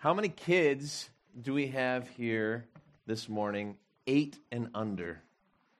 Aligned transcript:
How 0.00 0.14
many 0.14 0.30
kids 0.30 1.10
do 1.42 1.52
we 1.52 1.66
have 1.66 2.08
here 2.16 2.64
this 3.06 3.28
morning, 3.28 3.76
eight 4.06 4.38
and 4.50 4.70
under? 4.74 5.20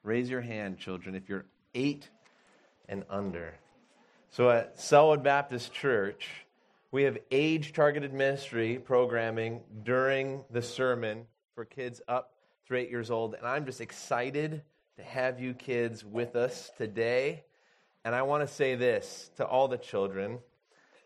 Raise 0.02 0.28
your 0.28 0.42
hand, 0.42 0.76
children, 0.76 1.14
if 1.14 1.26
you're 1.26 1.46
eight 1.74 2.06
and 2.87 3.04
under. 3.09 3.54
So 4.29 4.51
at 4.51 4.79
Sellwood 4.79 5.22
Baptist 5.22 5.72
Church, 5.72 6.29
we 6.93 7.04
have 7.04 7.17
age 7.30 7.72
targeted 7.72 8.12
ministry 8.12 8.79
programming 8.79 9.62
during 9.85 10.45
the 10.50 10.61
sermon 10.61 11.25
for 11.55 11.64
kids 11.64 12.02
up 12.07 12.34
through 12.66 12.80
eight 12.80 12.91
years 12.91 13.11
old. 13.11 13.32
And 13.32 13.46
I'm 13.46 13.64
just 13.64 13.80
excited 13.80 14.61
to 14.98 15.02
have 15.02 15.41
you 15.41 15.55
kids 15.55 16.05
with 16.05 16.37
us 16.37 16.71
today. 16.77 17.45
And 18.05 18.14
I 18.14 18.21
want 18.21 18.46
to 18.46 18.55
say 18.55 18.75
this 18.75 19.30
to 19.39 19.46
all 19.46 19.66
the 19.66 19.79
children 19.79 20.41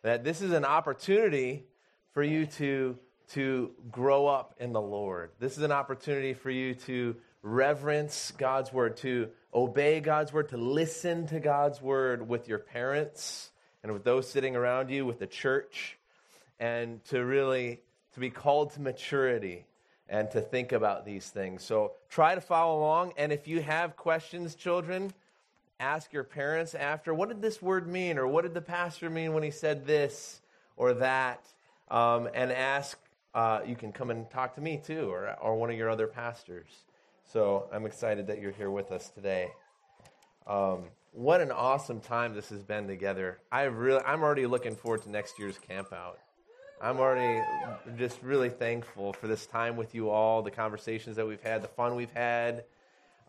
that 0.03 0.25
this 0.25 0.43
is 0.43 0.51
an 0.51 0.65
opportunity 0.65 1.67
for 2.15 2.23
you 2.23 2.47
to, 2.47 2.97
to 3.33 3.71
grow 3.91 4.27
up 4.27 4.55
in 4.59 4.73
the 4.73 4.81
Lord. 4.81 5.31
This 5.39 5.57
is 5.57 5.63
an 5.63 5.73
opportunity 5.73 6.35
for 6.35 6.51
you 6.51 6.75
to 6.75 7.17
reverence 7.43 8.33
God's 8.37 8.73
word, 8.73 8.97
to 8.99 9.29
obey 9.53 10.01
God's 10.01 10.33
word, 10.33 10.51
to 10.51 10.57
listen 10.57 11.27
to 11.29 11.41
God's 11.41 11.81
word 11.81 12.29
with 12.29 12.49
your 12.49 12.59
parents 12.59 13.51
and 13.83 13.93
with 13.93 14.05
those 14.05 14.29
sitting 14.29 14.57
around 14.57 14.91
you, 14.91 15.05
with 15.05 15.19
the 15.19 15.27
church, 15.27 15.99
and 16.59 17.05
to 17.07 17.25
really 17.25 17.81
to 18.15 18.21
be 18.21 18.31
called 18.31 18.73
to 18.73 18.81
maturity 18.81 19.67
and 20.09 20.31
to 20.31 20.41
think 20.41 20.73
about 20.73 21.05
these 21.05 21.29
things. 21.29 21.63
So 21.63 21.93
try 22.09 22.35
to 22.35 22.41
follow 22.41 22.79
along. 22.79 23.13
And 23.17 23.33
if 23.33 23.49
you 23.49 23.61
have 23.63 23.97
questions, 23.97 24.55
children, 24.55 25.13
ask 25.81 26.13
your 26.13 26.25
parents 26.25 26.75
after 26.75 27.13
what 27.13 27.29
did 27.29 27.43
this 27.43 27.61
word 27.61 27.89
mean, 27.89 28.19
or 28.19 28.27
what 28.27 28.43
did 28.43 28.55
the 28.55 28.61
pastor 28.61 29.11
mean 29.11 29.33
when 29.35 29.43
he 29.43 29.51
said 29.51 29.87
this 29.87 30.41
or 30.77 30.95
that? 30.95 31.45
um, 31.89 32.29
and 32.35 32.53
ask. 32.53 32.99
Uh, 33.35 33.61
you 33.67 33.75
can 33.75 33.93
come 33.93 34.11
and 34.11 34.31
talk 34.31 34.55
to 34.55 34.61
me 34.61 34.81
too, 34.85 35.11
or, 35.11 35.35
or 35.41 35.57
one 35.57 35.71
of 35.71 35.77
your 35.77 35.91
other 35.91 36.07
pastors. 36.07 36.69
So 37.33 37.69
I'm 37.73 37.85
excited 37.85 38.29
that 38.29 38.41
you're 38.41 38.53
here 38.53 38.71
with 38.71 38.93
us 38.93 39.09
today. 39.11 39.49
Um, 40.47 40.85
what 41.13 41.41
an 41.41 41.51
awesome 41.51 42.01
time 42.01 42.35
this 42.35 42.51
has 42.51 42.63
been 42.63 42.87
together. 42.87 43.39
I 43.51 43.63
really, 43.65 44.03
I'm 44.05 44.23
already 44.23 44.47
looking 44.47 44.77
forward 44.77 45.03
to 45.03 45.11
next 45.11 45.39
year's 45.39 45.59
camp 45.59 45.93
out. 45.93 46.19
I'm 46.81 46.99
already 46.99 47.43
just 47.97 48.23
really 48.23 48.51
thankful 48.51 49.13
for 49.15 49.27
this 49.27 49.47
time 49.47 49.77
with 49.77 49.95
you 49.95 50.11
all, 50.11 50.43
the 50.43 50.51
conversations 50.51 51.17
that 51.17 51.27
we've 51.27 51.41
had, 51.41 51.63
the 51.63 51.69
fun 51.69 51.95
we've 51.95 52.13
had. 52.13 52.65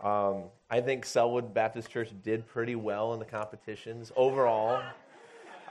Um, 0.04 0.46
I 0.70 0.82
think 0.82 1.06
Sellwood 1.06 1.54
Baptist 1.54 1.90
Church 1.90 2.10
did 2.24 2.46
pretty 2.48 2.76
well 2.76 3.14
in 3.14 3.20
the 3.20 3.26
competitions 3.26 4.12
overall. 4.16 4.82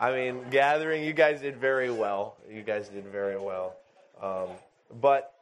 I 0.01 0.13
mean, 0.13 0.45
gathering, 0.51 1.05
you 1.05 1.13
guys 1.13 1.41
did 1.41 1.57
very 1.57 1.91
well. 1.91 2.37
You 2.51 2.63
guys 2.63 2.89
did 2.89 3.07
very 3.07 3.39
well. 3.39 3.77
Um, 4.21 4.49
but 5.01 5.33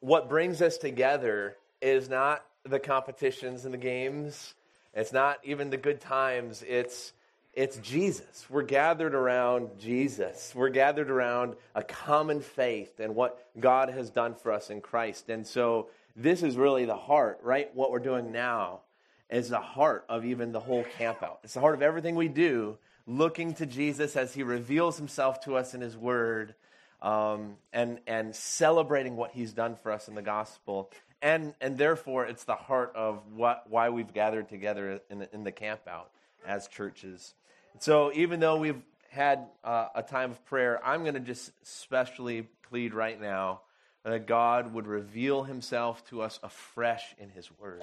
what 0.00 0.28
brings 0.28 0.62
us 0.62 0.78
together 0.78 1.56
is 1.80 2.08
not 2.08 2.44
the 2.64 2.78
competitions 2.78 3.64
and 3.64 3.74
the 3.74 3.78
games. 3.78 4.54
It's 4.94 5.12
not 5.12 5.38
even 5.44 5.70
the 5.70 5.76
good 5.76 6.00
times. 6.00 6.64
It's 6.66 7.12
it's 7.54 7.76
Jesus. 7.78 8.46
We're 8.48 8.62
gathered 8.62 9.14
around 9.14 9.78
Jesus. 9.78 10.54
We're 10.54 10.70
gathered 10.70 11.10
around 11.10 11.54
a 11.74 11.82
common 11.82 12.40
faith 12.40 12.98
and 12.98 13.14
what 13.14 13.46
God 13.60 13.90
has 13.90 14.08
done 14.08 14.34
for 14.34 14.52
us 14.52 14.70
in 14.70 14.80
Christ. 14.80 15.28
And 15.28 15.46
so 15.46 15.88
this 16.16 16.42
is 16.42 16.56
really 16.56 16.86
the 16.86 16.96
heart, 16.96 17.40
right? 17.42 17.74
What 17.74 17.90
we're 17.90 17.98
doing 17.98 18.32
now 18.32 18.80
is 19.28 19.50
the 19.50 19.60
heart 19.60 20.06
of 20.08 20.24
even 20.24 20.52
the 20.52 20.60
whole 20.60 20.84
camp 20.96 21.22
out. 21.22 21.40
It's 21.44 21.52
the 21.52 21.60
heart 21.60 21.74
of 21.74 21.82
everything 21.82 22.14
we 22.14 22.28
do 22.28 22.78
looking 23.06 23.52
to 23.54 23.66
Jesus 23.66 24.16
as 24.16 24.32
he 24.32 24.42
reveals 24.42 24.96
himself 24.96 25.40
to 25.44 25.56
us 25.56 25.74
in 25.74 25.82
his 25.82 25.96
word 25.96 26.54
um, 27.02 27.56
and, 27.72 27.98
and 28.06 28.34
celebrating 28.34 29.16
what 29.16 29.32
he's 29.32 29.52
done 29.52 29.76
for 29.82 29.92
us 29.92 30.08
in 30.08 30.14
the 30.14 30.22
gospel. 30.22 30.90
And, 31.20 31.54
and 31.60 31.76
therefore, 31.76 32.24
it's 32.26 32.44
the 32.44 32.54
heart 32.54 32.92
of 32.94 33.20
what, 33.34 33.64
why 33.68 33.90
we've 33.90 34.12
gathered 34.12 34.48
together 34.48 35.00
in, 35.10 35.26
in 35.32 35.44
the 35.44 35.52
camp 35.52 35.80
out 35.88 36.10
as 36.46 36.68
churches. 36.68 37.34
So, 37.80 38.12
even 38.14 38.40
though 38.40 38.56
we've 38.56 38.82
had 39.10 39.46
uh, 39.62 39.88
a 39.94 40.02
time 40.02 40.30
of 40.30 40.44
prayer, 40.46 40.80
I'm 40.84 41.02
going 41.02 41.14
to 41.14 41.20
just 41.20 41.52
specially 41.66 42.48
plead 42.68 42.94
right 42.94 43.20
now 43.20 43.60
that 44.04 44.26
God 44.26 44.72
would 44.74 44.86
reveal 44.86 45.42
himself 45.42 46.04
to 46.08 46.22
us 46.22 46.40
afresh 46.42 47.04
in 47.18 47.30
his 47.30 47.48
word. 47.60 47.82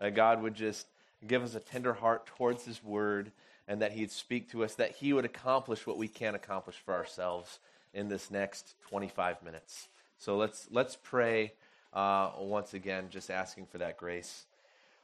That 0.00 0.14
God 0.14 0.42
would 0.42 0.54
just 0.54 0.86
give 1.26 1.42
us 1.42 1.54
a 1.54 1.60
tender 1.60 1.92
heart 1.92 2.26
towards 2.26 2.64
his 2.64 2.82
word 2.82 3.32
and 3.66 3.82
that 3.82 3.92
he'd 3.92 4.10
speak 4.10 4.50
to 4.52 4.64
us, 4.64 4.76
that 4.76 4.92
he 4.92 5.12
would 5.12 5.26
accomplish 5.26 5.86
what 5.86 5.98
we 5.98 6.08
can't 6.08 6.36
accomplish 6.36 6.76
for 6.76 6.94
ourselves 6.94 7.58
in 7.94 8.08
this 8.08 8.30
next 8.30 8.74
25 8.88 9.42
minutes. 9.42 9.88
So 10.18 10.36
let's, 10.36 10.68
let's 10.70 10.96
pray 10.96 11.52
uh, 11.92 12.30
once 12.38 12.74
again, 12.74 13.06
just 13.10 13.30
asking 13.30 13.66
for 13.66 13.78
that 13.78 13.96
grace. 13.96 14.44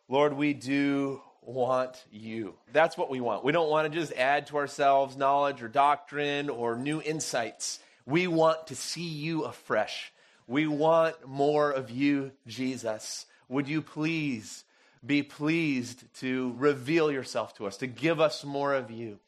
Lord, 0.08 0.34
we 0.34 0.54
do 0.54 1.20
want 1.42 2.04
you. 2.10 2.54
That's 2.72 2.96
what 2.96 3.10
we 3.10 3.20
want. 3.20 3.44
We 3.44 3.52
don't 3.52 3.70
want 3.70 3.92
to 3.92 3.98
just 3.98 4.12
add 4.12 4.46
to 4.48 4.56
ourselves 4.56 5.16
knowledge 5.16 5.62
or 5.62 5.68
doctrine 5.68 6.50
or 6.50 6.76
new 6.76 7.00
insights. 7.00 7.80
We 8.06 8.26
want 8.26 8.68
to 8.68 8.76
see 8.76 9.08
you 9.08 9.44
afresh. 9.44 10.12
We 10.46 10.66
want 10.66 11.26
more 11.26 11.70
of 11.70 11.90
you, 11.90 12.32
Jesus. 12.46 13.26
Would 13.48 13.68
you 13.68 13.80
please 13.82 14.64
be 15.04 15.22
pleased 15.22 16.04
to 16.20 16.54
reveal 16.56 17.10
yourself 17.10 17.56
to 17.56 17.66
us, 17.66 17.76
to 17.78 17.86
give 17.86 18.20
us 18.20 18.44
more 18.44 18.74
of 18.74 18.90
you. 18.90 19.18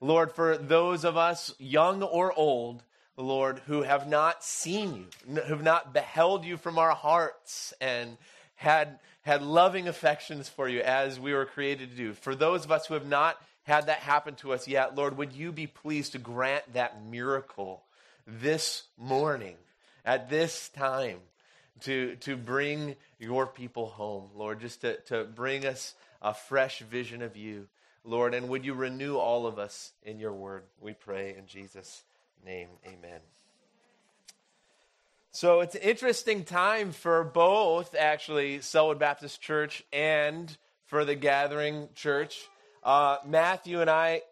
Lord, 0.00 0.32
for 0.32 0.56
those 0.56 1.04
of 1.04 1.16
us, 1.16 1.54
young 1.58 2.02
or 2.02 2.32
old, 2.32 2.82
Lord, 3.20 3.60
who 3.66 3.82
have 3.82 4.08
not 4.08 4.44
seen 4.44 4.94
you, 4.94 5.34
who 5.34 5.40
have 5.40 5.62
not 5.62 5.92
beheld 5.92 6.44
you 6.44 6.56
from 6.56 6.78
our 6.78 6.92
hearts 6.92 7.72
and 7.80 8.16
had, 8.56 8.98
had 9.22 9.42
loving 9.42 9.88
affections 9.88 10.48
for 10.48 10.68
you 10.68 10.80
as 10.80 11.20
we 11.20 11.32
were 11.32 11.46
created 11.46 11.90
to 11.90 11.96
do. 11.96 12.12
For 12.14 12.34
those 12.34 12.64
of 12.64 12.72
us 12.72 12.86
who 12.86 12.94
have 12.94 13.06
not 13.06 13.40
had 13.64 13.86
that 13.86 13.98
happen 13.98 14.34
to 14.36 14.52
us 14.52 14.66
yet, 14.66 14.96
Lord, 14.96 15.16
would 15.18 15.32
you 15.32 15.52
be 15.52 15.66
pleased 15.66 16.12
to 16.12 16.18
grant 16.18 16.72
that 16.74 17.04
miracle 17.04 17.82
this 18.26 18.84
morning, 18.98 19.56
at 20.04 20.30
this 20.30 20.68
time? 20.70 21.20
to, 21.82 22.16
to 22.16 22.36
bring 22.36 22.96
your 23.18 23.46
people 23.46 23.86
home, 23.86 24.30
Lord, 24.34 24.60
just 24.60 24.82
to, 24.82 24.96
to 25.06 25.24
bring 25.24 25.66
us 25.66 25.94
a 26.22 26.34
fresh 26.34 26.80
vision 26.80 27.22
of 27.22 27.36
you, 27.36 27.68
Lord. 28.04 28.34
And 28.34 28.48
would 28.48 28.64
you 28.64 28.74
renew 28.74 29.16
all 29.16 29.46
of 29.46 29.58
us 29.58 29.92
in 30.02 30.18
your 30.18 30.32
word? 30.32 30.64
We 30.80 30.92
pray 30.92 31.34
in 31.36 31.46
Jesus' 31.46 32.02
name. 32.44 32.68
Amen. 32.86 33.20
So 35.32 35.60
it's 35.60 35.74
an 35.74 35.82
interesting 35.82 36.44
time 36.44 36.92
for 36.92 37.22
both, 37.22 37.94
actually, 37.98 38.58
Sellwood 38.58 38.98
Baptist 38.98 39.40
Church 39.40 39.84
and 39.92 40.56
for 40.86 41.04
the 41.04 41.14
Gathering 41.14 41.88
Church. 41.94 42.48
Uh, 42.82 43.18
Matthew 43.24 43.80
and 43.80 43.88
I 43.88 44.22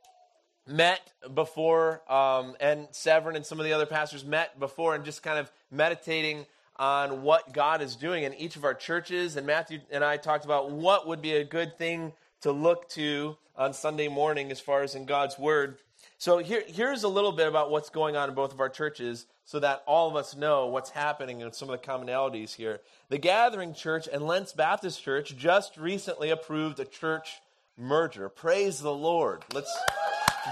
met 0.67 1.01
before, 1.35 2.03
um, 2.13 2.57
and 2.61 2.89
Severin 2.91 3.37
and 3.37 3.47
some 3.47 3.61
of 3.61 3.65
the 3.65 3.73
other 3.73 3.87
pastors 3.87 4.25
met 4.25 4.59
before, 4.59 4.95
and 4.95 5.05
just 5.05 5.23
kind 5.23 5.39
of 5.39 5.51
meditating 5.71 6.47
on 6.77 7.23
what 7.23 7.53
God 7.53 7.81
is 7.81 7.97
doing 7.97 8.25
in 8.25 8.35
each 8.35 8.57
of 8.57 8.65
our 8.65 8.75
churches. 8.75 9.37
And 9.37 9.47
Matthew 9.47 9.81
and 9.91 10.05
I 10.05 10.17
talked 10.17 10.45
about 10.45 10.71
what 10.71 11.07
would 11.07 11.23
be 11.23 11.35
a 11.35 11.45
good 11.45 11.79
thing 11.79 12.13
to 12.41 12.53
look 12.53 12.89
to 12.91 13.37
on 13.57 13.73
Sunday 13.73 14.09
morning 14.09 14.51
as 14.51 14.61
far 14.61 14.83
as 14.83 14.95
in 14.95 15.05
God's 15.05 15.39
Word. 15.39 15.79
So 16.19 16.39
here, 16.39 16.63
here's 16.67 17.05
a 17.05 17.09
little 17.09 17.33
bit 17.33 17.47
about 17.47 17.71
what's 17.71 17.91
going 17.91 18.17
on 18.17 18.29
in 18.29 18.35
both 18.35 18.53
of 18.53 18.61
our 18.61 18.69
churches 18.69 19.27
so 19.45 19.61
that 19.61 19.83
all 19.87 20.09
of 20.09 20.17
us 20.17 20.37
know 20.37 20.67
what's 20.67 20.91
happening 20.91 21.43
and 21.43 21.55
some 21.55 21.71
of 21.71 21.81
the 21.81 21.87
commonalities 21.87 22.55
here. 22.55 22.81
The 23.09 23.19
Gathering 23.19 23.73
Church 23.73 24.09
and 24.13 24.27
Lents 24.27 24.53
Baptist 24.53 25.03
Church 25.03 25.37
just 25.37 25.77
recently 25.77 26.31
approved 26.31 26.81
a 26.81 26.85
church 26.85 27.41
merger. 27.77 28.29
Praise 28.29 28.81
the 28.81 28.93
Lord. 28.93 29.45
Let's 29.55 29.75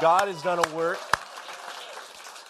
God 0.00 0.28
has 0.28 0.41
done 0.43 0.59
a 0.59 0.76
work 0.76 0.99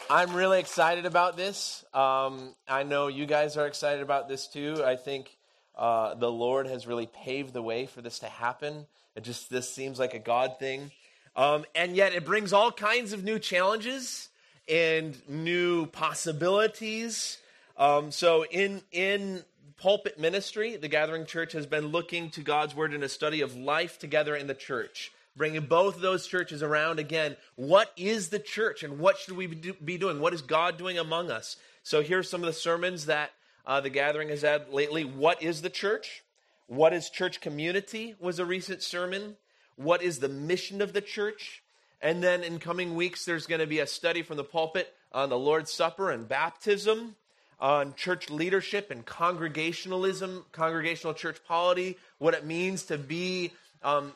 I'm 0.09 0.37
really 0.37 0.61
excited 0.61 1.05
about 1.05 1.37
this. 1.37 1.85
Um, 1.93 2.55
I 2.69 2.85
know 2.85 3.09
you 3.09 3.27
guys 3.27 3.57
are 3.57 3.67
excited 3.67 4.03
about 4.03 4.29
this 4.29 4.47
too. 4.47 4.85
I 4.85 4.95
think 4.95 5.37
uh, 5.77 6.15
the 6.15 6.31
Lord 6.31 6.69
has 6.69 6.87
really 6.87 7.07
paved 7.07 7.53
the 7.53 7.63
way 7.63 7.87
for 7.87 8.03
this 8.03 8.21
to 8.21 8.29
happen. 8.29 8.87
It 9.17 9.25
just 9.25 9.51
this 9.51 9.69
seems 9.69 9.99
like 9.99 10.15
a 10.15 10.21
God 10.21 10.61
thing, 10.61 10.93
um, 11.37 11.65
and 11.75 11.95
yet 11.95 12.15
it 12.15 12.25
brings 12.25 12.53
all 12.53 12.73
kinds 12.73 13.13
of 13.13 13.23
new 13.23 13.39
challenges 13.39 14.29
and 14.69 15.17
new 15.29 15.87
possibilities. 15.87 17.39
Um, 17.77 18.11
so 18.11 18.45
in 18.45 18.83
in 18.91 19.45
pulpit 19.77 20.19
ministry, 20.19 20.77
the 20.77 20.89
Gathering 20.89 21.27
Church 21.27 21.53
has 21.53 21.67
been 21.67 21.89
looking 21.89 22.31
to 22.31 22.41
God's 22.41 22.75
word 22.75 22.95
in 22.95 23.03
a 23.03 23.09
study 23.09 23.43
of 23.43 23.55
life 23.55 23.99
together 23.99 24.35
in 24.35 24.47
the 24.47 24.55
church 24.55 25.13
bringing 25.37 25.67
both 25.67 26.01
those 26.01 26.27
churches 26.27 26.63
around 26.63 26.99
again. 26.99 27.37
What 27.55 27.93
is 27.97 28.31
the 28.31 28.39
church 28.39 28.83
and 28.83 28.99
what 28.99 29.19
should 29.19 29.37
we 29.37 29.47
be 29.47 29.99
doing? 29.99 30.19
What 30.19 30.33
is 30.33 30.43
God 30.43 30.79
doing 30.79 30.99
among 30.99 31.31
us? 31.31 31.57
So 31.83 32.03
here's 32.03 32.29
some 32.29 32.41
of 32.41 32.47
the 32.47 32.53
sermons 32.53 33.07
that 33.07 33.31
uh, 33.67 33.81
the 33.81 33.91
gathering 33.91 34.31
has 34.31 34.43
had 34.43 34.71
lately. 34.71 35.05
What 35.05 35.43
is 35.43 35.63
the 35.63 35.71
church? 35.71 36.23
What 36.67 36.93
is 36.93 37.11
church 37.11 37.41
community? 37.41 38.15
Was 38.19 38.39
a 38.39 38.47
recent 38.47 38.83
sermon. 38.83 39.37
What 39.77 40.03
is 40.03 40.19
the 40.19 40.29
mission 40.29 40.83
of 40.83 40.93
the 40.93 41.01
church? 41.01 41.63
And 42.03 42.23
then 42.23 42.43
in 42.43 42.59
coming 42.59 42.95
weeks, 42.95 43.25
there's 43.25 43.47
going 43.47 43.61
to 43.61 43.67
be 43.67 43.79
a 43.79 43.87
study 43.87 44.23
from 44.23 44.37
the 44.37 44.45
pulpit 44.45 44.93
on 45.13 45.31
the 45.31 45.39
Lord's 45.39 45.73
Supper 45.73 46.11
and 46.11 46.29
baptism. 46.29 47.17
on 47.59 47.95
church 47.95 48.31
leadership 48.31 48.91
and 48.91 49.05
congregationalism, 49.07 50.45
congregational 50.53 51.15
church 51.15 51.39
polity, 51.47 51.97
what 52.19 52.35
it 52.35 52.45
means 52.45 52.85
to 52.85 52.99
be 52.99 53.53
um, 53.83 54.13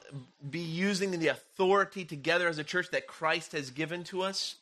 be 0.48 0.58
using 0.58 1.12
the 1.12 1.28
authority 1.28 2.04
together 2.04 2.48
as 2.48 2.58
a 2.58 2.64
church 2.64 2.90
that 2.90 3.06
Christ 3.06 3.52
has 3.52 3.70
given 3.70 4.02
to 4.04 4.22
us. 4.22 4.56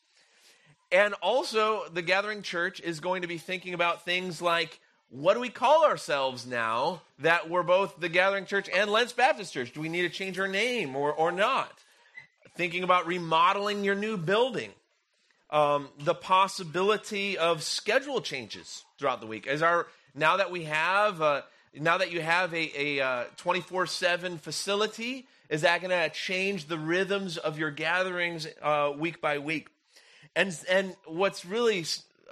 And 0.93 1.15
also, 1.23 1.85
the 1.93 2.03
gathering 2.03 2.43
church 2.43 2.81
is 2.81 3.01
going 3.01 3.23
to 3.23 3.29
be 3.29 3.39
thinking 3.39 3.75
about 3.75 4.05
things 4.05 4.43
like 4.43 4.81
what 5.11 5.35
do 5.35 5.41
we 5.41 5.49
call 5.49 5.85
ourselves 5.85 6.47
now 6.47 7.03
that 7.21 7.49
we're 7.49 7.63
both 7.63 7.99
the 7.99 8.09
gathering 8.09 8.45
church 8.45 8.69
and 8.69 8.91
Lents 8.91 9.13
Baptist 9.13 9.55
Church? 9.55 9.73
Do 9.73 9.81
we 9.81 9.89
need 9.89 10.03
to 10.03 10.11
change 10.11 10.39
our 10.39 10.49
name 10.49 10.95
or, 10.95 11.13
or 11.13 11.33
not? 11.33 11.73
Thinking 12.57 12.83
about 12.83 13.07
remodeling 13.07 13.85
your 13.85 13.95
new 13.95 14.17
building. 14.17 14.71
Um, 15.51 15.89
the 15.99 16.15
possibility 16.15 17.39
of 17.39 17.63
schedule 17.63 18.21
changes 18.21 18.85
throughout 18.99 19.21
the 19.21 19.27
week. 19.27 19.47
As 19.47 19.63
our 19.63 19.87
now 20.15 20.37
that 20.37 20.51
we 20.51 20.65
have 20.65 21.23
uh, 21.23 21.43
now 21.75 21.99
that 21.99 22.13
you 22.13 22.21
have 22.21 22.53
a 22.53 23.01
uh, 23.01 23.25
twenty 23.39 23.61
four 23.61 23.87
seven 23.87 24.37
facility, 24.37 25.27
is 25.49 25.63
that 25.63 25.81
going 25.81 25.91
to 25.91 26.11
change 26.11 26.67
the 26.67 26.79
rhythms 26.79 27.39
of 27.39 27.59
your 27.59 27.71
gatherings 27.71 28.47
uh, 28.61 28.93
week 28.95 29.23
by 29.23 29.39
week? 29.39 29.69
And 30.37 30.55
and 30.69 30.95
what's 31.07 31.47
really 31.47 31.87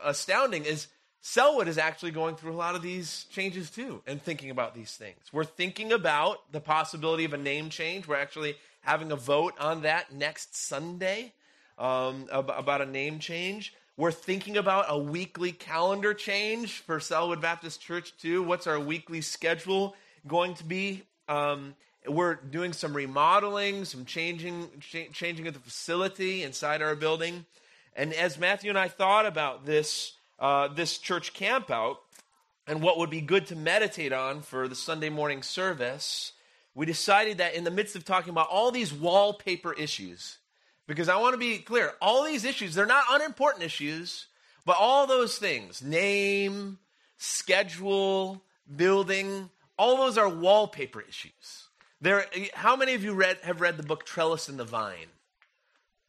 astounding 0.04 0.66
is 0.66 0.88
Sellwood 1.22 1.66
is 1.66 1.78
actually 1.78 2.12
going 2.12 2.36
through 2.36 2.52
a 2.52 2.54
lot 2.56 2.74
of 2.76 2.82
these 2.82 3.24
changes 3.30 3.70
too 3.70 4.02
and 4.06 4.22
thinking 4.22 4.50
about 4.50 4.74
these 4.74 4.92
things. 4.92 5.18
We're 5.32 5.44
thinking 5.44 5.92
about 5.92 6.52
the 6.52 6.60
possibility 6.60 7.24
of 7.24 7.32
a 7.32 7.38
name 7.38 7.68
change. 7.68 8.06
We're 8.06 8.16
actually 8.16 8.56
having 8.82 9.10
a 9.10 9.16
vote 9.16 9.54
on 9.58 9.82
that 9.82 10.12
next 10.12 10.56
Sunday 10.56 11.32
um, 11.78 12.28
about 12.30 12.80
a 12.80 12.86
name 12.86 13.18
change. 13.18 13.74
We're 13.96 14.12
thinking 14.12 14.56
about 14.56 14.86
a 14.88 14.98
weekly 14.98 15.52
calendar 15.52 16.14
change 16.14 16.80
for 16.80 16.98
Sellwood 16.98 17.40
Baptist 17.40 17.80
Church 17.80 18.16
too. 18.18 18.42
What's 18.42 18.66
our 18.66 18.78
weekly 18.78 19.22
schedule 19.22 19.96
going 20.26 20.54
to 20.54 20.64
be? 20.64 21.02
Um, 21.28 21.74
we're 22.06 22.34
doing 22.34 22.72
some 22.72 22.94
remodeling, 22.94 23.84
some 23.84 24.04
changing, 24.04 24.68
ch- 24.80 25.10
changing 25.12 25.48
of 25.48 25.54
the 25.54 25.60
facility 25.60 26.42
inside 26.42 26.82
our 26.82 26.94
building. 26.94 27.46
And 27.94 28.12
as 28.12 28.38
Matthew 28.38 28.70
and 28.70 28.78
I 28.78 28.88
thought 28.88 29.26
about 29.26 29.64
this 29.64 30.12
uh, 30.38 30.68
this 30.68 30.98
church 30.98 31.34
campout 31.34 31.96
and 32.66 32.82
what 32.82 32.98
would 32.98 33.10
be 33.10 33.20
good 33.20 33.46
to 33.46 33.56
meditate 33.56 34.12
on 34.12 34.42
for 34.42 34.68
the 34.68 34.74
Sunday 34.74 35.08
morning 35.08 35.42
service, 35.42 36.32
we 36.74 36.84
decided 36.84 37.38
that 37.38 37.54
in 37.54 37.64
the 37.64 37.70
midst 37.70 37.96
of 37.96 38.04
talking 38.04 38.30
about 38.30 38.48
all 38.48 38.70
these 38.70 38.92
wallpaper 38.92 39.72
issues, 39.72 40.38
because 40.86 41.08
I 41.08 41.16
want 41.16 41.34
to 41.34 41.38
be 41.38 41.58
clear, 41.58 41.92
all 42.02 42.24
these 42.24 42.44
issues, 42.44 42.74
they're 42.74 42.86
not 42.86 43.04
unimportant 43.10 43.64
issues, 43.64 44.26
but 44.64 44.76
all 44.78 45.06
those 45.06 45.38
things 45.38 45.82
name, 45.82 46.78
schedule, 47.16 48.42
building, 48.74 49.48
all 49.78 49.96
those 49.96 50.18
are 50.18 50.28
wallpaper 50.28 51.00
issues. 51.00 51.68
There, 52.00 52.26
how 52.52 52.76
many 52.76 52.94
of 52.94 53.02
you 53.02 53.14
read, 53.14 53.38
have 53.42 53.60
read 53.60 53.76
the 53.76 53.82
book 53.82 54.04
Trellis 54.04 54.48
and 54.48 54.58
the 54.58 54.64
Vine? 54.64 55.06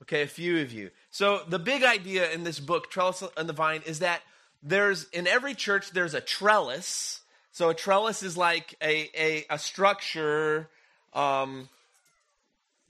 Okay, 0.04 0.22
a 0.22 0.28
few 0.28 0.62
of 0.62 0.72
you. 0.72 0.92
So 1.10 1.42
the 1.48 1.60
big 1.60 1.84
idea 1.84 2.32
in 2.32 2.44
this 2.44 2.60
book, 2.60 2.92
Trellis 2.92 3.24
and 3.36 3.50
the 3.50 3.54
Vine, 3.54 3.82
is 3.86 4.00
that 4.00 4.22
there's 4.62 5.06
in 5.10 5.28
every 5.28 5.56
church 5.56 5.92
there's 5.92 6.14
a 6.14 6.22
trellis. 6.22 7.22
So 7.52 7.70
a 7.70 7.74
trellis 7.74 8.22
is 8.22 8.38
like 8.38 8.76
a 8.82 9.10
a, 9.20 9.46
a 9.50 9.60
structure, 9.60 10.70
um, 11.14 11.68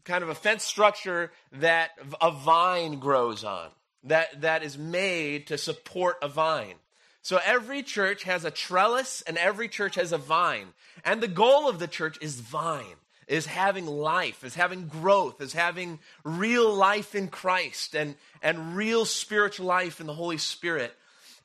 kind 0.03 0.23
of 0.23 0.29
a 0.29 0.35
fence 0.35 0.63
structure 0.63 1.31
that 1.53 1.91
a 2.21 2.31
vine 2.31 2.99
grows 2.99 3.43
on. 3.43 3.69
That 4.03 4.41
that 4.41 4.63
is 4.63 4.77
made 4.77 5.47
to 5.47 5.57
support 5.57 6.17
a 6.21 6.27
vine. 6.27 6.75
So 7.21 7.39
every 7.45 7.83
church 7.83 8.23
has 8.23 8.45
a 8.45 8.51
trellis 8.51 9.21
and 9.21 9.37
every 9.37 9.69
church 9.69 9.95
has 9.95 10.11
a 10.11 10.17
vine. 10.17 10.67
And 11.03 11.21
the 11.21 11.27
goal 11.27 11.67
of 11.69 11.79
the 11.79 11.87
church 11.87 12.17
is 12.21 12.39
vine 12.39 12.95
is 13.27 13.45
having 13.45 13.85
life, 13.85 14.43
is 14.43 14.55
having 14.55 14.87
growth, 14.87 15.41
is 15.41 15.53
having 15.53 15.99
real 16.23 16.73
life 16.73 17.13
in 17.13 17.27
Christ 17.27 17.95
and, 17.95 18.15
and 18.41 18.75
real 18.75 19.05
spiritual 19.05 19.65
life 19.65 19.99
in 19.99 20.07
the 20.07 20.13
Holy 20.13 20.37
Spirit 20.37 20.93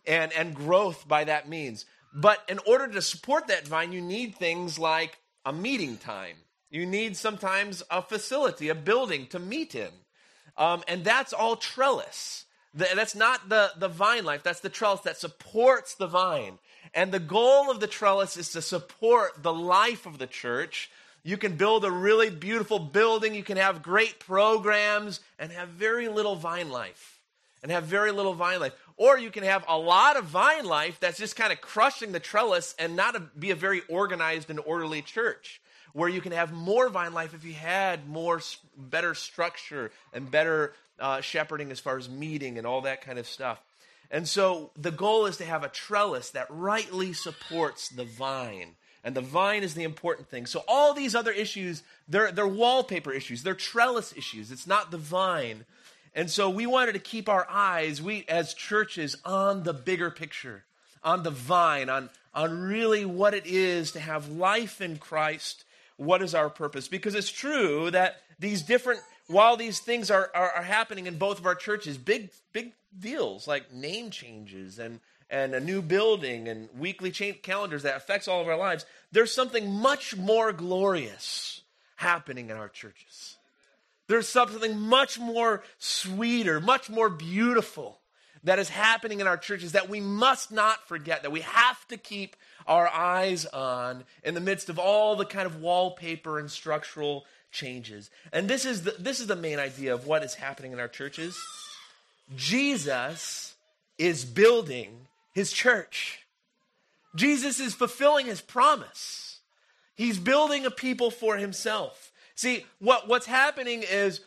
and, 0.07 0.33
and 0.33 0.55
growth 0.55 1.07
by 1.07 1.25
that 1.25 1.49
means. 1.49 1.85
But 2.15 2.41
in 2.49 2.59
order 2.67 2.87
to 2.89 3.03
support 3.03 3.49
that 3.49 3.67
vine, 3.67 3.93
you 3.93 4.01
need 4.01 4.37
things 4.37 4.79
like 4.79 5.19
a 5.45 5.53
meeting 5.53 5.97
time. 5.97 6.37
You 6.71 6.87
need 6.87 7.17
sometimes 7.17 7.83
a 7.91 8.01
facility, 8.01 8.69
a 8.69 8.75
building 8.75 9.27
to 9.29 9.39
meet 9.39 9.75
in. 9.75 9.91
Um, 10.57 10.83
and 10.87 11.05
that's 11.05 11.33
all 11.33 11.57
trellis. 11.57 12.45
That's 12.75 13.15
not 13.15 13.49
the, 13.49 13.71
the 13.77 13.89
vine 13.89 14.25
life, 14.25 14.43
that's 14.43 14.61
the 14.61 14.71
trellis 14.71 15.03
that 15.03 15.19
supports 15.19 15.95
the 15.95 16.07
vine. 16.07 16.59
And 16.95 17.13
the 17.13 17.21
goal 17.21 17.71
of 17.71 17.81
the 17.81 17.87
trellis 17.87 18.37
is 18.37 18.51
to 18.53 18.63
support 18.63 19.43
the 19.43 19.53
life 19.53 20.07
of 20.07 20.19
the 20.19 20.27
church 20.27 20.91
you 21.25 21.37
can 21.37 21.57
build 21.57 21.85
a 21.85 21.91
really 21.91 22.31
beautiful 22.31 22.79
building, 22.79 23.35
you 23.35 23.45
can 23.45 23.57
have 23.57 23.83
great 23.83 24.19
programs, 24.19 25.21
and 25.39 25.53
have 25.53 25.69
very 25.69 26.09
little 26.09 26.35
vine 26.35 26.71
life. 26.71 27.21
And 27.63 27.71
have 27.71 27.85
very 27.85 28.11
little 28.11 28.35
vine 28.35 28.59
life. 28.59 28.73
Or 28.97 29.17
you 29.17 29.31
can 29.31 29.45
have 29.45 29.65
a 29.69 29.79
lot 29.79 30.17
of 30.17 30.25
vine 30.25 30.65
life 30.65 30.99
that's 30.99 31.19
just 31.19 31.37
kind 31.37 31.53
of 31.53 31.61
crushing 31.61 32.11
the 32.11 32.19
trellis 32.19 32.75
and 32.77 32.97
not 32.97 33.15
a, 33.15 33.21
be 33.21 33.53
a 33.53 33.55
very 33.55 33.83
organized 33.89 34.51
and 34.51 34.59
orderly 34.59 35.01
church. 35.01 35.61
Where 35.93 36.09
you 36.09 36.21
can 36.21 36.33
have 36.33 36.53
more 36.53 36.89
vine 36.89 37.13
life 37.13 37.35
if 37.35 37.45
you 37.45 37.53
had 37.53 38.09
more, 38.09 38.41
better 38.77 39.15
structure 39.15 39.93
and 40.13 40.29
better 40.29 40.75
uh, 40.99 41.21
shepherding 41.21 41.71
as 41.71 41.79
far 41.79 41.99
as 41.99 42.09
meeting 42.09 42.59
and 42.59 42.67
all 42.67 42.81
that 42.81 43.03
kind 43.03 43.19
of 43.19 43.29
stuff. 43.29 43.63
And 44.11 44.27
so 44.29 44.73
the 44.77 44.91
goal 44.91 45.27
is 45.27 45.37
to 45.37 45.45
have 45.45 45.63
a 45.63 45.69
trellis 45.69 46.31
that 46.31 46.47
rightly 46.51 47.13
supports 47.13 47.89
the 47.91 48.05
vine 48.05 48.75
and 49.05 49.15
the 49.15 49.21
vine 49.21 49.63
is 49.63 49.75
the 49.75 49.83
important 49.83 50.29
thing. 50.29 50.47
So 50.47 50.63
all 50.69 50.95
these 50.95 51.15
other 51.15 51.33
issues, 51.33 51.83
they're, 52.09 52.31
they're 52.31 52.47
wallpaper 52.47 53.13
issues, 53.13 53.43
they're 53.43 53.55
trellis 53.55 54.17
issues. 54.17 54.51
It's 54.51 54.67
not 54.67 54.91
the 54.91 54.99
vine. 54.99 55.65
And 56.15 56.31
so 56.31 56.51
we 56.51 56.67
wanted 56.67 56.93
to 56.93 56.99
keep 56.99 57.29
our 57.29 57.47
eyes, 57.49 58.03
we 58.03 58.25
as 58.29 58.55
churches, 58.55 59.17
on 59.25 59.63
the 59.63 59.73
bigger 59.73 60.11
picture, 60.11 60.65
on 61.03 61.23
the 61.23 61.31
vine, 61.31 61.89
on, 61.89 62.11
on 62.35 62.61
really 62.61 63.05
what 63.05 63.35
it 63.35 63.47
is 63.47 63.93
to 63.93 64.01
have 64.01 64.29
life 64.29 64.81
in 64.81 64.99
Christ. 64.99 65.65
What 65.97 66.23
is 66.23 66.35
our 66.35 66.51
purpose? 66.51 66.87
Because 66.87 67.15
it's 67.15 67.31
true 67.31 67.91
that 67.91 68.21
these 68.39 68.63
different, 68.63 69.01
while 69.27 69.57
these 69.57 69.81
things 69.81 70.11
are, 70.11 70.31
are, 70.35 70.51
are 70.51 70.63
happening 70.63 71.07
in 71.07 71.17
both 71.17 71.39
of 71.39 71.47
our 71.47 71.55
churches, 71.55 71.97
big, 71.97 72.31
big 72.53 72.73
deals 72.99 73.49
like 73.49 73.73
name 73.73 74.11
changes 74.11 74.79
and 74.79 75.01
and 75.33 75.55
a 75.55 75.61
new 75.61 75.81
building 75.81 76.47
and 76.47 76.69
weekly 76.79 77.11
calendars 77.11 77.85
that 77.85 77.97
affects 77.97 78.29
all 78.29 78.43
of 78.43 78.49
our 78.49 78.57
lives, 78.57 78.85
there's 79.13 79.33
something 79.33 79.69
much 79.73 80.15
more 80.15 80.53
glorious 80.53 81.63
happening 81.97 82.51
in 82.51 82.57
our 82.57 82.69
churches. 82.69 83.39
There's 84.09 84.29
something 84.29 84.79
much 84.79 85.19
more 85.19 85.65
sweeter, 85.79 86.61
much 86.61 86.91
more 86.91 87.09
beautiful 87.09 87.99
that 88.45 88.59
is 88.59 88.69
happening 88.69 89.21
in 89.21 89.27
our 89.27 89.39
churches 89.39 89.73
that 89.73 89.89
we 89.89 90.01
must 90.01 90.53
not 90.53 90.87
forget, 90.87 91.23
that 91.23 91.33
we 91.33 91.41
have 91.41 91.89
to 91.89 91.97
keep 91.97 92.37
our 92.67 92.87
eyes 92.89 93.47
on 93.47 94.05
in 94.23 94.35
the 94.35 94.41
midst 94.41 94.69
of 94.69 94.79
all 94.79 95.17
the 95.17 95.25
kind 95.25 95.47
of 95.47 95.63
wallpaper 95.63 96.39
and 96.39 96.51
structural 96.51 97.25
changes. 97.51 98.11
And 98.35 98.49
this 98.49 98.67
is 98.67 98.83
the, 98.83 98.97
this 98.99 99.19
is 99.21 99.29
the 99.29 99.37
main 99.37 99.59
idea 99.59 99.95
of 99.95 100.07
what 100.07 100.25
is 100.25 100.35
happening 100.35 100.73
in 100.73 100.81
our 100.81 100.89
churches. 100.89 101.39
Jesus 102.37 103.55
is 103.97 104.27
building 104.27 105.07
his 105.33 105.53
church. 105.53 106.27
Jesus 107.15 107.61
is 107.61 107.75
fulfilling 107.75 108.27
his 108.27 108.41
promise. 108.41 109.41
He's 109.95 110.19
building 110.19 110.65
a 110.65 110.71
people 110.71 111.11
for 111.11 111.37
himself. 111.37 112.13
See, 112.35 112.65
what, 112.79 113.09
what's 113.09 113.27
happening 113.27 113.83
is 113.89 114.21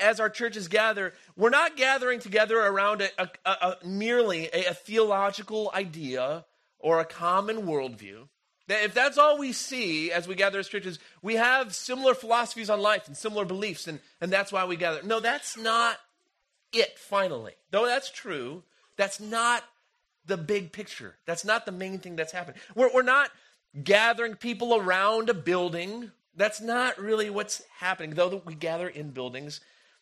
as 0.00 0.20
our 0.20 0.28
churches 0.28 0.68
gather, 0.68 1.14
we're 1.36 1.50
not 1.50 1.76
gathering 1.76 2.20
together 2.20 2.58
around 2.58 3.02
a, 3.02 3.08
a, 3.18 3.28
a, 3.50 3.76
merely 3.84 4.48
a, 4.50 4.74
theological 4.74 5.70
idea 5.74 6.44
or 6.78 7.00
a 7.00 7.04
common 7.04 7.62
worldview. 7.62 8.28
If 8.68 8.94
that's 8.94 9.16
all 9.16 9.38
we 9.38 9.52
see 9.52 10.10
as 10.10 10.26
we 10.26 10.34
gather 10.34 10.58
as 10.58 10.68
churches, 10.68 10.98
we 11.22 11.36
have 11.36 11.74
similar 11.74 12.14
philosophies 12.14 12.68
on 12.68 12.80
life 12.80 13.06
and 13.06 13.16
similar 13.16 13.44
beliefs, 13.44 13.86
and, 13.86 14.00
and 14.20 14.32
that's 14.32 14.52
why 14.52 14.64
we 14.64 14.76
gather. 14.76 15.02
No, 15.04 15.20
that's 15.20 15.56
not 15.56 15.98
it, 16.72 16.98
finally. 16.98 17.52
Though 17.70 17.86
that's 17.86 18.10
true, 18.10 18.64
that's 18.96 19.20
not 19.20 19.62
the 20.26 20.36
big 20.36 20.72
picture. 20.72 21.14
That's 21.26 21.44
not 21.44 21.66
the 21.66 21.72
main 21.72 21.98
thing 21.98 22.16
that's 22.16 22.32
happening. 22.32 22.60
We're, 22.74 22.90
we're 22.92 23.02
not 23.02 23.30
gathering 23.82 24.34
people 24.34 24.76
around 24.76 25.28
a 25.30 25.34
building. 25.34 26.10
That's 26.34 26.60
not 26.60 26.98
really 26.98 27.30
what's 27.30 27.62
happening. 27.78 28.10
Though 28.10 28.42
we 28.44 28.54
gather 28.54 28.88
in 28.88 29.10
buildings, 29.10 29.60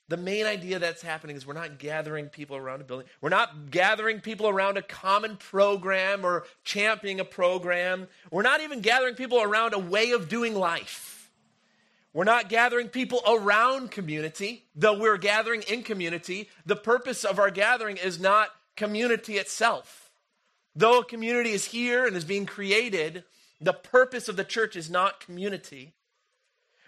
the 0.08 0.16
main 0.16 0.44
idea 0.44 0.78
that's 0.78 1.02
happening 1.02 1.36
is 1.36 1.46
we're 1.46 1.54
not 1.54 1.78
gathering 1.78 2.26
people 2.26 2.56
around 2.56 2.82
a 2.82 2.84
building. 2.84 3.06
We're 3.20 3.30
not 3.30 3.70
gathering 3.70 4.20
people 4.20 4.48
around 4.48 4.76
a 4.76 4.82
common 4.82 5.36
program 5.36 6.24
or 6.24 6.44
championing 6.62 7.20
a 7.20 7.24
program. 7.24 8.08
We're 8.30 8.42
not 8.42 8.60
even 8.60 8.80
gathering 8.80 9.14
people 9.14 9.40
around 9.40 9.72
a 9.72 9.78
way 9.78 10.10
of 10.10 10.28
doing 10.28 10.54
life. 10.54 11.30
We're 12.12 12.24
not 12.24 12.48
gathering 12.48 12.88
people 12.88 13.22
around 13.26 13.90
community, 13.90 14.66
though 14.76 14.98
we're 14.98 15.16
gathering 15.16 15.62
in 15.62 15.82
community. 15.82 16.48
The 16.64 16.76
purpose 16.76 17.24
of 17.24 17.38
our 17.38 17.50
gathering 17.50 17.96
is 17.96 18.20
not 18.20 18.50
community 18.76 19.36
itself. 19.36 20.03
Though 20.76 21.00
a 21.00 21.04
community 21.04 21.50
is 21.50 21.66
here 21.66 22.06
and 22.06 22.16
is 22.16 22.24
being 22.24 22.46
created, 22.46 23.24
the 23.60 23.72
purpose 23.72 24.28
of 24.28 24.36
the 24.36 24.44
church 24.44 24.76
is 24.76 24.90
not 24.90 25.20
community. 25.20 25.94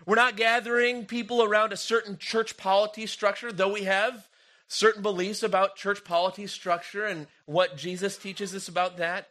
We're 0.05 0.17
not 0.17 0.37
gathering 0.37 1.07
people 1.07 1.43
around 1.43 1.73
a 1.73 1.77
certain 1.77 2.19
church 2.19 2.57
polity 2.57 3.07
structure, 3.07 3.53
though 3.53 3.73
we 3.73 3.85
have 3.85 4.29
certain 4.69 5.03
beliefs 5.03 5.43
about 5.43 5.77
church 5.77 6.05
polity 6.05 6.47
structure 6.47 7.05
and 7.05 7.27
what 7.47 7.77
Jesus 7.77 8.17
teaches 8.17 8.55
us 8.55 8.69
about 8.69 8.99
that. 8.99 9.29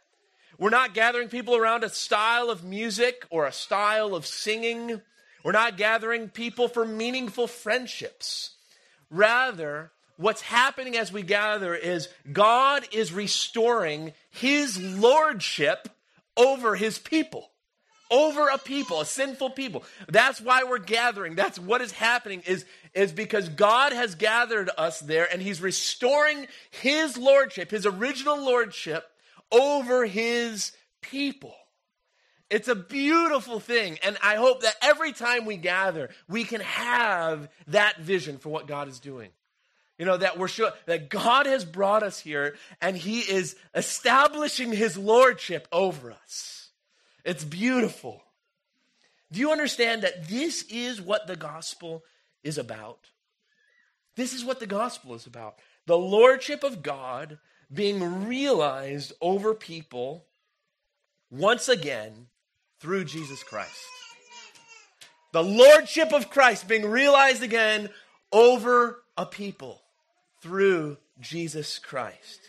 We're 0.58 0.70
not 0.70 0.94
gathering 0.94 1.28
people 1.28 1.54
around 1.54 1.84
a 1.84 1.90
style 1.90 2.48
of 2.48 2.64
music 2.64 3.26
or 3.28 3.44
a 3.44 3.52
style 3.52 4.14
of 4.14 4.26
singing. 4.26 5.02
We're 5.44 5.52
not 5.52 5.76
gathering 5.76 6.30
people 6.30 6.68
for 6.68 6.86
meaningful 6.86 7.46
friendships. 7.46 8.56
Rather, 9.10 9.92
what's 10.16 10.40
happening 10.40 10.96
as 10.96 11.12
we 11.12 11.22
gather 11.22 11.74
is 11.74 12.08
God 12.32 12.86
is 12.92 13.12
restoring 13.12 14.12
his 14.30 14.80
lordship 14.80 15.88
over 16.36 16.76
his 16.76 16.98
people 16.98 17.50
over 18.10 18.48
a 18.48 18.58
people, 18.58 19.00
a 19.00 19.06
sinful 19.06 19.50
people. 19.50 19.84
That's 20.08 20.40
why 20.40 20.64
we're 20.64 20.78
gathering. 20.78 21.34
That's 21.34 21.58
what 21.58 21.80
is 21.80 21.92
happening 21.92 22.42
is, 22.46 22.64
is 22.94 23.12
because 23.12 23.48
God 23.48 23.92
has 23.92 24.14
gathered 24.14 24.70
us 24.78 25.00
there 25.00 25.28
and 25.30 25.42
he's 25.42 25.60
restoring 25.60 26.46
his 26.70 27.16
lordship, 27.16 27.70
his 27.70 27.86
original 27.86 28.42
lordship 28.42 29.04
over 29.50 30.06
his 30.06 30.72
people. 31.02 31.54
It's 32.48 32.68
a 32.68 32.76
beautiful 32.76 33.58
thing. 33.58 33.98
And 34.04 34.16
I 34.22 34.36
hope 34.36 34.62
that 34.62 34.76
every 34.80 35.12
time 35.12 35.46
we 35.46 35.56
gather, 35.56 36.10
we 36.28 36.44
can 36.44 36.60
have 36.60 37.48
that 37.68 37.98
vision 38.00 38.38
for 38.38 38.50
what 38.50 38.68
God 38.68 38.88
is 38.88 39.00
doing. 39.00 39.30
You 39.98 40.04
know, 40.04 40.18
that 40.18 40.38
we're 40.38 40.48
sure 40.48 40.72
that 40.84 41.08
God 41.08 41.46
has 41.46 41.64
brought 41.64 42.02
us 42.02 42.20
here 42.20 42.56
and 42.82 42.96
he 42.96 43.20
is 43.20 43.56
establishing 43.74 44.72
his 44.72 44.98
lordship 44.98 45.66
over 45.72 46.12
us. 46.12 46.68
It's 47.24 47.44
beautiful. 47.44 48.22
Do 49.32 49.40
you 49.40 49.50
understand 49.50 50.02
that 50.02 50.28
this 50.28 50.62
is 50.68 51.00
what 51.00 51.26
the 51.26 51.36
gospel 51.36 52.04
is 52.44 52.58
about? 52.58 53.10
This 54.16 54.34
is 54.34 54.44
what 54.44 54.60
the 54.60 54.66
gospel 54.66 55.14
is 55.14 55.26
about. 55.26 55.58
The 55.86 55.98
lordship 55.98 56.62
of 56.62 56.82
God 56.82 57.38
being 57.72 58.26
realized 58.26 59.12
over 59.20 59.54
people 59.54 60.26
once 61.30 61.68
again 61.68 62.28
through 62.80 63.04
Jesus 63.04 63.42
Christ. 63.42 63.80
The 65.32 65.42
lordship 65.42 66.12
of 66.12 66.30
Christ 66.30 66.68
being 66.68 66.86
realized 66.88 67.42
again 67.42 67.88
over 68.30 69.02
a 69.16 69.26
people 69.26 69.82
through 70.46 70.96
Jesus 71.18 71.80
Christ. 71.80 72.40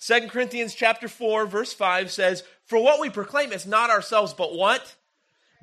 2 0.00 0.28
Corinthians 0.28 0.74
chapter 0.74 1.08
4 1.08 1.46
verse 1.46 1.72
5 1.72 2.12
says, 2.12 2.44
"For 2.64 2.78
what 2.78 3.00
we 3.00 3.08
proclaim 3.08 3.50
is 3.50 3.64
not 3.64 3.88
ourselves 3.88 4.34
but 4.34 4.54
what? 4.54 4.94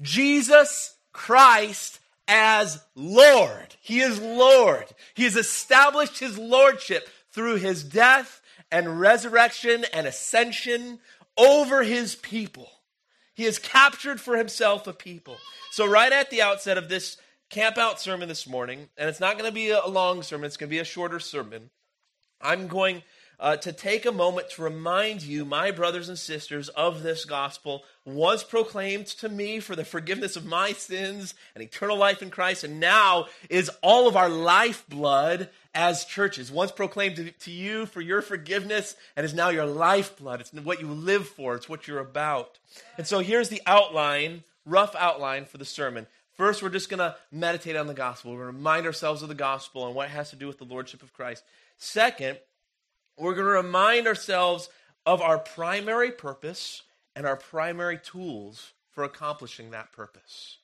Jesus 0.02 0.96
Christ 1.12 2.00
as 2.28 2.84
Lord. 2.96 3.76
He 3.80 4.00
is 4.00 4.20
Lord. 4.20 4.86
He 5.14 5.26
has 5.26 5.36
established 5.36 6.18
his 6.18 6.38
lordship 6.38 7.08
through 7.32 7.58
his 7.58 7.84
death 7.84 8.42
and 8.72 9.00
resurrection 9.00 9.86
and 9.94 10.08
ascension 10.08 11.00
over 11.38 11.84
his 11.84 12.16
people. 12.16 12.72
He 13.36 13.44
has 13.44 13.60
captured 13.60 14.20
for 14.20 14.36
himself 14.36 14.88
a 14.88 14.94
people. 14.94 15.38
So, 15.72 15.86
right 15.86 16.12
at 16.12 16.32
the 16.32 16.42
outset 16.42 16.78
of 16.78 16.90
this 16.90 17.18
camp 17.50 17.78
out 17.78 18.00
sermon 18.00 18.28
this 18.28 18.48
morning, 18.48 18.90
and 18.98 19.08
it's 19.08 19.20
not 19.20 19.38
going 19.38 19.50
to 19.50 19.54
be 19.54 19.70
a 19.70 19.86
long 19.86 20.24
sermon, 20.24 20.48
it's 20.48 20.58
going 20.58 20.70
to 20.70 20.76
be 20.76 20.80
a 20.80 20.84
shorter 20.84 21.20
sermon. 21.20 21.70
I'm 22.44 22.68
going 22.68 23.02
uh, 23.40 23.58
to 23.58 23.72
take 23.72 24.06
a 24.06 24.12
moment 24.12 24.50
to 24.52 24.62
remind 24.62 25.22
you, 25.24 25.44
my 25.44 25.72
brothers 25.72 26.08
and 26.08 26.18
sisters, 26.18 26.70
of 26.70 27.04
this 27.04 27.26
gospel 27.26 27.84
was 28.06 28.44
proclaimed 28.44 29.08
to 29.08 29.30
me 29.30 29.60
for 29.60 29.76
the 29.76 29.86
forgiveness 29.86 30.36
of 30.36 30.46
my 30.46 30.74
sins 30.74 31.34
and 31.56 31.64
eternal 31.64 31.98
life 31.98 32.22
in 32.22 32.30
Christ, 32.30 32.64
and 32.64 32.80
now 32.80 33.26
is 33.50 33.72
all 33.82 34.08
of 34.08 34.16
our 34.16 34.30
lifeblood 34.30 35.50
as 35.74 36.06
churches. 36.06 36.52
Once 36.52 36.72
proclaimed 36.72 37.16
to, 37.16 37.32
to 37.32 37.52
you 37.52 37.86
for 37.86 38.02
your 38.02 38.22
forgiveness, 38.22 38.96
and 39.16 39.26
is 39.26 39.34
now 39.34 39.50
your 39.50 39.66
lifeblood. 39.66 40.42
It's 40.42 40.54
what 40.54 40.82
you 40.82 40.88
live 40.88 41.28
for, 41.28 41.56
it's 41.56 41.70
what 41.70 41.88
you're 41.88 42.00
about. 42.00 42.60
And 42.98 43.08
so 43.08 43.20
here's 43.20 43.50
the 43.50 43.62
outline, 43.66 44.44
rough 44.66 44.96
outline 44.96 45.46
for 45.46 45.58
the 45.58 45.66
sermon. 45.66 46.08
First, 46.36 46.64
we're 46.64 46.70
just 46.70 46.90
going 46.90 47.00
to 47.00 47.16
meditate 47.32 47.76
on 47.76 47.88
the 47.88 47.94
gospel. 47.94 48.32
We're 48.32 48.44
going 48.44 48.54
to 48.54 48.58
remind 48.58 48.86
ourselves 48.86 49.22
of 49.22 49.30
the 49.30 49.36
gospel 49.36 49.86
and 49.86 49.96
what 49.96 50.08
it 50.08 50.12
has 50.12 50.32
to 50.32 50.36
do 50.36 50.48
with 50.48 50.58
the 50.58 50.66
lordship 50.66 51.04
of 51.04 51.14
Christ. 51.14 51.44
Second, 51.84 52.40
we're 53.18 53.34
going 53.34 53.46
to 53.46 53.62
remind 53.62 54.08
ourselves 54.08 54.70
of 55.06 55.22
our 55.22 55.38
primary 55.38 56.12
purpose 56.12 56.82
and 57.14 57.28
our 57.28 57.36
primary 57.36 57.98
tools 57.98 58.72
for 58.92 59.04
accomplishing 59.04 59.72
that 59.72 59.92
purpose. 59.92 60.60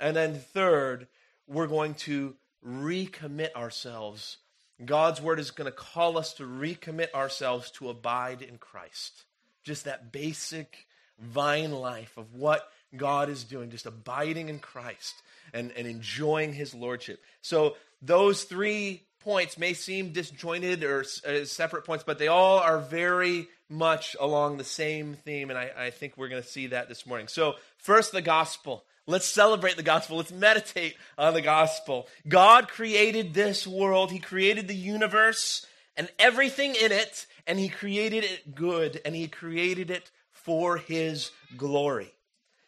And 0.00 0.16
then, 0.16 0.34
third, 0.34 1.06
we're 1.46 1.68
going 1.68 1.94
to 1.94 2.34
recommit 2.66 3.54
ourselves. 3.54 4.38
God's 4.84 5.22
word 5.22 5.38
is 5.38 5.52
going 5.52 5.70
to 5.70 5.76
call 5.76 6.18
us 6.18 6.34
to 6.34 6.42
recommit 6.42 7.14
ourselves 7.14 7.70
to 7.72 7.88
abide 7.88 8.42
in 8.42 8.58
Christ. 8.58 9.26
Just 9.62 9.84
that 9.84 10.10
basic 10.10 10.88
vine 11.20 11.70
life 11.70 12.16
of 12.16 12.34
what 12.34 12.68
God 12.96 13.30
is 13.30 13.44
doing, 13.44 13.70
just 13.70 13.86
abiding 13.86 14.48
in 14.48 14.58
Christ 14.58 15.14
and, 15.54 15.70
and 15.76 15.86
enjoying 15.86 16.52
his 16.52 16.74
lordship. 16.74 17.22
So, 17.40 17.76
those 18.02 18.42
three 18.44 19.04
points 19.20 19.58
may 19.58 19.74
seem 19.74 20.12
disjointed 20.12 20.82
or 20.82 21.04
uh, 21.26 21.44
separate 21.44 21.84
points, 21.84 22.04
but 22.04 22.18
they 22.18 22.28
all 22.28 22.58
are 22.58 22.78
very 22.78 23.48
much 23.68 24.16
along 24.18 24.56
the 24.56 24.64
same 24.64 25.14
theme, 25.14 25.50
and 25.50 25.58
I, 25.58 25.70
I 25.76 25.90
think 25.90 26.16
we're 26.16 26.28
going 26.28 26.42
to 26.42 26.48
see 26.48 26.68
that 26.68 26.88
this 26.88 27.06
morning. 27.06 27.28
So, 27.28 27.54
first, 27.78 28.12
the 28.12 28.22
gospel. 28.22 28.84
Let's 29.06 29.26
celebrate 29.26 29.76
the 29.76 29.82
gospel. 29.82 30.18
Let's 30.18 30.32
meditate 30.32 30.96
on 31.16 31.34
the 31.34 31.40
gospel. 31.40 32.06
God 32.28 32.68
created 32.68 33.32
this 33.34 33.66
world, 33.66 34.10
He 34.10 34.18
created 34.18 34.68
the 34.68 34.74
universe 34.74 35.66
and 35.96 36.08
everything 36.18 36.74
in 36.74 36.92
it, 36.92 37.26
and 37.46 37.58
He 37.58 37.68
created 37.68 38.24
it 38.24 38.54
good, 38.54 39.00
and 39.04 39.14
He 39.14 39.28
created 39.28 39.90
it 39.90 40.10
for 40.30 40.76
His 40.76 41.30
glory. 41.56 42.12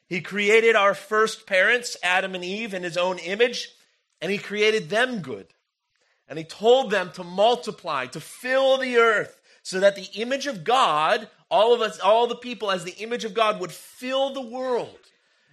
He 0.09 0.21
created 0.21 0.77
our 0.77 0.95
first 0.95 1.47
parents, 1.47 1.97
Adam 2.03 2.35
and 2.35 2.45
Eve, 2.45 2.75
in 2.75 2.83
His 2.83 2.97
own 2.97 3.19
image, 3.19 3.71
and 4.21 4.31
He 4.31 4.39
created 4.39 4.91
them 4.91 5.21
good. 5.21 5.47
And 6.33 6.39
he 6.39 6.47
told 6.47 6.91
them 6.91 7.11
to 7.17 7.25
multiply, 7.25 8.07
to 8.07 8.19
fill 8.19 8.79
the 8.79 8.97
earth, 8.97 9.39
so 9.63 9.81
that 9.81 9.97
the 9.97 10.09
image 10.15 10.47
of 10.47 10.65
God, 10.65 11.29
all 11.51 11.75
of 11.75 11.83
us, 11.83 12.01
all 12.01 12.27
the 12.27 12.35
people 12.35 12.71
as 12.71 12.85
the 12.85 12.97
image 12.97 13.27
of 13.27 13.35
God, 13.35 13.61
would 13.61 13.71
fill 13.71 14.33
the 14.33 14.41
world 14.41 14.99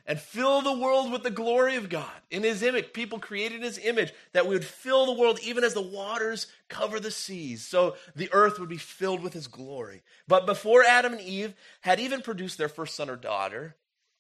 and 0.06 0.18
fill 0.18 0.62
the 0.62 0.80
world 0.80 1.12
with 1.12 1.24
the 1.24 1.32
glory 1.32 1.76
of 1.76 1.90
God. 1.90 2.10
In 2.32 2.44
his 2.44 2.64
image, 2.64 2.94
people 2.94 3.20
created 3.20 3.58
in 3.58 3.64
his 3.64 3.78
image 3.78 4.14
that 4.32 4.48
we 4.48 4.56
would 4.56 4.64
fill 4.64 5.06
the 5.06 5.20
world 5.20 5.42
even 5.44 5.66
as 5.66 5.74
the 5.74 5.82
waters 5.82 6.48
cover 6.70 6.98
the 6.98 7.12
seas. 7.12 7.68
So 7.68 7.98
the 8.16 8.30
earth 8.32 8.58
would 8.58 8.70
be 8.70 8.78
filled 8.78 9.22
with 9.22 9.34
his 9.34 9.48
glory. 9.48 10.02
But 10.30 10.46
before 10.46 10.86
Adam 10.86 11.12
and 11.12 11.22
Eve 11.22 11.56
had 11.82 12.00
even 12.00 12.22
produced 12.22 12.58
their 12.58 12.70
first 12.70 12.96
son 12.96 13.10
or 13.10 13.18
daughter, 13.18 13.76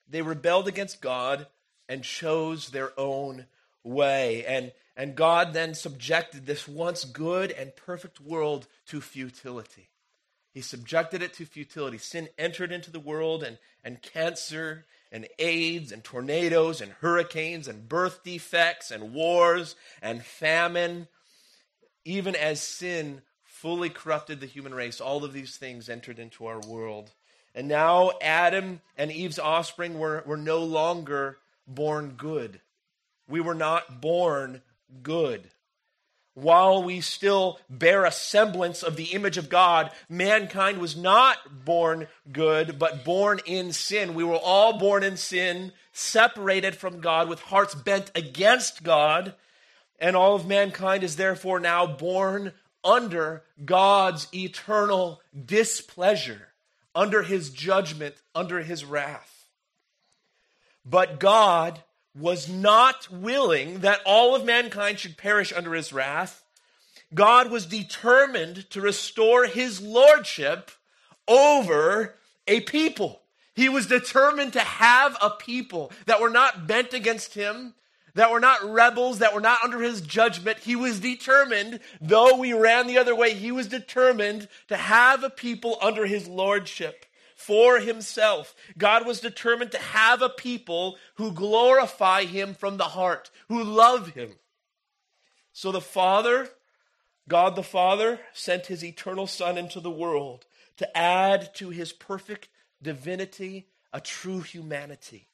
they 0.10 0.22
rebelled 0.22 0.68
against 0.68 1.00
God 1.00 1.48
and 1.88 2.04
chose 2.04 2.68
their 2.72 2.92
own 3.00 3.46
way. 3.82 4.44
And 4.46 4.74
and 5.00 5.16
God 5.16 5.54
then 5.54 5.76
subjected 5.76 6.46
this 6.46 6.68
once 6.68 7.06
good 7.06 7.52
and 7.52 7.74
perfect 7.74 8.20
world 8.20 8.68
to 8.88 9.00
futility. 9.00 9.88
He 10.52 10.60
subjected 10.60 11.24
it 11.24 11.34
to 11.36 11.46
futility. 11.46 11.98
Sin 11.98 12.28
entered 12.38 12.74
into 12.74 12.92
the 12.92 13.00
world, 13.00 13.42
and, 13.42 13.58
and 13.82 14.02
cancer, 14.02 14.86
and 15.10 15.26
AIDS, 15.40 15.94
and 15.94 16.04
tornadoes, 16.04 16.82
and 16.82 16.92
hurricanes, 17.00 17.70
and 17.70 17.88
birth 17.88 18.26
defects, 18.26 18.92
and 18.92 19.14
wars, 19.14 19.78
and 20.02 20.22
famine. 20.22 21.08
Even 22.04 22.36
as 22.36 22.60
sin 22.60 23.22
fully 23.46 23.90
corrupted 23.90 24.42
the 24.42 24.48
human 24.48 24.74
race, 24.74 25.00
all 25.00 25.24
of 25.24 25.32
these 25.32 25.56
things 25.56 25.88
entered 25.88 26.20
into 26.20 26.46
our 26.46 26.60
world. 26.60 27.10
And 27.56 27.70
now 27.70 28.12
Adam 28.22 28.82
and 28.98 29.14
Eve's 29.14 29.40
offspring 29.40 29.98
were, 29.98 30.24
were 30.26 30.36
no 30.36 30.62
longer 30.62 31.38
born 31.66 32.16
good. 32.18 32.60
We 33.30 33.40
were 33.40 33.56
not 33.56 34.02
born 34.02 34.62
good. 35.04 35.50
While 36.36 36.84
we 36.84 37.02
still 37.02 37.60
bear 37.70 38.06
a 38.06 38.12
semblance 38.12 38.82
of 38.82 38.96
the 38.96 39.12
image 39.16 39.38
of 39.38 39.50
God, 39.50 39.92
mankind 40.08 40.78
was 40.78 40.96
not 40.96 41.66
born 41.66 42.08
good, 42.32 42.80
but 42.80 43.04
born 43.04 43.42
in 43.46 43.74
sin. 43.74 44.14
We 44.14 44.24
were 44.24 44.38
all 44.38 44.78
born 44.78 45.04
in 45.04 45.18
sin, 45.18 45.74
separated 45.92 46.76
from 46.78 47.02
God, 47.02 47.28
with 47.28 47.42
hearts 47.42 47.76
bent 47.76 48.12
against 48.16 48.84
God. 48.84 49.34
And 50.00 50.16
all 50.16 50.36
of 50.36 50.48
mankind 50.48 51.04
is 51.04 51.18
therefore 51.18 51.60
now 51.60 51.86
born 51.86 52.54
under 52.86 53.44
God's 53.66 54.28
eternal 54.34 55.22
displeasure, 55.46 56.54
under 56.96 57.24
his 57.24 57.50
judgment, 57.50 58.16
under 58.34 58.62
his 58.62 58.86
wrath. 58.86 59.48
But 60.86 61.20
God 61.20 61.84
was 62.20 62.50
not 62.50 63.10
willing 63.12 63.80
that 63.80 64.02
all 64.06 64.36
of 64.36 64.46
mankind 64.46 65.00
should 65.00 65.18
perish 65.18 65.54
under 65.56 65.74
his 65.74 65.94
wrath. 65.94 66.44
God 67.14 67.50
was 67.50 67.66
determined 67.66 68.70
to 68.72 68.82
restore 68.82 69.46
his 69.46 69.82
lordship 69.82 70.72
over 71.28 72.16
a 72.48 72.62
people. 72.62 73.22
He 73.56 73.70
was 73.70 73.88
determined 73.88 74.54
to 74.54 74.60
have 74.60 75.18
a 75.22 75.32
people 75.32 75.92
that 76.06 76.22
were 76.22 76.30
not 76.30 76.68
bent 76.68 76.94
against 76.94 77.34
him, 77.34 77.74
that 78.14 78.32
were 78.32 78.40
not 78.40 78.64
rebels, 78.64 79.20
that 79.20 79.34
were 79.34 79.42
not 79.42 79.64
under 79.64 79.82
his 79.82 80.02
judgment. 80.02 80.60
He 80.60 80.76
was 80.76 81.00
determined, 81.00 81.80
though 82.00 82.38
we 82.38 82.54
ran 82.54 82.88
the 82.88 82.98
other 82.98 83.16
way, 83.16 83.34
he 83.34 83.52
was 83.52 83.68
determined 83.68 84.48
to 84.68 84.78
have 84.78 85.24
a 85.24 85.30
people 85.30 85.78
under 85.82 86.06
his 86.06 86.28
lordship 86.28 87.06
for 87.50 87.80
himself. 87.80 88.56
God 88.78 89.08
was 89.08 89.22
determined 89.22 89.72
to 89.72 89.80
have 89.80 90.22
a 90.22 90.30
people 90.30 90.98
who 91.16 91.32
glorify 91.32 92.26
him 92.26 92.54
from 92.54 92.78
the 92.78 92.84
heart, 92.84 93.32
who 93.48 93.64
love 93.64 94.10
him. 94.10 94.34
So 95.52 95.72
the 95.72 95.82
Father, 95.82 96.48
God 97.28 97.56
the 97.56 97.64
Father, 97.64 98.20
sent 98.34 98.68
his 98.68 98.86
eternal 98.86 99.26
Son 99.26 99.58
into 99.58 99.80
the 99.80 99.90
world 99.90 100.46
to 100.78 100.96
add 100.96 101.56
to 101.56 101.72
his 101.72 101.92
perfect 101.92 102.50
divinity 102.84 103.66
a 103.92 104.00
true 104.00 104.42
humanity. 104.42 105.28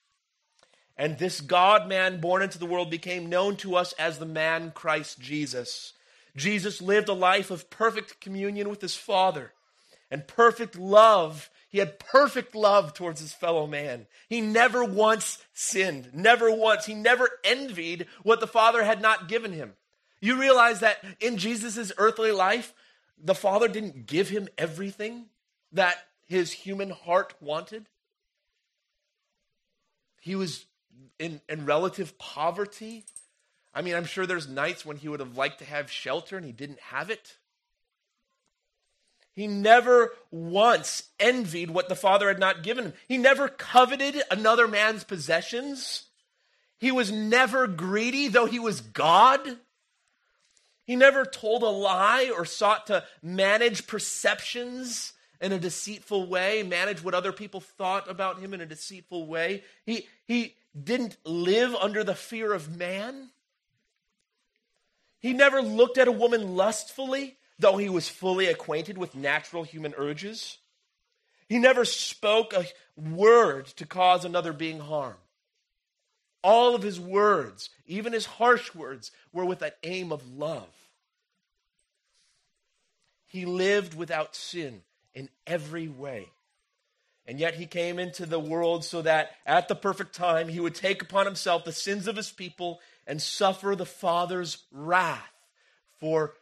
And 0.96 1.18
this 1.18 1.42
God 1.42 1.90
man 1.90 2.22
born 2.22 2.42
into 2.42 2.60
the 2.60 2.66
world 2.66 2.90
became 2.90 3.28
known 3.28 3.58
to 3.58 3.76
us 3.76 3.92
as 4.00 4.20
the 4.20 4.26
man 4.26 4.72
Christ 4.74 5.20
Jesus. 5.20 5.92
Jesus 6.38 6.82
lived 6.82 7.10
a 7.10 7.14
life 7.14 7.52
of 7.52 7.70
perfect 7.70 8.22
communion 8.22 8.70
with 8.70 8.80
his 8.80 8.96
Father 8.96 9.52
and 10.10 10.28
perfect 10.30 10.78
love. 10.78 11.50
He 11.75 11.79
had 11.79 12.00
perfect 12.00 12.55
love 12.55 12.94
towards 12.94 13.20
his 13.20 13.34
fellow 13.34 13.67
man. 13.67 14.08
He 14.29 14.39
never 14.39 14.82
once 14.86 15.44
sinned, 15.53 16.10
never 16.13 16.50
once. 16.50 16.86
He 16.86 16.94
never 16.94 17.29
envied 17.44 18.05
what 18.24 18.39
the 18.39 18.48
Father 18.48 18.82
had 18.82 19.01
not 19.01 19.27
given 19.27 19.51
him. 19.51 19.74
You 20.22 20.39
realize 20.39 20.79
that 20.79 21.03
in 21.20 21.36
Jesus' 21.36 21.91
earthly 21.98 22.32
life, 22.32 22.74
the 23.22 23.36
Father 23.36 23.67
didn't 23.67 24.05
give 24.05 24.29
him 24.29 24.48
everything 24.58 25.25
that 25.74 25.98
his 26.25 26.53
human 26.53 26.91
heart 26.91 27.34
wanted. 27.41 27.88
He 30.22 30.38
was 30.38 30.65
in, 31.20 31.41
in 31.50 31.65
relative 31.65 32.17
poverty. 32.17 33.03
I 33.74 33.82
mean, 33.82 33.96
I'm 33.96 34.05
sure 34.05 34.25
there's 34.25 34.48
nights 34.48 34.86
when 34.86 34.96
he 34.96 35.10
would 35.10 35.20
have 35.20 35.36
liked 35.36 35.60
to 35.60 35.65
have 35.65 35.91
shelter 35.91 36.38
and 36.38 36.46
he 36.46 36.53
didn't 36.53 36.79
have 36.79 37.10
it. 37.10 37.36
He 39.36 39.48
never 39.48 40.13
once 40.32 41.04
envied 41.20 41.70
what 41.70 41.89
the 41.89 41.96
Father 41.96 42.30
had 42.30 42.39
not 42.39 42.63
given 42.63 42.86
him. 42.86 42.94
He 43.08 43.18
never 43.18 43.50
coveted 43.50 44.22
another 44.32 44.68
man's 44.68 45.04
possessions. 45.04 46.06
He 46.77 46.92
was 46.92 47.12
never 47.12 47.68
greedy, 47.68 48.30
though 48.30 48.46
he 48.46 48.60
was 48.60 48.80
God. 48.80 49.58
He 50.86 50.96
never 50.96 51.25
told 51.25 51.63
a 51.63 51.68
lie 51.70 52.32
or 52.36 52.46
sought 52.46 52.88
to 52.88 53.04
manage 53.22 53.88
perceptions 53.88 55.12
in 55.42 55.51
a 55.51 55.60
deceitful 55.60 56.27
way, 56.27 56.63
manage 56.63 57.04
what 57.04 57.13
other 57.13 57.34
people 57.34 57.60
thought 57.60 58.10
about 58.10 58.39
him 58.39 58.54
in 58.54 58.62
a 58.62 58.65
deceitful 58.65 59.27
way. 59.27 59.63
He, 59.86 60.08
he 60.25 60.56
didn't 60.82 61.18
live 61.25 61.75
under 61.75 62.04
the 62.04 62.15
fear 62.15 62.54
of 62.54 62.77
man. 62.77 63.32
He 65.20 65.34
never 65.34 65.62
looked 65.62 65.98
at 65.98 66.08
a 66.08 66.12
woman 66.13 66.56
lustfully, 66.56 67.36
though 67.60 67.78
he 67.78 67.90
was 67.90 68.10
fully 68.10 68.48
acquainted 68.48 68.98
with 68.98 69.16
natural 69.16 69.64
human 69.64 69.94
urges. 69.98 70.58
He 71.48 71.60
never 71.60 71.86
spoke 71.86 72.54
a 72.54 72.66
word 72.96 73.68
to 73.78 73.86
cause 73.86 74.26
another 74.26 74.54
being 74.54 74.80
harm. 74.80 75.18
All 76.44 76.76
of 76.76 76.84
his 76.84 77.00
words, 77.00 77.70
even 77.88 78.14
his 78.14 78.26
harsh 78.26 78.74
words, 78.76 79.12
were 79.34 79.46
with 79.46 79.60
that 79.60 79.78
aim 79.84 80.12
of 80.12 80.28
love. 80.38 80.70
He 83.26 83.46
lived 83.46 83.96
without 83.96 84.36
sin 84.36 84.82
in 85.14 85.30
every 85.48 85.88
way. 85.88 86.30
And 87.28 87.40
yet 87.40 87.56
he 87.56 87.66
came 87.66 87.98
into 87.98 88.26
the 88.26 88.40
world 88.40 88.86
so 88.86 89.02
that 89.02 89.32
at 89.46 89.68
the 89.68 89.76
perfect 89.76 90.14
time 90.14 90.48
he 90.48 90.60
would 90.60 90.76
take 90.76 91.01
upon 91.01 91.25
himself 91.25 91.64
the 91.64 91.72
sins 91.72 92.08
of 92.08 92.16
his 92.16 92.29
people 92.29 92.79
and 93.08 93.20
suffer 93.20 93.75
the 93.75 93.86
Father's 93.86 94.60
wrath 94.72 95.34
for 96.00 96.36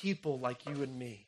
people 0.00 0.38
like 0.38 0.66
you 0.66 0.82
and 0.82 0.98
me. 0.98 1.26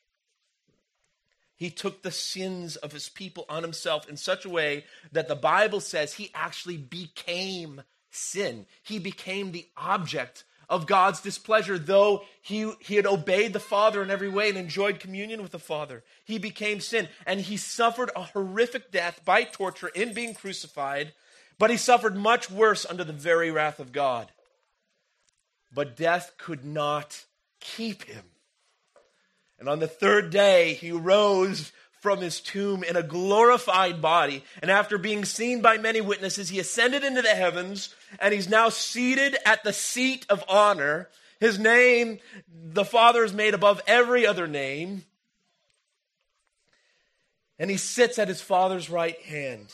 He 1.57 1.71
took 1.71 2.03
the 2.03 2.11
sins 2.11 2.77
of 2.77 2.93
his 2.93 3.09
people 3.11 3.45
on 3.49 3.63
himself 3.63 4.09
in 4.09 4.17
such 4.17 4.45
a 4.47 4.51
way 4.51 4.85
that 5.13 5.29
the 5.29 5.37
Bible 5.37 5.81
says 5.81 6.15
he 6.15 6.31
actually 6.35 6.79
became 6.79 7.83
sin. 8.11 8.65
He 8.83 8.99
became 8.99 9.53
the 9.53 9.69
object 9.77 10.45
of 10.71 10.87
God's 10.87 11.21
displeasure, 11.21 11.79
though 11.79 12.23
he, 12.41 12.73
he 12.79 12.95
had 12.95 13.05
obeyed 13.05 13.53
the 13.53 13.61
Father 13.61 14.03
in 14.03 14.11
every 14.11 14.29
way 14.29 14.49
and 14.49 14.57
enjoyed 14.57 15.01
communion 15.01 15.43
with 15.43 15.51
the 15.51 15.59
Father. 15.59 16.05
He 16.25 16.39
became 16.39 16.81
sin, 16.81 17.09
and 17.27 17.41
he 17.41 17.57
suffered 17.57 18.11
a 18.15 18.23
horrific 18.23 18.93
death 18.93 19.21
by 19.25 19.43
torture 19.43 19.89
in 19.89 20.15
being 20.15 20.33
crucified, 20.33 21.13
but 21.59 21.71
he 21.71 21.77
suffered 21.77 22.17
much 22.17 22.51
worse 22.51 22.87
under 22.87 23.05
the 23.05 23.13
very 23.13 23.51
wrath 23.51 23.81
of 23.81 23.93
God. 23.93 24.31
But 25.75 25.97
death 25.97 26.33
could 26.39 26.65
not 26.65 27.25
keep 27.59 28.05
him. 28.05 28.30
And 29.61 29.69
on 29.69 29.79
the 29.79 29.87
third 29.87 30.31
day, 30.31 30.75
he 30.75 30.91
rose 30.91 31.71
from 32.01 32.21
his 32.21 32.41
tomb 32.41 32.83
in 32.83 32.97
a 32.97 33.03
glorified 33.03 34.01
body. 34.01 34.43
And 34.63 34.71
after 34.71 34.97
being 34.97 35.27
seen 35.27 35.61
by 35.61 35.77
many 35.77 36.01
witnesses, 36.01 36.49
he 36.49 36.59
ascended 36.59 37.05
into 37.05 37.21
the 37.21 37.29
heavens 37.29 37.95
and 38.19 38.33
he's 38.33 38.49
now 38.49 38.71
seated 38.71 39.37
at 39.45 39.63
the 39.63 39.75
seat 39.75 40.25
of 40.31 40.43
honor. 40.49 41.09
His 41.39 41.59
name, 41.59 42.19
the 42.51 42.87
Father 42.87 43.23
is 43.23 43.35
made 43.35 43.53
above 43.53 43.83
every 43.87 44.27
other 44.27 44.47
name. 44.47 45.05
And 47.59 47.71
he 47.71 47.77
sits 47.77 48.19
at 48.19 48.29
his 48.29 48.41
Father's 48.41 48.89
right 48.89 49.21
hand. 49.21 49.67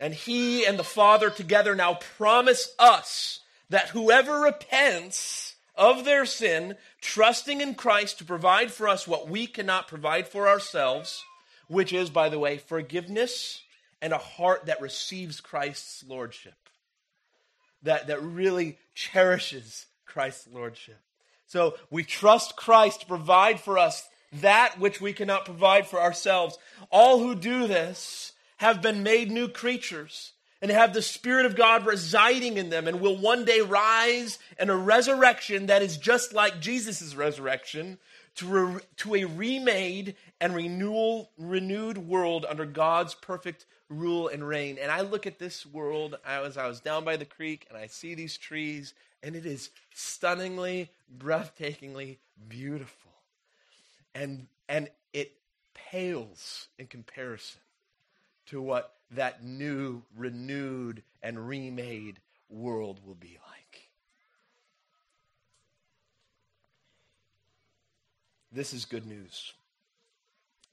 And 0.00 0.12
he 0.12 0.66
and 0.66 0.76
the 0.76 0.84
Father 0.84 1.30
together 1.30 1.76
now 1.76 1.94
promise 2.16 2.74
us 2.80 3.40
that 3.70 3.88
whoever 3.88 4.40
repents 4.40 5.47
of 5.78 6.04
their 6.04 6.26
sin, 6.26 6.76
trusting 7.00 7.60
in 7.60 7.74
Christ 7.74 8.18
to 8.18 8.24
provide 8.24 8.70
for 8.70 8.88
us 8.88 9.06
what 9.06 9.28
we 9.28 9.46
cannot 9.46 9.88
provide 9.88 10.28
for 10.28 10.48
ourselves, 10.48 11.24
which 11.68 11.92
is, 11.92 12.10
by 12.10 12.28
the 12.28 12.38
way, 12.38 12.58
forgiveness 12.58 13.62
and 14.02 14.12
a 14.12 14.18
heart 14.18 14.66
that 14.66 14.80
receives 14.80 15.40
Christ's 15.40 16.04
lordship, 16.06 16.54
that, 17.82 18.08
that 18.08 18.22
really 18.22 18.76
cherishes 18.94 19.86
Christ's 20.04 20.48
lordship. 20.52 21.00
So 21.46 21.76
we 21.90 22.02
trust 22.02 22.56
Christ 22.56 23.00
to 23.00 23.06
provide 23.06 23.60
for 23.60 23.78
us 23.78 24.06
that 24.34 24.78
which 24.78 25.00
we 25.00 25.12
cannot 25.12 25.46
provide 25.46 25.86
for 25.86 26.00
ourselves. 26.00 26.58
All 26.90 27.20
who 27.20 27.34
do 27.34 27.66
this 27.66 28.32
have 28.58 28.82
been 28.82 29.02
made 29.02 29.30
new 29.30 29.48
creatures 29.48 30.32
and 30.60 30.70
have 30.70 30.92
the 30.92 31.02
Spirit 31.02 31.46
of 31.46 31.56
God 31.56 31.86
residing 31.86 32.56
in 32.56 32.70
them 32.70 32.88
and 32.88 33.00
will 33.00 33.16
one 33.16 33.44
day 33.44 33.60
rise 33.60 34.38
in 34.58 34.70
a 34.70 34.76
resurrection 34.76 35.66
that 35.66 35.82
is 35.82 35.96
just 35.96 36.32
like 36.32 36.60
Jesus' 36.60 37.14
resurrection 37.14 37.98
to, 38.36 38.46
re- 38.46 38.80
to 38.96 39.14
a 39.14 39.24
remade 39.24 40.16
and 40.40 40.54
renewal, 40.54 41.30
renewed 41.38 41.98
world 41.98 42.46
under 42.48 42.66
God's 42.66 43.14
perfect 43.14 43.66
rule 43.88 44.28
and 44.28 44.46
reign. 44.46 44.78
And 44.80 44.90
I 44.90 45.00
look 45.00 45.26
at 45.26 45.38
this 45.38 45.64
world 45.64 46.16
as 46.26 46.56
I 46.56 46.66
was 46.66 46.80
down 46.80 47.04
by 47.04 47.16
the 47.16 47.24
creek 47.24 47.66
and 47.68 47.78
I 47.78 47.86
see 47.86 48.14
these 48.14 48.36
trees, 48.36 48.94
and 49.22 49.34
it 49.34 49.46
is 49.46 49.70
stunningly, 49.94 50.90
breathtakingly 51.18 52.18
beautiful. 52.48 53.10
And, 54.14 54.46
and 54.68 54.88
it 55.12 55.32
pales 55.74 56.68
in 56.78 56.86
comparison 56.86 57.60
to 58.46 58.60
what 58.60 58.97
that 59.12 59.42
new, 59.44 60.02
renewed, 60.16 61.02
and 61.22 61.48
remade 61.48 62.20
world 62.48 63.00
will 63.04 63.14
be 63.14 63.38
like. 63.46 63.88
This 68.52 68.72
is 68.72 68.84
good 68.84 69.06
news. 69.06 69.52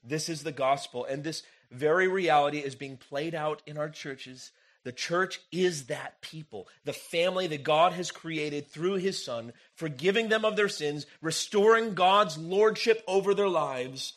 This 0.02 0.28
is 0.28 0.42
the 0.42 0.52
gospel. 0.52 1.04
And 1.04 1.22
this 1.22 1.42
very 1.70 2.08
reality 2.08 2.58
is 2.58 2.74
being 2.74 2.96
played 2.96 3.34
out 3.34 3.62
in 3.66 3.76
our 3.76 3.88
churches. 3.88 4.50
The 4.84 4.92
church 4.92 5.40
is 5.50 5.86
that 5.86 6.20
people, 6.20 6.68
the 6.84 6.92
family 6.92 7.48
that 7.48 7.64
God 7.64 7.92
has 7.92 8.12
created 8.12 8.68
through 8.68 8.94
his 8.94 9.22
son, 9.22 9.52
forgiving 9.74 10.28
them 10.28 10.44
of 10.44 10.56
their 10.56 10.68
sins, 10.68 11.06
restoring 11.20 11.94
God's 11.94 12.38
lordship 12.38 13.02
over 13.08 13.34
their 13.34 13.48
lives, 13.48 14.12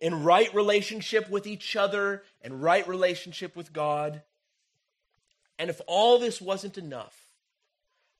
in 0.00 0.24
right 0.24 0.52
relationship 0.54 1.28
with 1.28 1.46
each 1.46 1.76
other 1.76 2.22
and 2.42 2.62
right 2.62 2.86
relationship 2.88 3.54
with 3.54 3.72
God. 3.72 4.22
And 5.58 5.68
if 5.68 5.80
all 5.86 6.18
this 6.18 6.40
wasn't 6.40 6.78
enough, 6.78 7.28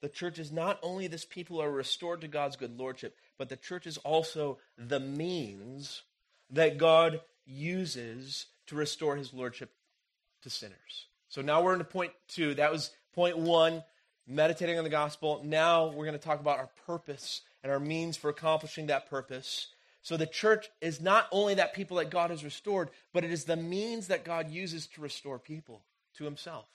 the 0.03 0.09
church 0.09 0.39
is 0.39 0.53
not 0.53 0.79
only 0.83 1.07
this 1.07 1.25
people 1.25 1.61
are 1.61 1.71
restored 1.71 2.21
to 2.21 2.29
God's 2.29 2.57
good 2.57 2.79
lordship, 2.79 3.17
but 3.39 3.49
the 3.49 3.57
church 3.57 3.87
is 3.87 3.99
also 3.99 4.59
the 4.77 5.01
means 5.01 6.03
that 6.51 6.79
God 6.79 7.21
uses 7.47 8.47
to 8.67 8.77
restore 8.77 9.17
his 9.17 9.33
lordship 9.33 9.73
to 10.43 10.51
sinners. 10.51 11.07
So 11.29 11.43
now 11.43 11.63
we're 11.63 11.73
into 11.75 11.85
point 11.85 12.13
two. 12.29 12.55
That 12.55 12.73
was 12.73 12.91
point 13.15 13.39
one, 13.39 13.85
meditating 14.27 14.79
on 14.79 14.85
the 14.85 14.91
gospel. 14.91 15.43
Now 15.45 15.89
we're 15.89 16.07
going 16.07 16.19
to 16.19 16.25
talk 16.25 16.41
about 16.41 16.59
our 16.59 16.71
purpose 16.87 17.43
and 17.63 17.71
our 17.71 17.81
means 17.81 18.17
for 18.17 18.31
accomplishing 18.31 18.87
that 18.87 19.09
purpose. 19.09 19.69
So 20.03 20.17
the 20.17 20.27
church 20.27 20.71
is 20.81 21.01
not 21.01 21.27
only 21.31 21.55
that 21.55 21.75
people 21.75 21.99
that 21.99 22.11
God 22.11 22.31
has 22.31 22.43
restored, 22.43 22.91
but 23.13 23.25
it 23.25 23.31
is 23.31 23.45
the 23.45 23.57
means 23.57 24.07
that 24.07 24.25
God 24.25 24.51
uses 24.51 24.87
to 24.89 25.01
restore 25.01 25.39
people 25.39 25.83
to 26.15 26.25
himself 26.25 26.67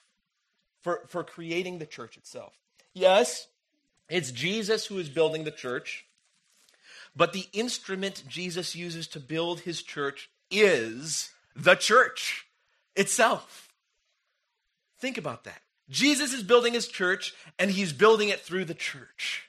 for, 0.81 1.01
for 1.07 1.23
creating 1.23 1.79
the 1.79 1.85
church 1.85 2.17
itself. 2.17 2.53
Yes, 2.93 3.47
it's 4.09 4.31
Jesus 4.31 4.85
who 4.85 4.99
is 4.99 5.09
building 5.09 5.43
the 5.43 5.51
church, 5.51 6.05
but 7.15 7.33
the 7.33 7.47
instrument 7.53 8.23
Jesus 8.27 8.75
uses 8.75 9.07
to 9.07 9.19
build 9.19 9.61
his 9.61 9.81
church 9.81 10.29
is 10.51 11.31
the 11.55 11.75
church 11.75 12.45
itself. 12.95 13.73
Think 14.99 15.17
about 15.17 15.43
that. 15.45 15.61
Jesus 15.89 16.33
is 16.33 16.43
building 16.43 16.73
his 16.73 16.87
church, 16.87 17.33
and 17.59 17.71
he's 17.71 17.93
building 17.93 18.29
it 18.29 18.41
through 18.41 18.65
the 18.65 18.73
church. 18.73 19.44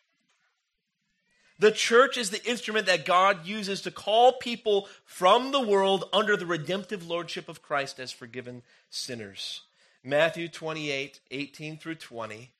The 1.58 1.72
church 1.72 2.18
is 2.18 2.30
the 2.30 2.44
instrument 2.44 2.86
that 2.86 3.06
God 3.06 3.46
uses 3.46 3.80
to 3.82 3.90
call 3.90 4.32
people 4.34 4.88
from 5.04 5.52
the 5.52 5.60
world 5.60 6.04
under 6.12 6.36
the 6.36 6.44
redemptive 6.44 7.08
lordship 7.08 7.48
of 7.48 7.62
Christ 7.62 7.98
as 7.98 8.12
forgiven 8.12 8.62
sinners. 8.90 9.62
Matthew 10.04 10.48
28 10.48 11.20
18 11.30 11.78
through 11.78 11.94
20. 11.96 12.50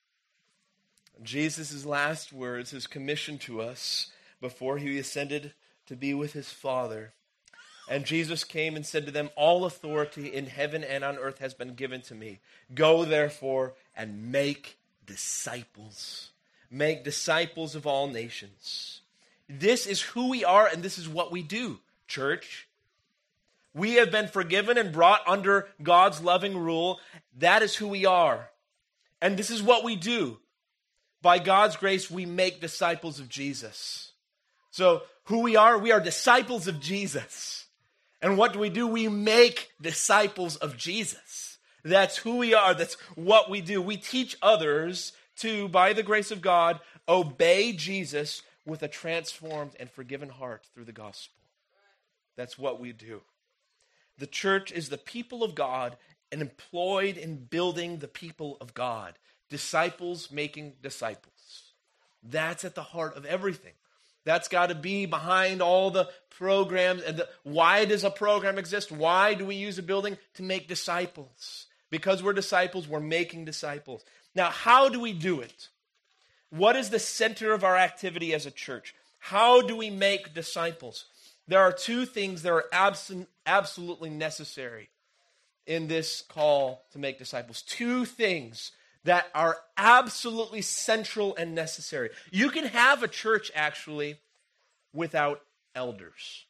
Jesus' 1.22 1.84
last 1.84 2.32
words, 2.32 2.70
his 2.70 2.86
commission 2.86 3.38
to 3.38 3.60
us 3.60 4.10
before 4.40 4.78
he 4.78 4.98
ascended 4.98 5.52
to 5.86 5.96
be 5.96 6.12
with 6.12 6.32
his 6.32 6.50
Father. 6.50 7.12
And 7.88 8.04
Jesus 8.04 8.44
came 8.44 8.76
and 8.76 8.84
said 8.84 9.06
to 9.06 9.12
them, 9.12 9.30
All 9.36 9.64
authority 9.64 10.26
in 10.26 10.46
heaven 10.46 10.82
and 10.82 11.04
on 11.04 11.18
earth 11.18 11.38
has 11.38 11.54
been 11.54 11.74
given 11.74 12.02
to 12.02 12.14
me. 12.14 12.40
Go 12.74 13.04
therefore 13.04 13.74
and 13.96 14.32
make 14.32 14.78
disciples. 15.06 16.30
Make 16.70 17.04
disciples 17.04 17.74
of 17.74 17.86
all 17.86 18.08
nations. 18.08 19.00
This 19.48 19.86
is 19.86 20.00
who 20.00 20.28
we 20.28 20.44
are, 20.44 20.66
and 20.66 20.82
this 20.82 20.98
is 20.98 21.08
what 21.08 21.30
we 21.30 21.42
do, 21.42 21.78
church. 22.08 22.68
We 23.74 23.94
have 23.94 24.10
been 24.10 24.28
forgiven 24.28 24.78
and 24.78 24.92
brought 24.92 25.20
under 25.26 25.68
God's 25.82 26.22
loving 26.22 26.56
rule. 26.56 26.98
That 27.38 27.62
is 27.62 27.76
who 27.76 27.88
we 27.88 28.06
are. 28.06 28.48
And 29.20 29.36
this 29.36 29.50
is 29.50 29.62
what 29.62 29.84
we 29.84 29.96
do. 29.96 30.38
By 31.22 31.38
God's 31.38 31.76
grace, 31.76 32.10
we 32.10 32.26
make 32.26 32.60
disciples 32.60 33.20
of 33.20 33.28
Jesus. 33.28 34.12
So, 34.70 35.02
who 35.24 35.40
we 35.40 35.56
are, 35.56 35.78
we 35.78 35.92
are 35.92 36.00
disciples 36.00 36.68
of 36.68 36.80
Jesus. 36.80 37.66
And 38.22 38.38
what 38.38 38.52
do 38.52 38.58
we 38.58 38.70
do? 38.70 38.86
We 38.86 39.08
make 39.08 39.70
disciples 39.80 40.56
of 40.56 40.76
Jesus. 40.76 41.58
That's 41.84 42.16
who 42.16 42.36
we 42.36 42.54
are. 42.54 42.74
That's 42.74 42.94
what 43.14 43.50
we 43.50 43.60
do. 43.60 43.80
We 43.80 43.96
teach 43.96 44.36
others 44.42 45.12
to, 45.36 45.68
by 45.68 45.92
the 45.92 46.02
grace 46.02 46.30
of 46.30 46.40
God, 46.40 46.80
obey 47.08 47.72
Jesus 47.72 48.42
with 48.64 48.82
a 48.82 48.88
transformed 48.88 49.72
and 49.78 49.90
forgiven 49.90 50.28
heart 50.28 50.66
through 50.74 50.84
the 50.84 50.92
gospel. 50.92 51.38
That's 52.36 52.58
what 52.58 52.80
we 52.80 52.92
do. 52.92 53.22
The 54.18 54.26
church 54.26 54.72
is 54.72 54.88
the 54.88 54.98
people 54.98 55.42
of 55.42 55.54
God 55.54 55.96
and 56.32 56.40
employed 56.40 57.16
in 57.16 57.36
building 57.36 57.98
the 57.98 58.08
people 58.08 58.56
of 58.60 58.74
God. 58.74 59.14
Disciples 59.48 60.30
making 60.30 60.74
disciples. 60.82 61.72
That's 62.22 62.64
at 62.64 62.74
the 62.74 62.82
heart 62.82 63.16
of 63.16 63.24
everything. 63.24 63.72
That's 64.24 64.48
got 64.48 64.70
to 64.70 64.74
be 64.74 65.06
behind 65.06 65.62
all 65.62 65.90
the 65.90 66.08
programs. 66.30 67.02
And 67.02 67.18
the, 67.18 67.28
why 67.44 67.84
does 67.84 68.02
a 68.02 68.10
program 68.10 68.58
exist? 68.58 68.90
Why 68.90 69.34
do 69.34 69.46
we 69.46 69.54
use 69.54 69.78
a 69.78 69.82
building? 69.82 70.18
To 70.34 70.42
make 70.42 70.66
disciples. 70.66 71.66
Because 71.90 72.22
we're 72.22 72.32
disciples, 72.32 72.88
we're 72.88 72.98
making 72.98 73.44
disciples. 73.44 74.04
Now, 74.36 74.50
how 74.50 74.90
do 74.90 75.00
we 75.00 75.14
do 75.14 75.40
it? 75.40 75.68
What 76.50 76.76
is 76.76 76.90
the 76.90 76.98
center 76.98 77.52
of 77.52 77.64
our 77.64 77.76
activity 77.76 78.34
as 78.34 78.44
a 78.44 78.50
church? 78.50 78.94
How 79.18 79.62
do 79.62 79.74
we 79.74 79.88
make 79.88 80.34
disciples? 80.34 81.06
There 81.48 81.60
are 81.60 81.72
two 81.72 82.04
things 82.04 82.42
that 82.42 82.52
are 82.52 82.66
abs- 82.70 83.12
absolutely 83.46 84.10
necessary 84.10 84.90
in 85.66 85.88
this 85.88 86.22
call 86.22 86.84
to 86.92 86.98
make 86.98 87.18
disciples. 87.18 87.62
Two 87.62 88.04
things 88.04 88.72
that 89.04 89.26
are 89.34 89.56
absolutely 89.78 90.60
central 90.60 91.34
and 91.36 91.54
necessary. 91.54 92.10
You 92.30 92.50
can 92.50 92.66
have 92.66 93.02
a 93.02 93.08
church 93.08 93.50
actually 93.54 94.16
without 94.92 95.40
elders. 95.74 96.44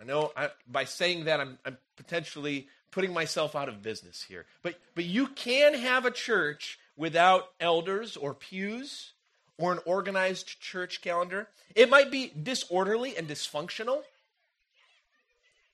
I 0.00 0.04
know 0.04 0.30
I, 0.36 0.50
by 0.70 0.84
saying 0.84 1.24
that 1.24 1.40
I'm, 1.40 1.58
I'm 1.64 1.78
potentially 1.96 2.68
putting 2.90 3.12
myself 3.12 3.56
out 3.56 3.68
of 3.68 3.82
business 3.82 4.22
here, 4.22 4.46
but 4.62 4.76
but 4.94 5.04
you 5.04 5.28
can 5.28 5.74
have 5.74 6.04
a 6.04 6.10
church 6.10 6.78
without 6.98 7.50
elders 7.60 8.16
or 8.16 8.34
pews 8.34 9.12
or 9.56 9.72
an 9.72 9.78
organized 9.86 10.60
church 10.60 11.00
calendar. 11.00 11.48
It 11.74 11.88
might 11.88 12.10
be 12.10 12.30
disorderly 12.42 13.16
and 13.16 13.26
dysfunctional, 13.26 14.02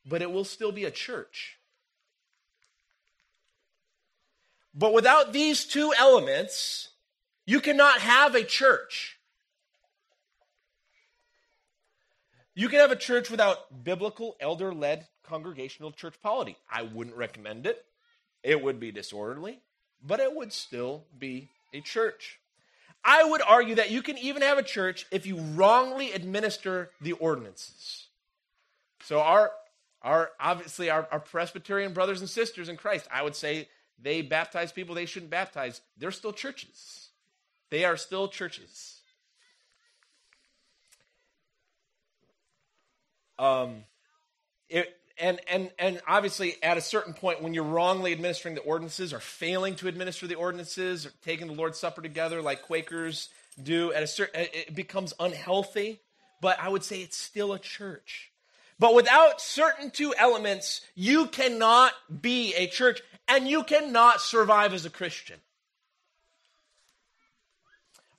but 0.07 0.23
it 0.23 0.31
will 0.31 0.45
still 0.45 0.71
be 0.71 0.85
a 0.85 0.91
church. 0.91 1.57
But 4.75 4.93
without 4.93 5.33
these 5.33 5.65
two 5.65 5.93
elements, 5.99 6.91
you 7.47 7.61
cannot 7.61 8.01
have 8.01 8.35
a 8.35 8.45
church. 8.45 9.19
You 12.55 12.69
can 12.69 12.81
have 12.81 12.91
a 12.93 12.97
church 12.97 13.31
without 13.31 13.83
biblical, 13.83 14.37
elder 14.41 14.73
led 14.73 15.07
congregational 15.25 15.91
church 15.91 16.15
polity. 16.23 16.57
I 16.71 16.83
wouldn't 16.83 17.17
recommend 17.17 17.67
it. 17.67 17.85
It 18.43 18.63
would 18.63 18.79
be 18.79 18.93
disorderly, 18.93 19.61
but 20.07 20.21
it 20.21 20.35
would 20.35 20.53
still 20.53 21.05
be 21.19 21.49
a 21.73 21.81
church. 21.81 22.39
I 23.05 23.25
would 23.25 23.43
argue 23.43 23.75
that 23.77 23.91
you 23.91 24.03
can 24.03 24.17
even 24.19 24.43
have 24.43 24.59
a 24.59 24.63
church 24.63 25.07
if 25.11 25.27
you 25.27 25.37
wrongly 25.37 26.13
administer 26.13 26.91
the 27.01 27.13
ordinances. 27.13 28.07
So, 29.03 29.21
our, 29.21 29.51
our 30.03 30.31
obviously, 30.41 30.89
our, 30.89 31.07
our 31.13 31.21
Presbyterian 31.21 31.93
brothers 31.93 32.21
and 32.21 32.31
sisters 32.31 32.69
in 32.69 32.77
Christ, 32.77 33.07
I 33.13 33.23
would 33.23 33.37
say 33.37 33.69
they 34.01 34.23
baptize 34.23 34.73
people 34.73 34.95
they 34.95 35.07
shouldn't 35.07 35.31
baptize. 35.31 35.83
They're 35.99 36.11
still 36.11 36.33
churches. 36.33 37.09
They 37.71 37.85
are 37.85 37.97
still 37.97 38.29
churches. 38.29 39.01
Um, 43.39 43.85
it, 44.69 44.97
and 45.19 45.41
and 45.49 45.71
and 45.79 46.01
obviously, 46.07 46.57
at 46.63 46.77
a 46.77 46.81
certain 46.81 47.15
point, 47.15 47.43
when 47.43 47.55
you're 47.55 47.65
wrongly 47.65 48.13
administering 48.13 48.55
the 48.55 48.63
ordinances, 48.63 49.13
or 49.13 49.21
failing 49.21 49.77
to 49.77 49.89
administer 49.89 50.27
the 50.27 50.35
ordinances, 50.35 51.07
or 51.07 51.13
taking 51.25 51.47
the 51.47 51.53
Lord's 51.53 51.79
Supper 51.79 52.03
together 52.03 52.43
like 52.43 52.63
Quakers 52.63 53.29
do, 53.63 53.93
at 53.93 54.03
a 54.03 54.07
certain, 54.07 54.47
it 54.53 54.75
becomes 54.75 55.13
unhealthy. 55.21 56.01
But 56.41 56.59
I 56.61 56.69
would 56.69 56.85
say 56.85 57.01
it's 57.01 57.17
still 57.17 57.53
a 57.53 57.59
church. 57.59 58.31
But 58.79 58.95
without 58.95 59.41
certain 59.41 59.91
two 59.91 60.15
elements, 60.19 60.81
you 60.95 61.27
cannot 61.27 61.93
be 62.21 62.55
a 62.55 62.67
church 62.67 63.01
and 63.29 63.49
you 63.49 63.63
cannot 63.63 64.21
survive 64.21 64.75
as 64.75 64.85
a 64.85 64.91
Christian. 64.91 65.39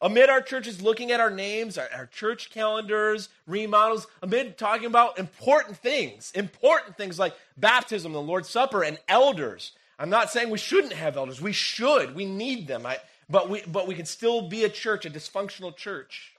Amid 0.02 0.30
our 0.30 0.42
churches 0.42 0.82
looking 0.82 1.12
at 1.12 1.20
our 1.20 1.32
names, 1.32 1.78
our, 1.78 1.88
our, 1.96 2.06
church 2.06 2.52
calendars, 2.52 3.30
remodels, 3.48 4.08
amid 4.22 4.58
talking 4.58 4.88
about 4.88 5.18
important 5.18 5.78
things, 5.78 6.32
important 6.36 6.98
things 6.98 7.18
like 7.18 7.34
baptism, 7.56 8.12
the 8.12 8.22
Lord's 8.22 8.50
Supper, 8.50 8.84
and 8.84 9.00
elders. 9.08 9.72
I'm 9.98 10.10
not 10.10 10.32
saying 10.32 10.50
we 10.50 10.58
shouldn't 10.58 10.94
have 10.94 11.16
elders. 11.16 11.42
We 11.42 11.54
should. 11.54 12.14
We 12.14 12.26
need 12.26 12.68
them. 12.68 12.86
I, 12.86 12.98
but, 13.30 13.50
we, 13.50 13.62
but 13.62 13.88
we 13.88 13.96
can 13.96 14.06
still 14.06 14.50
be 14.50 14.66
a 14.66 14.70
church, 14.70 15.06
a 15.06 15.10
dysfunctional 15.10 15.76
church, 15.76 16.34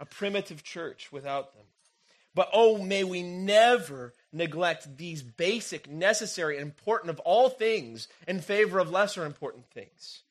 a 0.00 0.04
primitive 0.04 0.64
church 0.64 1.12
without 1.12 1.54
them. 1.54 1.64
But 2.34 2.50
oh, 2.52 2.78
may 2.78 3.04
we 3.04 3.22
never 3.22 4.14
neglect 4.32 4.96
these 4.96 5.22
basic, 5.22 5.88
necessary, 5.88 6.58
important 6.58 7.10
of 7.10 7.20
all 7.20 7.48
things 7.48 8.08
in 8.28 8.40
favor 8.40 8.78
of 8.78 8.90
lesser 8.90 9.24
important 9.24 9.66
things. 9.70 10.22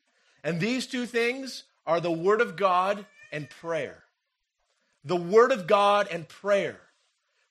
And 0.44 0.60
these 0.60 0.88
two 0.88 1.06
things 1.06 1.64
are 1.90 2.00
the 2.00 2.12
Word 2.12 2.40
of 2.40 2.56
God 2.56 3.04
and 3.32 3.50
prayer. 3.50 4.04
The 5.04 5.16
Word 5.16 5.52
of 5.52 5.66
God 5.66 6.08
and 6.12 6.30
prayer. 6.30 6.80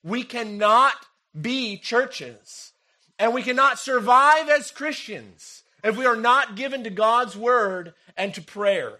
We 0.04 0.22
cannot 0.22 0.94
be 1.38 1.76
churches, 1.76 2.72
and 3.18 3.34
we 3.34 3.42
cannot 3.42 3.80
survive 3.80 4.48
as 4.48 4.70
Christians 4.70 5.64
if 5.82 5.96
we 5.96 6.06
are 6.06 6.16
not 6.16 6.54
given 6.54 6.84
to 6.84 6.90
God's 6.90 7.36
Word 7.36 7.94
and 8.16 8.32
to 8.34 8.40
prayer. 8.40 8.98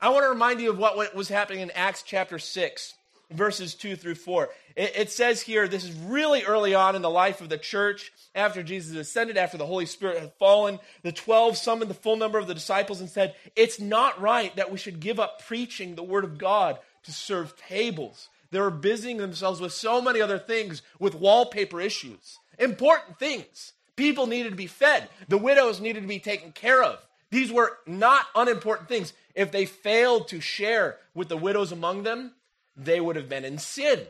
I 0.00 0.08
want 0.08 0.24
to 0.24 0.30
remind 0.30 0.62
you 0.62 0.70
of 0.70 0.78
what 0.78 1.14
was 1.14 1.28
happening 1.28 1.60
in 1.60 1.70
Acts 1.72 2.02
chapter 2.02 2.38
6 2.38 2.94
verses 3.30 3.74
2 3.74 3.96
through 3.96 4.14
4. 4.14 4.48
It, 4.76 4.92
it, 4.96 5.10
says 5.10 5.42
here, 5.42 5.68
this 5.68 5.84
is 5.84 5.92
really 5.92 6.44
early 6.44 6.74
on 6.74 6.96
in 6.96 7.02
the 7.02 7.10
life 7.10 7.40
of 7.40 7.48
the 7.48 7.58
church, 7.58 8.12
after 8.34 8.62
Jesus 8.62 8.96
ascended, 8.96 9.36
after 9.36 9.58
the 9.58 9.66
Holy 9.66 9.86
Spirit 9.86 10.18
had 10.18 10.32
fallen. 10.34 10.78
The 11.02 11.12
12 11.12 11.56
summoned 11.56 11.90
the 11.90 11.94
full 11.94 12.16
number 12.16 12.38
of 12.38 12.46
the 12.46 12.54
disciples 12.54 13.00
and 13.00 13.10
said, 13.10 13.34
It's 13.56 13.80
not 13.80 14.20
right 14.20 14.54
that 14.56 14.70
we 14.70 14.78
should 14.78 15.00
give 15.00 15.20
up 15.20 15.46
preaching 15.46 15.94
the 15.94 16.02
word 16.02 16.24
of 16.24 16.38
God 16.38 16.78
to 17.04 17.12
serve 17.12 17.56
tables. 17.56 18.28
They 18.50 18.60
were 18.60 18.70
busying 18.70 19.18
themselves 19.18 19.60
with 19.60 19.72
so 19.72 20.00
many 20.00 20.20
other 20.20 20.38
things, 20.38 20.82
with 20.98 21.14
wallpaper 21.14 21.80
issues, 21.80 22.38
important 22.58 23.18
things. 23.18 23.72
People 23.96 24.26
needed 24.26 24.50
to 24.50 24.56
be 24.56 24.68
fed, 24.68 25.08
the 25.28 25.38
widows 25.38 25.80
needed 25.80 26.02
to 26.02 26.08
be 26.08 26.20
taken 26.20 26.52
care 26.52 26.82
of. 26.82 27.04
These 27.30 27.52
were 27.52 27.76
not 27.86 28.26
unimportant 28.34 28.88
things. 28.88 29.12
If 29.34 29.52
they 29.52 29.66
failed 29.66 30.28
to 30.28 30.40
share 30.40 30.96
with 31.14 31.28
the 31.28 31.36
widows 31.36 31.72
among 31.72 32.04
them, 32.04 32.32
they 32.78 33.00
would 33.00 33.16
have 33.16 33.28
been 33.28 33.44
in 33.44 33.58
sin. 33.58 34.06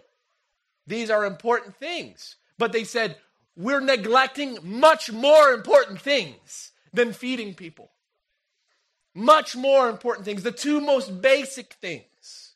These 0.86 1.10
are 1.10 1.24
important 1.24 1.76
things. 1.76 2.36
But 2.58 2.72
they 2.72 2.84
said, 2.84 3.16
we're 3.56 3.80
neglecting 3.80 4.58
much 4.62 5.10
more 5.10 5.52
important 5.52 6.00
things 6.00 6.72
than 6.92 7.12
feeding 7.12 7.54
people. 7.54 7.90
Much 9.14 9.56
more 9.56 9.88
important 9.88 10.24
things, 10.24 10.42
the 10.42 10.52
two 10.52 10.80
most 10.80 11.20
basic 11.20 11.72
things. 11.74 12.52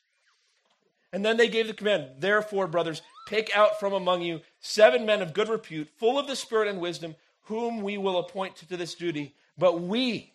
And 1.13 1.25
then 1.25 1.37
they 1.37 1.49
gave 1.49 1.67
the 1.67 1.75
command, 1.75 2.07
therefore, 2.21 2.67
brothers, 2.67 3.03
pick 3.27 3.55
out 3.57 3.81
from 3.81 3.93
among 3.93 4.23
you 4.23 4.41
seven 4.61 5.05
men 5.05 5.23
of 5.23 5.35
good 5.35 5.49
repute, 5.49 5.89
full 5.97 6.19
of 6.19 6.27
the 6.27 6.37
Spirit 6.37 6.69
and 6.69 6.81
wisdom, 6.81 7.17
whom 7.43 7.83
we 7.83 7.99
will 7.99 8.19
appoint 8.19 8.57
to 8.57 8.77
this 8.77 8.95
duty. 8.95 9.35
But 9.59 9.81
we, 9.81 10.33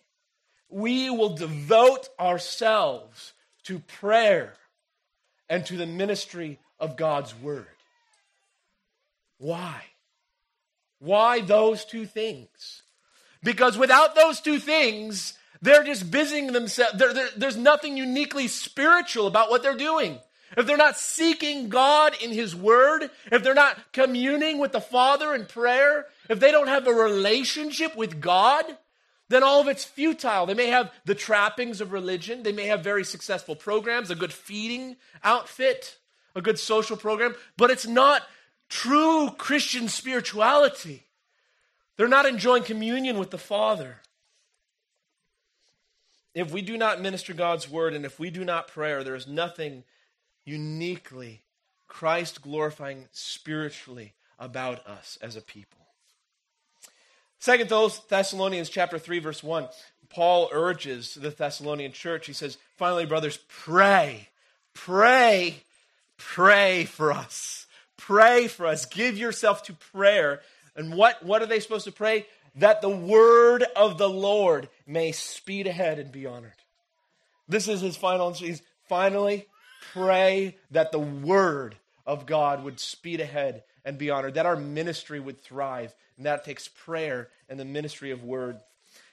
we 0.68 1.10
will 1.10 1.30
devote 1.30 2.08
ourselves 2.20 3.32
to 3.64 3.80
prayer 3.80 4.54
and 5.48 5.64
to 5.66 5.76
the 5.76 5.86
ministry 5.86 6.58
of 6.78 6.96
God's 6.96 7.34
word. 7.34 7.66
Why? 9.38 9.82
Why 10.98 11.40
those 11.40 11.84
two 11.84 12.06
things? 12.06 12.82
Because 13.42 13.78
without 13.78 14.14
those 14.14 14.40
two 14.40 14.58
things, 14.58 15.34
they're 15.62 15.84
just 15.84 16.10
busying 16.10 16.52
themselves. 16.52 16.98
They're, 16.98 17.14
they're, 17.14 17.28
there's 17.36 17.56
nothing 17.56 17.96
uniquely 17.96 18.48
spiritual 18.48 19.26
about 19.26 19.50
what 19.50 19.62
they're 19.62 19.76
doing. 19.76 20.18
If 20.56 20.66
they're 20.66 20.76
not 20.76 20.96
seeking 20.96 21.68
God 21.68 22.14
in 22.22 22.32
His 22.32 22.56
Word, 22.56 23.10
if 23.30 23.42
they're 23.42 23.54
not 23.54 23.76
communing 23.92 24.58
with 24.58 24.72
the 24.72 24.80
Father 24.80 25.34
in 25.34 25.44
prayer, 25.44 26.06
if 26.28 26.40
they 26.40 26.50
don't 26.50 26.68
have 26.68 26.86
a 26.86 26.92
relationship 26.92 27.94
with 27.94 28.20
God, 28.20 28.64
then 29.28 29.42
all 29.42 29.60
of 29.60 29.68
it's 29.68 29.84
futile. 29.84 30.46
They 30.46 30.54
may 30.54 30.68
have 30.68 30.90
the 31.04 31.14
trappings 31.14 31.80
of 31.80 31.92
religion, 31.92 32.42
they 32.42 32.52
may 32.52 32.66
have 32.66 32.82
very 32.82 33.04
successful 33.04 33.54
programs, 33.54 34.10
a 34.10 34.14
good 34.14 34.32
feeding 34.32 34.96
outfit, 35.22 35.98
a 36.34 36.42
good 36.42 36.58
social 36.58 36.96
program, 36.96 37.34
but 37.56 37.70
it's 37.70 37.86
not 37.86 38.22
true 38.68 39.30
Christian 39.36 39.88
spirituality. 39.88 41.04
They're 41.96 42.08
not 42.08 42.26
enjoying 42.26 42.62
communion 42.62 43.18
with 43.18 43.30
the 43.30 43.38
Father. 43.38 43.96
If 46.34 46.52
we 46.52 46.62
do 46.62 46.76
not 46.76 47.00
minister 47.00 47.34
God's 47.34 47.68
word 47.68 47.94
and 47.94 48.04
if 48.04 48.20
we 48.20 48.30
do 48.30 48.44
not 48.44 48.68
pray, 48.68 49.02
there 49.02 49.16
is 49.16 49.26
nothing 49.26 49.82
uniquely 50.44 51.42
Christ 51.88 52.42
glorifying 52.42 53.08
spiritually 53.10 54.14
about 54.38 54.86
us 54.86 55.18
as 55.20 55.34
a 55.34 55.40
people. 55.40 55.87
Second 57.38 57.70
Thessalonians 58.08 58.68
chapter 58.68 58.98
3 58.98 59.18
verse 59.20 59.42
1 59.42 59.68
Paul 60.10 60.48
urges 60.52 61.14
the 61.14 61.30
Thessalonian 61.30 61.92
church. 61.92 62.26
He 62.26 62.32
says 62.32 62.58
finally 62.76 63.06
brothers 63.06 63.38
pray 63.48 64.28
pray 64.74 65.62
pray 66.16 66.84
for 66.84 67.12
us. 67.12 67.66
Pray 67.96 68.48
for 68.48 68.66
us. 68.66 68.86
Give 68.86 69.16
yourself 69.16 69.64
to 69.64 69.72
prayer. 69.74 70.40
And 70.76 70.94
what 70.94 71.22
what 71.24 71.42
are 71.42 71.46
they 71.46 71.60
supposed 71.60 71.84
to 71.84 71.92
pray? 71.92 72.26
That 72.56 72.80
the 72.80 72.88
word 72.88 73.64
of 73.76 73.98
the 73.98 74.08
Lord 74.08 74.68
may 74.86 75.12
speed 75.12 75.66
ahead 75.66 75.98
and 75.98 76.10
be 76.10 76.26
honored. 76.26 76.52
This 77.48 77.68
is 77.68 77.80
his 77.80 77.96
final 77.96 78.32
he's 78.32 78.62
finally 78.88 79.46
pray 79.92 80.56
that 80.70 80.92
the 80.92 80.98
word 80.98 81.76
of 82.06 82.26
God 82.26 82.64
would 82.64 82.80
speed 82.80 83.20
ahead 83.20 83.62
and 83.88 83.96
be 83.96 84.10
honored, 84.10 84.34
that 84.34 84.44
our 84.44 84.54
ministry 84.54 85.18
would 85.18 85.40
thrive. 85.40 85.94
And 86.18 86.26
that 86.26 86.44
takes 86.44 86.68
prayer 86.68 87.30
and 87.48 87.58
the 87.58 87.64
ministry 87.64 88.10
of 88.10 88.22
word. 88.22 88.60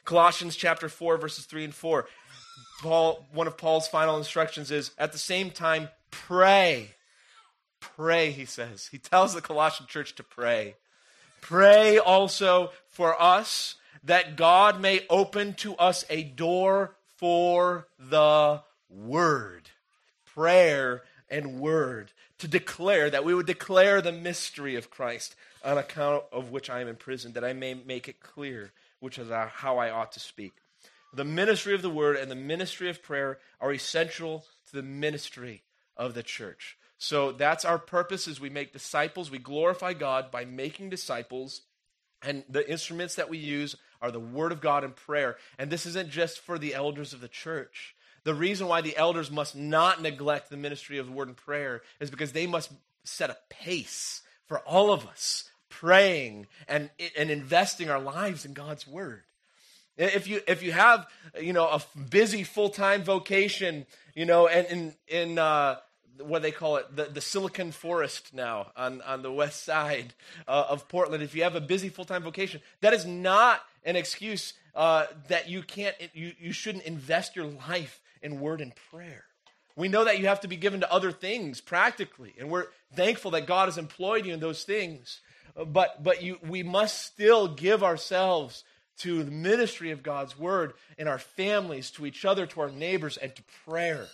Colossians 0.04 0.58
chapter 0.58 0.90
4, 0.90 1.18
verses 1.18 1.46
3 1.46 1.64
and 1.64 1.74
4. 1.74 2.06
Paul, 2.82 3.26
one 3.32 3.48
of 3.48 3.58
Paul's 3.58 3.88
final 3.88 4.18
instructions 4.18 4.72
is 4.72 4.92
at 4.98 5.14
the 5.14 5.18
same 5.18 5.50
time, 5.50 5.88
pray. 6.12 6.90
Pray, 7.80 8.32
he 8.32 8.44
says. 8.44 8.90
He 8.92 8.98
tells 8.98 9.34
the 9.34 9.40
Colossian 9.40 9.88
church 9.88 10.14
to 10.16 10.24
pray. 10.24 10.76
Pray 11.40 11.98
also 11.98 12.72
for 12.90 13.20
us 13.22 13.76
that 14.04 14.36
God 14.36 14.82
may 14.82 15.06
open 15.10 15.54
to 15.56 15.76
us 15.76 16.04
a 16.10 16.22
door 16.22 16.98
for 17.16 17.88
the 17.98 18.62
word 18.90 19.70
prayer 20.26 21.02
and 21.30 21.62
word 21.62 22.12
to 22.40 22.48
declare 22.48 23.10
that 23.10 23.24
we 23.24 23.34
would 23.34 23.46
declare 23.46 24.02
the 24.02 24.12
mystery 24.12 24.76
of 24.76 24.90
Christ 24.90 25.36
on 25.64 25.78
account 25.78 26.24
of 26.32 26.52
which 26.52 26.70
I 26.70 26.82
am 26.82 26.88
imprisoned, 26.88 27.34
that 27.36 27.46
I 27.46 27.54
may 27.54 27.74
make 27.74 28.08
it 28.08 28.20
clear 28.20 28.72
which 29.00 29.18
is 29.18 29.30
how 29.30 29.78
I 29.78 29.90
ought 29.90 30.12
to 30.14 30.20
speak. 30.20 30.54
The 31.14 31.24
ministry 31.24 31.74
of 31.74 31.82
the 31.82 31.90
word 31.90 32.18
and 32.18 32.30
the 32.30 32.36
ministry 32.36 32.90
of 32.90 33.02
prayer 33.02 33.40
are 33.62 33.72
essential 33.72 34.46
to 34.68 34.76
the 34.76 34.84
ministry 34.84 35.64
of 35.96 36.14
the 36.14 36.24
church. 36.24 36.78
So 36.98 37.32
that's 37.32 37.66
our 37.66 37.80
purpose 37.80 38.28
as 38.28 38.40
we 38.40 38.50
make 38.50 38.74
disciples. 38.74 39.32
We 39.32 39.38
glorify 39.38 39.94
God 39.94 40.32
by 40.32 40.46
making 40.46 40.90
disciples. 40.90 41.62
And 42.22 42.44
the 42.50 42.70
instruments 42.70 43.16
that 43.16 43.30
we 43.30 43.38
use 43.38 43.76
are 44.02 44.12
the 44.12 44.20
word 44.20 44.52
of 44.52 44.62
God 44.62 44.84
and 44.84 44.96
prayer. 44.96 45.38
And 45.58 45.70
this 45.70 45.86
isn't 45.86 46.10
just 46.10 46.40
for 46.40 46.58
the 46.58 46.74
elders 46.74 47.14
of 47.14 47.22
the 47.22 47.28
church. 47.28 47.95
The 48.26 48.34
reason 48.34 48.68
why 48.68 48.82
the 48.82 48.98
elders 48.98 49.32
must 49.32 49.56
not 49.56 50.02
neglect 50.02 50.50
the 50.50 50.58
ministry 50.58 50.98
of 50.98 51.10
word 51.10 51.28
and 51.30 51.38
prayer 51.38 51.84
is 52.00 52.10
because 52.10 52.32
they 52.32 52.48
must 52.48 52.72
set 53.04 53.30
a 53.30 53.38
pace 53.50 54.24
for 54.48 54.60
all 54.60 54.92
of 54.92 55.08
us 55.08 55.50
praying 55.70 56.48
and, 56.68 56.90
and 57.18 57.30
investing 57.30 57.90
our 57.90 58.00
lives 58.00 58.44
in 58.44 58.54
God's 58.54 58.88
word. 58.88 59.22
If 59.98 60.28
you 60.28 60.42
if 60.46 60.62
you 60.62 60.74
have 60.74 61.08
you 61.40 61.54
know 61.54 61.68
a 61.68 61.82
busy 62.10 62.44
full 62.44 62.68
time 62.68 63.04
vocation, 63.04 63.86
you 64.14 64.26
know, 64.26 64.48
and 64.48 64.68
in 64.68 64.94
in 65.08 65.40
uh, 65.40 65.78
what 66.20 66.42
they 66.42 66.52
call 66.52 66.78
it, 66.78 66.94
the, 66.94 67.06
the 67.06 67.22
Silicon 67.22 67.72
Forest 67.72 68.34
now 68.34 68.72
on, 68.76 69.02
on 69.04 69.22
the 69.22 69.32
west 69.32 69.64
side 69.64 70.14
uh, 70.48 70.66
of 70.70 70.90
Portland, 70.90 71.24
if 71.24 71.34
you 71.34 71.44
have 71.44 71.56
a 71.56 71.62
busy 71.62 71.88
full 71.88 72.04
time 72.04 72.24
vocation, 72.24 72.60
that 72.82 72.94
is 72.94 73.06
not 73.06 73.62
an 73.86 73.96
excuse 73.96 74.54
uh, 74.76 75.06
that 75.30 75.48
you 75.48 75.62
can't, 75.62 75.96
you, 76.14 76.34
you 76.40 76.52
shouldn't 76.52 76.84
invest 76.84 77.36
your 77.36 77.46
life 77.46 78.02
in 78.22 78.40
word 78.40 78.62
and 78.62 78.74
prayer. 78.92 79.26
We 79.76 79.88
know 79.90 80.06
that 80.06 80.20
you 80.20 80.28
have 80.28 80.42
to 80.42 80.48
be 80.48 80.56
given 80.56 80.80
to 80.82 80.92
other 80.92 81.12
things 81.12 81.60
practically, 81.60 82.34
and 82.40 82.50
we're 82.50 82.68
thankful 82.94 83.32
that 83.32 83.48
God 83.48 83.68
has 83.68 83.78
employed 83.78 84.26
you 84.26 84.34
in 84.34 84.40
those 84.40 84.64
things. 84.64 85.20
But, 85.56 86.04
but 86.04 86.22
you, 86.22 86.38
we 86.42 86.64
must 86.64 87.02
still 87.04 87.48
give 87.48 87.84
ourselves 87.84 88.64
to 89.00 89.24
the 89.24 89.32
ministry 89.32 89.92
of 89.92 90.04
God's 90.04 90.38
word 90.38 90.74
in 90.98 91.08
our 91.08 91.20
families, 91.20 91.92
to 91.92 92.06
each 92.06 92.24
other, 92.26 92.46
to 92.46 92.62
our 92.62 92.70
neighbors, 92.70 93.18
and 93.18 93.36
to 93.36 93.44
prayer. 93.66 94.08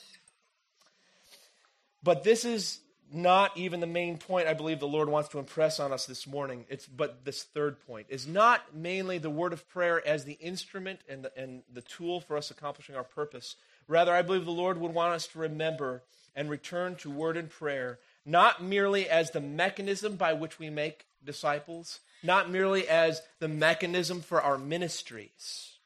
But 2.04 2.24
this 2.24 2.46
is 2.46 2.80
not 3.14 3.56
even 3.58 3.80
the 3.80 3.88
main 3.88 4.18
point 4.18 4.48
I 4.48 4.54
believe 4.54 4.80
the 4.80 4.88
Lord 4.88 5.10
wants 5.10 5.30
to 5.30 5.40
impress 5.40 5.80
on 5.80 5.92
us 5.92 6.06
this 6.06 6.26
morning. 6.26 6.66
It's 6.70 6.88
but 6.88 7.26
this 7.26 7.44
third 7.44 7.86
point 7.86 8.08
is 8.10 8.26
not 8.26 8.74
mainly 8.74 9.18
the 9.18 9.30
word 9.30 9.54
of 9.54 9.68
prayer 9.70 10.06
as 10.08 10.24
the 10.24 10.34
instrument 10.34 11.02
and 11.10 11.26
the, 11.26 11.38
and 11.38 11.64
the 11.72 11.82
tool 11.82 12.22
for 12.22 12.38
us 12.38 12.52
accomplishing 12.52 12.96
our 12.96 13.04
purpose, 13.04 13.56
Rather, 13.88 14.13
I 14.13 14.22
believe 14.22 14.46
the 14.46 14.52
Lord 14.52 14.80
would 14.80 14.94
want 14.94 15.13
us 15.13 15.28
to 15.28 15.39
remember 15.39 16.04
and 16.36 16.50
return 16.50 16.96
to 16.96 17.10
word 17.10 17.38
and 17.38 17.50
prayer, 17.50 18.00
not 18.26 18.63
merely 18.63 19.10
as 19.10 19.32
the 19.32 19.41
mechanism 19.41 20.15
by 20.15 20.34
which 20.34 20.60
we 20.60 20.70
make 20.70 21.06
disciples, 21.24 22.00
not 22.24 22.50
merely 22.50 22.88
as 22.88 23.22
the 23.39 23.48
mechanism 23.48 24.22
for 24.22 24.41
our 24.41 24.58
ministries, 24.58 25.78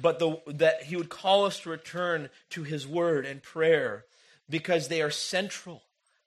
but 0.00 0.18
the, 0.18 0.40
that 0.46 0.84
He 0.84 0.96
would 0.96 1.08
call 1.08 1.46
us 1.46 1.60
to 1.60 1.70
return 1.70 2.30
to 2.50 2.62
His 2.62 2.86
word 2.86 3.26
and 3.26 3.42
prayer 3.42 4.04
because 4.48 4.88
they 4.88 5.02
are 5.02 5.10
central 5.10 5.82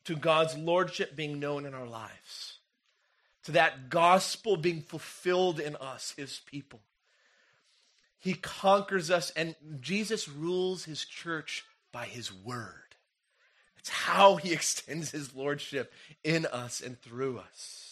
to 0.05 0.15
God's 0.15 0.57
lordship 0.57 1.15
being 1.15 1.39
known 1.39 1.65
in 1.65 1.73
our 1.73 1.87
lives, 1.87 2.59
to 3.43 3.51
that 3.53 3.89
gospel 3.89 4.57
being 4.57 4.81
fulfilled 4.81 5.59
in 5.59 5.75
us, 5.75 6.13
His 6.17 6.41
people. 6.45 6.81
He 8.19 8.33
conquers 8.33 9.11
us, 9.11 9.31
and 9.31 9.55
Jesus 9.79 10.27
rules 10.27 10.85
his 10.85 11.05
church 11.05 11.65
by 11.91 12.05
his 12.05 12.33
word. 12.33 12.95
It's 13.77 13.89
how 13.89 14.35
he 14.35 14.53
extends 14.53 15.11
his 15.11 15.35
lordship 15.35 15.93
in 16.23 16.45
us 16.45 16.81
and 16.81 16.99
through 17.01 17.39
us. 17.39 17.87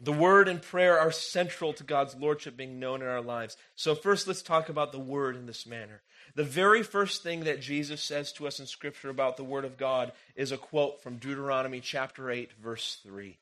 The 0.00 0.12
word 0.12 0.46
and 0.46 0.62
prayer 0.62 0.98
are 0.98 1.10
central 1.10 1.72
to 1.72 1.82
God's 1.82 2.14
lordship 2.14 2.56
being 2.56 2.78
known 2.78 3.02
in 3.02 3.08
our 3.08 3.20
lives. 3.20 3.56
So, 3.74 3.96
first, 3.96 4.28
let's 4.28 4.42
talk 4.42 4.68
about 4.68 4.92
the 4.92 4.98
word 4.98 5.34
in 5.34 5.46
this 5.46 5.66
manner. 5.66 6.02
The 6.36 6.44
very 6.44 6.84
first 6.84 7.24
thing 7.24 7.44
that 7.44 7.60
Jesus 7.60 8.00
says 8.00 8.32
to 8.34 8.46
us 8.46 8.60
in 8.60 8.66
Scripture 8.66 9.10
about 9.10 9.36
the 9.36 9.44
word 9.44 9.64
of 9.64 9.76
God 9.76 10.12
is 10.36 10.52
a 10.52 10.56
quote 10.56 11.02
from 11.02 11.16
Deuteronomy 11.16 11.80
chapter 11.80 12.30
8, 12.30 12.52
verse 12.62 13.00
3. 13.02 13.36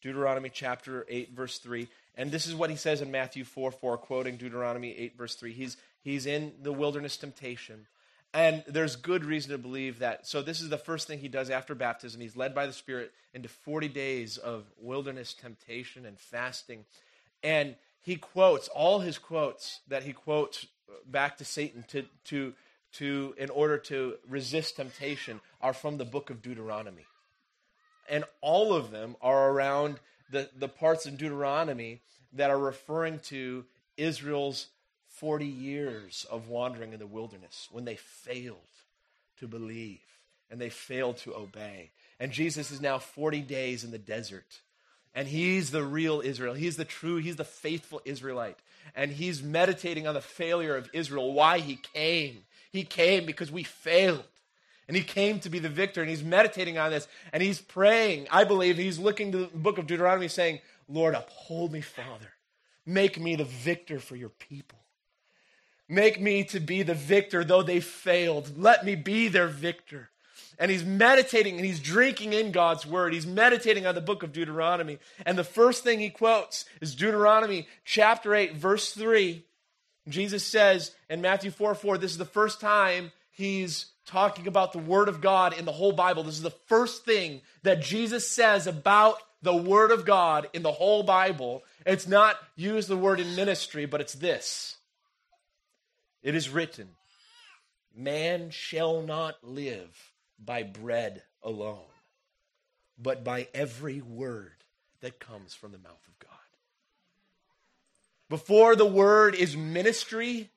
Deuteronomy 0.00 0.50
chapter 0.52 1.06
8, 1.08 1.30
verse 1.32 1.58
3. 1.58 1.86
And 2.14 2.30
this 2.30 2.46
is 2.46 2.54
what 2.54 2.70
he 2.70 2.76
says 2.76 3.00
in 3.00 3.10
Matthew 3.10 3.44
4 3.44 3.70
4, 3.70 3.98
quoting 3.98 4.36
Deuteronomy 4.36 4.96
8, 4.96 5.16
verse 5.16 5.34
3. 5.34 5.52
He's, 5.52 5.76
he's 6.02 6.26
in 6.26 6.52
the 6.62 6.72
wilderness 6.72 7.16
temptation. 7.16 7.86
And 8.34 8.64
there's 8.66 8.96
good 8.96 9.24
reason 9.24 9.52
to 9.52 9.58
believe 9.58 9.98
that. 9.98 10.26
So, 10.26 10.40
this 10.40 10.60
is 10.60 10.70
the 10.70 10.78
first 10.78 11.06
thing 11.06 11.18
he 11.18 11.28
does 11.28 11.50
after 11.50 11.74
baptism. 11.74 12.20
He's 12.20 12.36
led 12.36 12.54
by 12.54 12.66
the 12.66 12.72
Spirit 12.72 13.12
into 13.34 13.48
40 13.48 13.88
days 13.88 14.38
of 14.38 14.64
wilderness 14.80 15.34
temptation 15.34 16.06
and 16.06 16.18
fasting. 16.18 16.84
And 17.42 17.76
he 18.00 18.16
quotes 18.16 18.68
all 18.68 19.00
his 19.00 19.18
quotes 19.18 19.80
that 19.88 20.02
he 20.02 20.12
quotes 20.12 20.66
back 21.06 21.38
to 21.38 21.44
Satan 21.44 21.84
to, 21.88 22.04
to, 22.24 22.54
to 22.94 23.34
in 23.38 23.50
order 23.50 23.78
to 23.78 24.14
resist 24.28 24.76
temptation 24.76 25.40
are 25.60 25.72
from 25.72 25.98
the 25.98 26.04
book 26.04 26.30
of 26.30 26.42
Deuteronomy. 26.42 27.06
And 28.08 28.24
all 28.40 28.74
of 28.74 28.90
them 28.90 29.16
are 29.20 29.50
around 29.50 30.00
the, 30.32 30.48
the 30.58 30.68
parts 30.68 31.06
in 31.06 31.16
Deuteronomy 31.16 32.00
that 32.32 32.50
are 32.50 32.58
referring 32.58 33.20
to 33.20 33.64
Israel's 33.96 34.66
40 35.08 35.46
years 35.46 36.26
of 36.30 36.48
wandering 36.48 36.92
in 36.92 36.98
the 36.98 37.06
wilderness 37.06 37.68
when 37.70 37.84
they 37.84 37.96
failed 37.96 38.56
to 39.38 39.46
believe 39.46 40.00
and 40.50 40.60
they 40.60 40.70
failed 40.70 41.18
to 41.18 41.34
obey. 41.34 41.90
And 42.18 42.32
Jesus 42.32 42.70
is 42.70 42.80
now 42.80 42.98
40 42.98 43.40
days 43.40 43.84
in 43.84 43.90
the 43.90 43.98
desert. 43.98 44.60
And 45.14 45.28
he's 45.28 45.70
the 45.70 45.84
real 45.84 46.22
Israel. 46.22 46.54
He's 46.54 46.76
the 46.76 46.84
true, 46.84 47.16
he's 47.16 47.36
the 47.36 47.44
faithful 47.44 48.00
Israelite. 48.04 48.58
And 48.96 49.10
he's 49.10 49.42
meditating 49.42 50.06
on 50.06 50.14
the 50.14 50.20
failure 50.20 50.76
of 50.76 50.88
Israel, 50.92 51.32
why 51.32 51.58
he 51.58 51.76
came. 51.76 52.38
He 52.70 52.84
came 52.84 53.26
because 53.26 53.52
we 53.52 53.62
failed. 53.62 54.24
And 54.88 54.96
he 54.96 55.02
came 55.02 55.38
to 55.40 55.50
be 55.50 55.58
the 55.58 55.68
victor. 55.68 56.00
And 56.00 56.10
he's 56.10 56.22
meditating 56.22 56.78
on 56.78 56.90
this. 56.90 57.08
And 57.32 57.42
he's 57.42 57.60
praying. 57.60 58.26
I 58.30 58.44
believe 58.44 58.76
he's 58.76 58.98
looking 58.98 59.32
to 59.32 59.38
the 59.38 59.58
book 59.58 59.78
of 59.78 59.86
Deuteronomy 59.86 60.28
saying, 60.28 60.60
Lord, 60.88 61.14
uphold 61.14 61.72
me, 61.72 61.80
Father. 61.80 62.32
Make 62.84 63.20
me 63.20 63.36
the 63.36 63.44
victor 63.44 63.98
for 63.98 64.16
your 64.16 64.28
people. 64.28 64.78
Make 65.88 66.20
me 66.20 66.44
to 66.44 66.60
be 66.60 66.82
the 66.82 66.94
victor, 66.94 67.44
though 67.44 67.62
they 67.62 67.80
failed. 67.80 68.58
Let 68.58 68.84
me 68.84 68.94
be 68.94 69.28
their 69.28 69.48
victor. 69.48 70.10
And 70.58 70.70
he's 70.70 70.84
meditating 70.84 71.56
and 71.56 71.64
he's 71.64 71.80
drinking 71.80 72.32
in 72.32 72.52
God's 72.52 72.86
word. 72.86 73.12
He's 73.12 73.26
meditating 73.26 73.86
on 73.86 73.94
the 73.94 74.00
book 74.00 74.22
of 74.22 74.32
Deuteronomy. 74.32 74.98
And 75.26 75.36
the 75.36 75.44
first 75.44 75.82
thing 75.82 75.98
he 75.98 76.10
quotes 76.10 76.64
is 76.80 76.94
Deuteronomy 76.94 77.68
chapter 77.84 78.34
8, 78.34 78.54
verse 78.54 78.92
3. 78.92 79.44
Jesus 80.08 80.44
says 80.44 80.92
in 81.08 81.20
Matthew 81.20 81.50
4 81.50 81.74
4, 81.74 81.98
this 81.98 82.10
is 82.10 82.18
the 82.18 82.24
first 82.24 82.60
time 82.60 83.12
he's 83.30 83.91
talking 84.06 84.46
about 84.46 84.72
the 84.72 84.78
word 84.78 85.08
of 85.08 85.20
God 85.20 85.56
in 85.56 85.64
the 85.64 85.72
whole 85.72 85.92
Bible. 85.92 86.22
This 86.22 86.36
is 86.36 86.42
the 86.42 86.50
first 86.50 87.04
thing 87.04 87.40
that 87.62 87.82
Jesus 87.82 88.28
says 88.28 88.66
about 88.66 89.18
the 89.42 89.56
word 89.56 89.90
of 89.90 90.04
God 90.04 90.48
in 90.52 90.62
the 90.62 90.72
whole 90.72 91.02
Bible. 91.02 91.62
It's 91.84 92.06
not 92.06 92.36
use 92.56 92.86
the 92.86 92.96
word 92.96 93.20
in 93.20 93.36
ministry, 93.36 93.86
but 93.86 94.00
it's 94.00 94.14
this. 94.14 94.76
It 96.22 96.34
is 96.34 96.48
written, 96.48 96.88
Man 97.94 98.50
shall 98.50 99.02
not 99.02 99.42
live 99.42 100.12
by 100.42 100.62
bread 100.62 101.22
alone, 101.42 101.78
but 102.98 103.24
by 103.24 103.48
every 103.52 104.00
word 104.00 104.52
that 105.00 105.18
comes 105.18 105.54
from 105.54 105.72
the 105.72 105.78
mouth 105.78 106.06
of 106.08 106.18
God. 106.18 106.30
Before 108.28 108.76
the 108.76 108.86
word 108.86 109.34
is 109.34 109.56
ministry, 109.56 110.50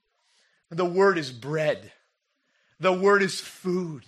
the 0.70 0.86
word 0.86 1.18
is 1.18 1.32
bread. 1.32 1.92
The 2.80 2.94
word 2.94 3.24
is 3.24 3.40
food. 3.40 4.06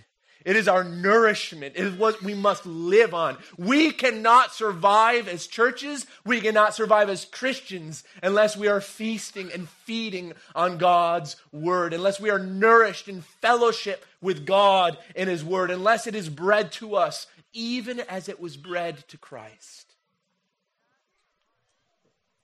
It 0.47 0.55
is 0.55 0.69
our 0.69 0.85
nourishment. 0.85 1.75
It 1.75 1.85
is 1.85 1.93
what 1.95 2.23
we 2.23 2.33
must 2.33 2.65
live 2.65 3.13
on. 3.13 3.37
We 3.57 3.91
cannot 3.91 4.53
survive 4.53 5.27
as 5.27 5.45
churches. 5.45 6.07
We 6.25 6.39
cannot 6.39 6.73
survive 6.73 7.09
as 7.09 7.25
Christians 7.25 8.05
unless 8.23 8.55
we 8.55 8.69
are 8.69 8.79
feasting 8.79 9.51
and 9.51 9.67
feeding 9.67 10.31
on 10.55 10.77
God's 10.77 11.35
word, 11.51 11.93
unless 11.93 12.21
we 12.21 12.29
are 12.29 12.39
nourished 12.39 13.09
in 13.09 13.23
fellowship 13.41 14.05
with 14.21 14.45
God 14.45 14.97
in 15.15 15.27
his 15.27 15.43
word, 15.43 15.69
unless 15.69 16.07
it 16.07 16.15
is 16.15 16.29
bread 16.29 16.71
to 16.73 16.95
us, 16.95 17.27
even 17.51 17.99
as 17.99 18.29
it 18.29 18.39
was 18.39 18.55
bread 18.55 19.05
to 19.09 19.17
Christ. 19.17 19.95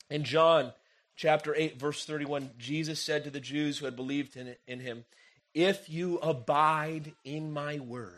In 0.09 0.25
John 0.25 0.73
chapter 1.15 1.55
8, 1.55 1.79
verse 1.79 2.03
31, 2.03 2.49
Jesus 2.57 2.99
said 2.99 3.23
to 3.23 3.29
the 3.29 3.39
Jews 3.39 3.77
who 3.77 3.85
had 3.85 3.95
believed 3.95 4.35
in, 4.35 4.55
in 4.67 4.81
him, 4.81 5.05
if 5.53 5.89
you 5.89 6.17
abide 6.19 7.13
in 7.23 7.51
my 7.53 7.79
word, 7.79 8.11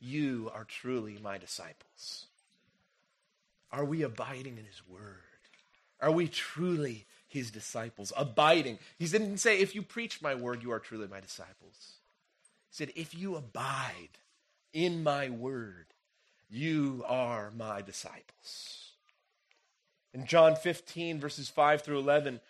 you 0.00 0.50
are 0.54 0.64
truly 0.64 1.18
my 1.22 1.38
disciples. 1.38 2.26
Are 3.72 3.84
we 3.84 4.02
abiding 4.02 4.58
in 4.58 4.64
his 4.64 4.82
word? 4.88 5.16
Are 6.00 6.10
we 6.10 6.28
truly 6.28 7.06
his 7.28 7.50
disciples? 7.50 8.12
Abiding. 8.16 8.78
He 8.98 9.06
didn't 9.06 9.38
say, 9.38 9.60
if 9.60 9.74
you 9.74 9.82
preach 9.82 10.22
my 10.22 10.34
word, 10.34 10.62
you 10.62 10.72
are 10.72 10.78
truly 10.78 11.06
my 11.06 11.20
disciples. 11.20 11.94
He 12.70 12.76
said, 12.76 12.92
if 12.96 13.14
you 13.14 13.36
abide 13.36 14.18
in 14.72 15.02
my 15.02 15.28
word, 15.28 15.86
you 16.48 17.04
are 17.06 17.52
my 17.56 17.82
disciples. 17.82 18.92
In 20.12 20.26
John 20.26 20.56
15, 20.56 21.20
verses 21.20 21.48
5 21.48 21.82
through 21.82 22.00
11, 22.00 22.40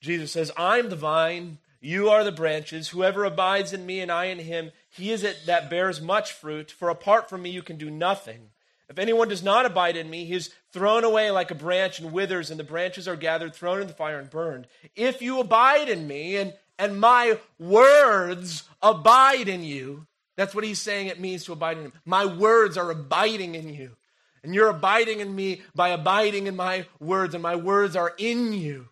Jesus 0.00 0.30
says, 0.30 0.52
I'm 0.56 0.90
the 0.90 0.96
vine, 0.96 1.58
you 1.80 2.08
are 2.08 2.24
the 2.24 2.32
branches. 2.32 2.88
Whoever 2.88 3.24
abides 3.24 3.72
in 3.72 3.86
me 3.86 4.00
and 4.00 4.10
I 4.10 4.26
in 4.26 4.38
him, 4.38 4.72
he 4.90 5.10
is 5.10 5.22
it 5.22 5.46
that 5.46 5.70
bears 5.70 6.00
much 6.00 6.32
fruit. 6.32 6.70
For 6.70 6.88
apart 6.88 7.28
from 7.28 7.42
me, 7.42 7.50
you 7.50 7.62
can 7.62 7.76
do 7.76 7.90
nothing. 7.90 8.50
If 8.88 8.98
anyone 8.98 9.28
does 9.28 9.42
not 9.42 9.66
abide 9.66 9.96
in 9.96 10.08
me, 10.08 10.24
he 10.24 10.34
is 10.34 10.50
thrown 10.72 11.04
away 11.04 11.30
like 11.30 11.50
a 11.50 11.54
branch 11.54 12.00
and 12.00 12.10
withers, 12.10 12.50
and 12.50 12.58
the 12.58 12.64
branches 12.64 13.06
are 13.06 13.16
gathered, 13.16 13.54
thrown 13.54 13.80
in 13.80 13.86
the 13.86 13.92
fire, 13.92 14.18
and 14.18 14.30
burned. 14.30 14.66
If 14.96 15.20
you 15.20 15.40
abide 15.40 15.88
in 15.88 16.06
me, 16.06 16.36
and, 16.36 16.54
and 16.78 16.98
my 16.98 17.38
words 17.58 18.64
abide 18.82 19.48
in 19.48 19.62
you, 19.62 20.06
that's 20.36 20.54
what 20.54 20.64
he's 20.64 20.80
saying 20.80 21.08
it 21.08 21.20
means 21.20 21.44
to 21.44 21.52
abide 21.52 21.76
in 21.78 21.84
him. 21.84 21.92
My 22.04 22.24
words 22.24 22.78
are 22.78 22.90
abiding 22.90 23.54
in 23.54 23.68
you. 23.68 23.96
And 24.42 24.54
you're 24.54 24.70
abiding 24.70 25.20
in 25.20 25.34
me 25.34 25.62
by 25.74 25.88
abiding 25.90 26.46
in 26.46 26.56
my 26.56 26.86
words, 26.98 27.34
and 27.34 27.42
my 27.42 27.56
words 27.56 27.94
are 27.94 28.14
in 28.16 28.52
you. 28.52 28.88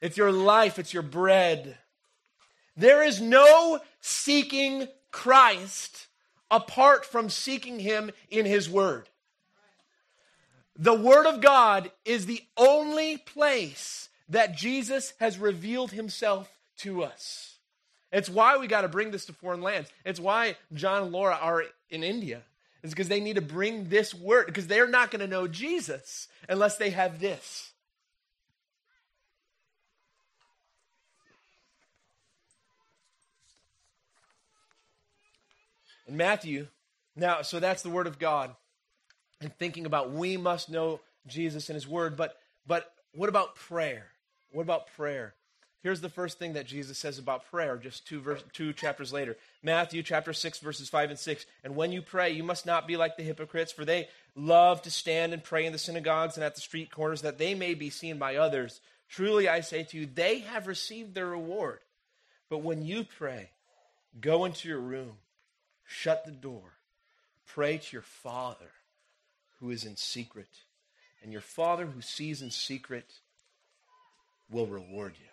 It's 0.00 0.16
your 0.16 0.30
life, 0.30 0.78
it's 0.78 0.92
your 0.92 1.02
bread. 1.02 1.78
There 2.76 3.02
is 3.02 3.20
no 3.20 3.80
seeking 4.00 4.88
Christ 5.10 6.06
apart 6.50 7.04
from 7.04 7.30
seeking 7.30 7.78
Him 7.78 8.10
in 8.30 8.46
His 8.46 8.68
Word. 8.68 9.08
The 10.78 10.94
Word 10.94 11.26
of 11.26 11.40
God 11.40 11.90
is 12.04 12.26
the 12.26 12.42
only 12.56 13.16
place 13.16 14.08
that 14.28 14.56
Jesus 14.56 15.14
has 15.20 15.38
revealed 15.38 15.92
Himself 15.92 16.50
to 16.78 17.02
us. 17.02 17.56
It's 18.12 18.28
why 18.28 18.56
we 18.58 18.66
got 18.66 18.82
to 18.82 18.88
bring 18.88 19.10
this 19.10 19.26
to 19.26 19.32
foreign 19.32 19.62
lands. 19.62 19.90
It's 20.04 20.20
why 20.20 20.56
John 20.72 21.04
and 21.04 21.12
Laura 21.12 21.38
are 21.40 21.64
in 21.90 22.04
India. 22.04 22.42
It's 22.82 22.92
because 22.92 23.08
they 23.08 23.20
need 23.20 23.36
to 23.36 23.42
bring 23.42 23.88
this 23.88 24.14
word, 24.14 24.46
because 24.46 24.66
they're 24.66 24.88
not 24.88 25.10
going 25.10 25.20
to 25.20 25.26
know 25.26 25.48
Jesus 25.48 26.28
unless 26.48 26.76
they 26.76 26.90
have 26.90 27.20
this. 27.20 27.72
In 36.06 36.16
Matthew, 36.16 36.68
now, 37.16 37.42
so 37.42 37.60
that's 37.60 37.82
the 37.82 37.90
word 37.90 38.06
of 38.06 38.18
God. 38.18 38.54
And 39.40 39.52
thinking 39.58 39.86
about 39.86 40.12
we 40.12 40.36
must 40.36 40.70
know 40.70 41.00
Jesus 41.26 41.68
and 41.68 41.74
his 41.74 41.88
word, 41.88 42.16
but 42.16 42.36
but 42.66 42.92
what 43.14 43.28
about 43.28 43.56
prayer? 43.56 44.06
What 44.52 44.62
about 44.62 44.88
prayer? 44.96 45.34
Here's 45.82 46.00
the 46.00 46.08
first 46.08 46.38
thing 46.38 46.54
that 46.54 46.66
Jesus 46.66 46.98
says 46.98 47.18
about 47.18 47.46
prayer, 47.48 47.76
just 47.76 48.08
two, 48.08 48.20
verse, 48.20 48.42
two 48.52 48.72
chapters 48.72 49.12
later. 49.12 49.36
Matthew 49.62 50.02
chapter 50.02 50.32
6, 50.32 50.58
verses 50.58 50.88
5 50.88 51.10
and 51.10 51.18
6. 51.18 51.46
And 51.62 51.76
when 51.76 51.92
you 51.92 52.02
pray, 52.02 52.32
you 52.32 52.42
must 52.42 52.66
not 52.66 52.88
be 52.88 52.96
like 52.96 53.16
the 53.16 53.22
hypocrites, 53.22 53.70
for 53.70 53.84
they 53.84 54.08
love 54.34 54.82
to 54.82 54.90
stand 54.90 55.32
and 55.32 55.44
pray 55.44 55.64
in 55.64 55.72
the 55.72 55.78
synagogues 55.78 56.36
and 56.36 56.42
at 56.42 56.56
the 56.56 56.60
street 56.60 56.90
corners, 56.90 57.22
that 57.22 57.38
they 57.38 57.54
may 57.54 57.74
be 57.74 57.90
seen 57.90 58.18
by 58.18 58.34
others. 58.34 58.80
Truly, 59.08 59.48
I 59.48 59.60
say 59.60 59.84
to 59.84 59.96
you, 59.96 60.06
they 60.06 60.40
have 60.40 60.66
received 60.66 61.14
their 61.14 61.26
reward. 61.26 61.78
But 62.48 62.64
when 62.64 62.84
you 62.84 63.04
pray, 63.04 63.50
go 64.20 64.44
into 64.44 64.68
your 64.68 64.80
room 64.80 65.12
Shut 65.86 66.24
the 66.24 66.32
door. 66.32 66.74
Pray 67.46 67.78
to 67.78 67.92
your 67.92 68.02
Father 68.02 68.70
who 69.60 69.70
is 69.70 69.84
in 69.84 69.96
secret. 69.96 70.48
And 71.22 71.32
your 71.32 71.40
Father 71.40 71.86
who 71.86 72.00
sees 72.00 72.42
in 72.42 72.50
secret 72.50 73.06
will 74.50 74.66
reward 74.66 75.14
you. 75.18 75.26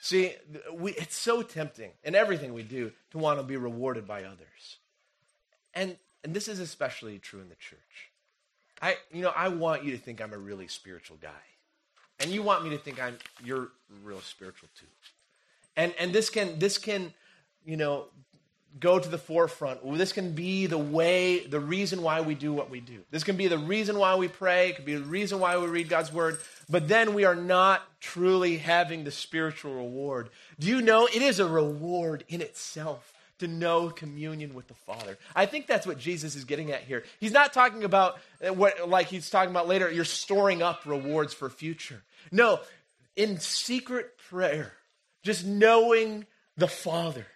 See, 0.00 0.32
we, 0.72 0.92
it's 0.92 1.16
so 1.16 1.42
tempting 1.42 1.90
in 2.02 2.14
everything 2.16 2.54
we 2.54 2.64
do 2.64 2.92
to 3.12 3.18
want 3.18 3.38
to 3.38 3.44
be 3.44 3.56
rewarded 3.56 4.06
by 4.06 4.24
others. 4.24 4.78
And, 5.74 5.96
and 6.24 6.34
this 6.34 6.48
is 6.48 6.58
especially 6.58 7.18
true 7.18 7.40
in 7.40 7.48
the 7.48 7.54
church. 7.54 8.10
I, 8.80 8.96
you 9.12 9.22
know, 9.22 9.32
I 9.34 9.48
want 9.48 9.84
you 9.84 9.92
to 9.92 9.98
think 9.98 10.20
I'm 10.20 10.32
a 10.32 10.38
really 10.38 10.66
spiritual 10.66 11.18
guy. 11.22 11.28
And 12.18 12.30
you 12.30 12.42
want 12.42 12.64
me 12.64 12.70
to 12.70 12.78
think 12.78 13.00
I'm, 13.00 13.16
you're 13.44 13.70
real 14.02 14.20
spiritual 14.20 14.68
too. 14.78 14.86
And, 15.76 15.94
and 15.98 16.12
this 16.12 16.30
can, 16.30 16.58
this 16.58 16.78
can, 16.78 17.14
you 17.64 17.76
know, 17.76 18.06
go 18.78 18.98
to 18.98 19.08
the 19.08 19.18
forefront. 19.18 19.80
This 19.96 20.12
can 20.12 20.34
be 20.34 20.66
the 20.66 20.78
way, 20.78 21.46
the 21.46 21.60
reason 21.60 22.02
why 22.02 22.20
we 22.20 22.34
do 22.34 22.52
what 22.52 22.70
we 22.70 22.80
do. 22.80 23.00
This 23.10 23.24
can 23.24 23.36
be 23.36 23.48
the 23.48 23.58
reason 23.58 23.98
why 23.98 24.16
we 24.16 24.28
pray, 24.28 24.70
it 24.70 24.76
could 24.76 24.84
be 24.84 24.94
the 24.94 25.04
reason 25.04 25.40
why 25.40 25.56
we 25.58 25.66
read 25.66 25.88
God's 25.88 26.12
word, 26.12 26.38
but 26.68 26.88
then 26.88 27.14
we 27.14 27.24
are 27.24 27.34
not 27.34 27.82
truly 28.00 28.58
having 28.58 29.04
the 29.04 29.10
spiritual 29.10 29.74
reward. 29.74 30.30
Do 30.58 30.68
you 30.68 30.80
know 30.80 31.06
it 31.06 31.22
is 31.22 31.38
a 31.40 31.46
reward 31.46 32.24
in 32.28 32.40
itself? 32.40 33.12
To 33.38 33.48
know 33.48 33.90
communion 33.90 34.54
with 34.54 34.68
the 34.68 34.74
Father. 34.74 35.18
I 35.34 35.46
think 35.46 35.66
that's 35.66 35.84
what 35.84 35.98
Jesus 35.98 36.36
is 36.36 36.44
getting 36.44 36.70
at 36.70 36.82
here. 36.82 37.02
He's 37.18 37.32
not 37.32 37.52
talking 37.52 37.82
about 37.82 38.20
what, 38.40 38.88
like 38.88 39.08
he's 39.08 39.30
talking 39.30 39.50
about 39.50 39.66
later, 39.66 39.90
you're 39.90 40.04
storing 40.04 40.62
up 40.62 40.86
rewards 40.86 41.34
for 41.34 41.50
future. 41.50 42.04
No, 42.30 42.60
in 43.16 43.40
secret 43.40 44.16
prayer, 44.30 44.72
just 45.24 45.44
knowing 45.44 46.24
the 46.56 46.68
Father, 46.68 47.26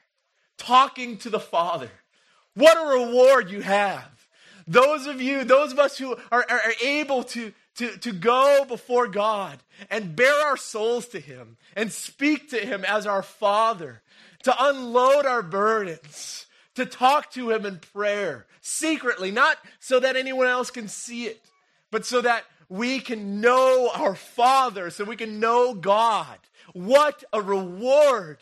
talking 0.59 1.17
to 1.19 1.31
the 1.31 1.41
Father. 1.41 1.91
What 2.55 2.77
a 2.77 2.99
reward 2.99 3.51
you 3.51 3.61
have. 3.61 4.11
Those 4.67 5.07
of 5.07 5.21
you, 5.21 5.45
those 5.45 5.73
of 5.73 5.79
us 5.79 5.97
who 5.99 6.17
are, 6.33 6.45
are, 6.49 6.61
are 6.61 6.75
able 6.83 7.23
to, 7.25 7.53
to, 7.77 7.97
to 7.99 8.13
go 8.13 8.65
before 8.67 9.07
God 9.07 9.59
and 9.91 10.17
bare 10.17 10.47
our 10.47 10.57
souls 10.57 11.07
to 11.09 11.21
Him 11.21 11.57
and 11.77 11.93
speak 11.93 12.51
to 12.51 12.59
Him 12.59 12.85
as 12.85 13.07
our 13.07 13.23
Father, 13.23 14.03
to 14.43 14.55
unload 14.59 15.25
our 15.27 15.43
burdens, 15.43 16.47
to 16.75 16.85
talk 16.85 17.31
to 17.33 17.51
Him 17.51 17.65
in 17.65 17.79
prayer 17.79 18.47
secretly, 18.61 19.31
not 19.31 19.59
so 19.79 20.01
that 20.01 20.17
anyone 20.17 20.49
else 20.49 20.71
can 20.71 20.89
see 20.89 21.27
it, 21.27 21.41
but 21.93 22.05
so 22.05 22.21
that 22.21 22.45
we 22.69 22.99
can 22.99 23.41
know 23.41 23.91
our 23.95 24.17
Father, 24.17 24.91
so 24.91 25.05
we 25.05 25.17
can 25.17 25.39
know 25.39 25.75
God. 25.75 26.39
What 26.73 27.23
a 27.33 27.41
reward! 27.41 28.39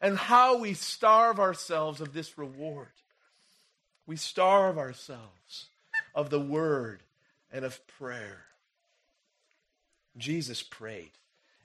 And 0.00 0.16
how 0.16 0.58
we 0.58 0.74
starve 0.74 1.40
ourselves 1.40 2.00
of 2.00 2.12
this 2.12 2.38
reward. 2.38 2.88
We 4.06 4.16
starve 4.16 4.78
ourselves 4.78 5.66
of 6.14 6.30
the 6.30 6.40
word 6.40 7.02
and 7.52 7.64
of 7.64 7.86
prayer. 7.86 8.44
Jesus 10.16 10.62
prayed. 10.62 11.12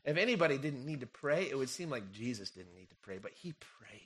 If 0.05 0.17
anybody 0.17 0.57
didn't 0.57 0.85
need 0.85 0.99
to 0.99 1.07
pray, 1.07 1.47
it 1.49 1.57
would 1.57 1.69
seem 1.69 1.89
like 1.89 2.11
Jesus 2.11 2.49
didn't 2.49 2.75
need 2.75 2.89
to 2.89 2.95
pray, 3.01 3.17
but 3.17 3.31
he 3.33 3.53
prayed. 3.53 4.01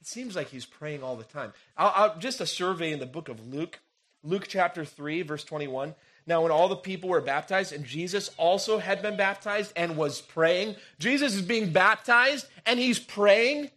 It 0.00 0.06
seems 0.06 0.34
like 0.34 0.48
he's 0.48 0.66
praying 0.66 1.02
all 1.02 1.16
the 1.16 1.24
time. 1.24 1.52
I'll, 1.76 1.92
I'll, 1.94 2.18
just 2.18 2.40
a 2.40 2.46
survey 2.46 2.92
in 2.92 2.98
the 2.98 3.06
book 3.06 3.28
of 3.28 3.46
Luke, 3.46 3.80
Luke 4.24 4.46
chapter 4.48 4.84
3, 4.84 5.22
verse 5.22 5.44
21. 5.44 5.94
Now, 6.26 6.42
when 6.42 6.52
all 6.52 6.68
the 6.68 6.76
people 6.76 7.08
were 7.08 7.20
baptized, 7.20 7.72
and 7.72 7.84
Jesus 7.84 8.30
also 8.36 8.78
had 8.78 9.02
been 9.02 9.16
baptized 9.16 9.72
and 9.74 9.96
was 9.96 10.20
praying, 10.20 10.76
Jesus 10.98 11.34
is 11.34 11.42
being 11.42 11.72
baptized 11.72 12.46
and 12.64 12.78
he's 12.78 13.00
praying. 13.00 13.70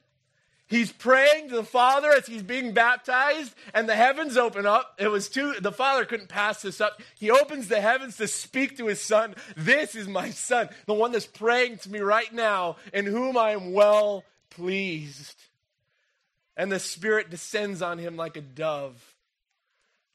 He's 0.67 0.91
praying 0.91 1.49
to 1.49 1.55
the 1.55 1.63
Father 1.63 2.11
as 2.11 2.25
he's 2.25 2.41
being 2.41 2.73
baptized, 2.73 3.53
and 3.73 3.87
the 3.87 3.95
heavens 3.95 4.35
open 4.35 4.65
up. 4.65 4.95
It 4.97 5.09
was 5.09 5.29
too, 5.29 5.53
the 5.61 5.71
Father 5.71 6.05
couldn't 6.05 6.29
pass 6.29 6.63
this 6.63 6.81
up. 6.81 7.01
He 7.19 7.29
opens 7.29 7.67
the 7.67 7.81
heavens 7.81 8.17
to 8.17 8.27
speak 8.27 8.77
to 8.77 8.87
his 8.87 8.99
Son. 8.99 9.35
This 9.55 9.95
is 9.95 10.07
my 10.07 10.31
Son, 10.31 10.69
the 10.87 10.95
one 10.95 11.11
that's 11.11 11.27
praying 11.27 11.77
to 11.79 11.91
me 11.91 11.99
right 11.99 12.33
now, 12.33 12.77
in 12.93 13.05
whom 13.05 13.37
I 13.37 13.51
am 13.51 13.73
well 13.73 14.23
pleased. 14.49 15.39
And 16.57 16.71
the 16.71 16.79
Spirit 16.79 17.29
descends 17.29 17.83
on 17.83 17.99
him 17.99 18.15
like 18.17 18.35
a 18.35 18.41
dove. 18.41 19.14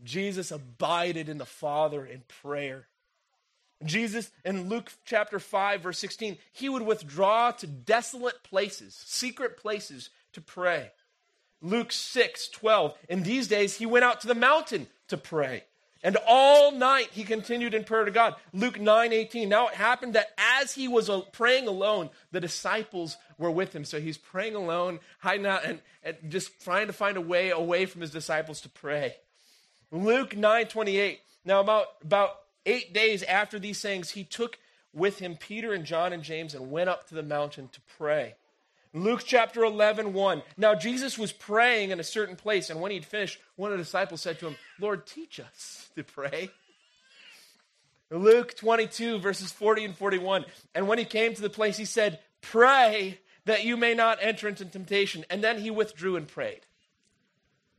Jesus 0.02 0.50
abided 0.50 1.28
in 1.28 1.38
the 1.38 1.46
Father 1.46 2.04
in 2.04 2.22
prayer. 2.42 2.86
Jesus, 3.84 4.30
in 4.44 4.68
Luke 4.68 4.92
chapter 5.04 5.38
5, 5.38 5.82
verse 5.82 5.98
16, 5.98 6.36
he 6.52 6.68
would 6.68 6.82
withdraw 6.82 7.50
to 7.52 7.66
desolate 7.66 8.42
places, 8.42 8.94
secret 9.06 9.56
places, 9.56 10.10
to 10.32 10.40
pray. 10.40 10.90
Luke 11.62 11.92
6, 11.92 12.48
12, 12.48 12.94
in 13.08 13.22
these 13.22 13.48
days 13.48 13.76
he 13.76 13.86
went 13.86 14.04
out 14.04 14.20
to 14.20 14.26
the 14.26 14.34
mountain 14.34 14.86
to 15.08 15.16
pray. 15.16 15.64
And 16.02 16.16
all 16.26 16.72
night 16.72 17.08
he 17.12 17.24
continued 17.24 17.74
in 17.74 17.84
prayer 17.84 18.06
to 18.06 18.10
God. 18.10 18.34
Luke 18.54 18.80
9, 18.80 19.12
18. 19.12 19.48
Now 19.48 19.68
it 19.68 19.74
happened 19.74 20.14
that 20.14 20.30
as 20.38 20.72
he 20.72 20.88
was 20.88 21.10
praying 21.32 21.68
alone, 21.68 22.08
the 22.32 22.40
disciples 22.40 23.18
were 23.36 23.50
with 23.50 23.74
him. 23.74 23.84
So 23.84 24.00
he's 24.00 24.16
praying 24.16 24.54
alone, 24.54 25.00
hiding 25.18 25.46
out, 25.46 25.64
and, 25.64 25.80
and 26.02 26.16
just 26.28 26.62
trying 26.62 26.86
to 26.86 26.94
find 26.94 27.18
a 27.18 27.20
way 27.20 27.50
away 27.50 27.84
from 27.84 28.00
his 28.00 28.10
disciples 28.10 28.62
to 28.62 28.70
pray. 28.70 29.16
Luke 29.90 30.36
9, 30.36 30.66
28. 30.66 31.20
Now, 31.44 31.60
about, 31.60 31.86
about 32.02 32.36
eight 32.66 32.92
days 32.92 33.22
after 33.22 33.58
these 33.58 33.78
sayings, 33.78 34.10
he 34.10 34.24
took 34.24 34.58
with 34.92 35.18
him 35.18 35.36
Peter 35.36 35.72
and 35.72 35.84
John 35.84 36.12
and 36.12 36.22
James 36.22 36.54
and 36.54 36.70
went 36.70 36.90
up 36.90 37.08
to 37.08 37.14
the 37.14 37.22
mountain 37.22 37.68
to 37.72 37.80
pray. 37.98 38.34
Luke 38.92 39.22
chapter 39.24 39.62
11, 39.62 40.12
1. 40.12 40.42
Now 40.56 40.74
Jesus 40.74 41.16
was 41.16 41.32
praying 41.32 41.90
in 41.90 42.00
a 42.00 42.04
certain 42.04 42.34
place, 42.34 42.70
and 42.70 42.80
when 42.80 42.90
he'd 42.90 43.04
finished, 43.04 43.38
one 43.54 43.70
of 43.70 43.78
the 43.78 43.84
disciples 43.84 44.20
said 44.20 44.40
to 44.40 44.48
him, 44.48 44.56
Lord, 44.80 45.06
teach 45.06 45.38
us 45.38 45.88
to 45.94 46.02
pray. 46.02 46.50
Luke 48.10 48.56
22, 48.56 49.20
verses 49.20 49.52
40 49.52 49.84
and 49.84 49.96
41. 49.96 50.44
And 50.74 50.88
when 50.88 50.98
he 50.98 51.04
came 51.04 51.34
to 51.34 51.42
the 51.42 51.50
place, 51.50 51.76
he 51.76 51.84
said, 51.84 52.18
Pray 52.40 53.20
that 53.44 53.64
you 53.64 53.76
may 53.76 53.94
not 53.94 54.18
enter 54.20 54.48
into 54.48 54.64
temptation. 54.64 55.24
And 55.30 55.44
then 55.44 55.58
he 55.58 55.70
withdrew 55.70 56.16
and 56.16 56.26
prayed. 56.26 56.60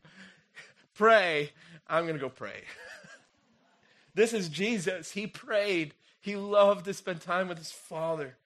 Pray. 0.93 1.51
I'm 1.91 2.05
going 2.05 2.15
to 2.15 2.21
go 2.21 2.29
pray. 2.29 2.63
this 4.15 4.31
is 4.33 4.47
Jesus. 4.47 5.11
He 5.11 5.27
prayed. 5.27 5.93
He 6.21 6.37
loved 6.37 6.85
to 6.85 6.93
spend 6.93 7.19
time 7.19 7.49
with 7.49 7.57
his 7.57 7.71
Father. 7.71 8.37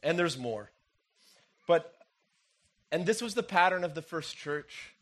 And 0.00 0.16
there's 0.16 0.38
more. 0.38 0.70
But, 1.66 1.92
and 2.92 3.04
this 3.04 3.20
was 3.20 3.34
the 3.34 3.42
pattern 3.42 3.82
of 3.82 3.94
the 3.94 4.02
first 4.02 4.36
church. 4.36 4.94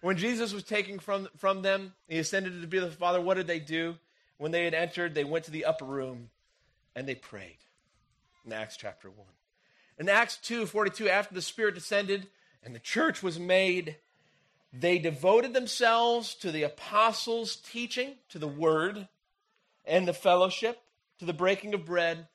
When 0.00 0.16
Jesus 0.16 0.54
was 0.54 0.64
taken 0.64 0.98
from, 0.98 1.28
from 1.36 1.60
them, 1.60 1.92
he 2.08 2.18
ascended 2.18 2.62
to 2.62 2.66
be 2.66 2.78
the 2.78 2.90
Father, 2.90 3.20
what 3.20 3.34
did 3.34 3.46
they 3.46 3.60
do? 3.60 3.96
When 4.38 4.50
they 4.50 4.64
had 4.64 4.74
entered, 4.74 5.14
they 5.14 5.24
went 5.24 5.44
to 5.44 5.50
the 5.50 5.66
upper 5.66 5.84
room 5.84 6.30
and 6.96 7.06
they 7.06 7.14
prayed. 7.14 7.58
In 8.46 8.52
Acts 8.52 8.78
chapter 8.78 9.10
1. 9.10 9.18
In 9.98 10.08
Acts 10.08 10.38
2 10.38 10.64
42, 10.66 11.08
after 11.08 11.34
the 11.34 11.42
Spirit 11.42 11.74
descended 11.74 12.28
and 12.64 12.74
the 12.74 12.80
church 12.80 13.22
was 13.22 13.38
made, 13.38 13.96
they 14.72 14.98
devoted 14.98 15.52
themselves 15.52 16.34
to 16.36 16.50
the 16.50 16.62
apostles' 16.62 17.56
teaching, 17.56 18.14
to 18.30 18.38
the 18.38 18.48
word, 18.48 19.08
and 19.84 20.08
the 20.08 20.14
fellowship, 20.14 20.80
to 21.18 21.24
the 21.24 21.32
breaking 21.32 21.74
of 21.74 21.84
bread, 21.84 22.28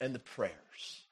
and 0.00 0.14
the 0.14 0.18
prayers. 0.18 1.04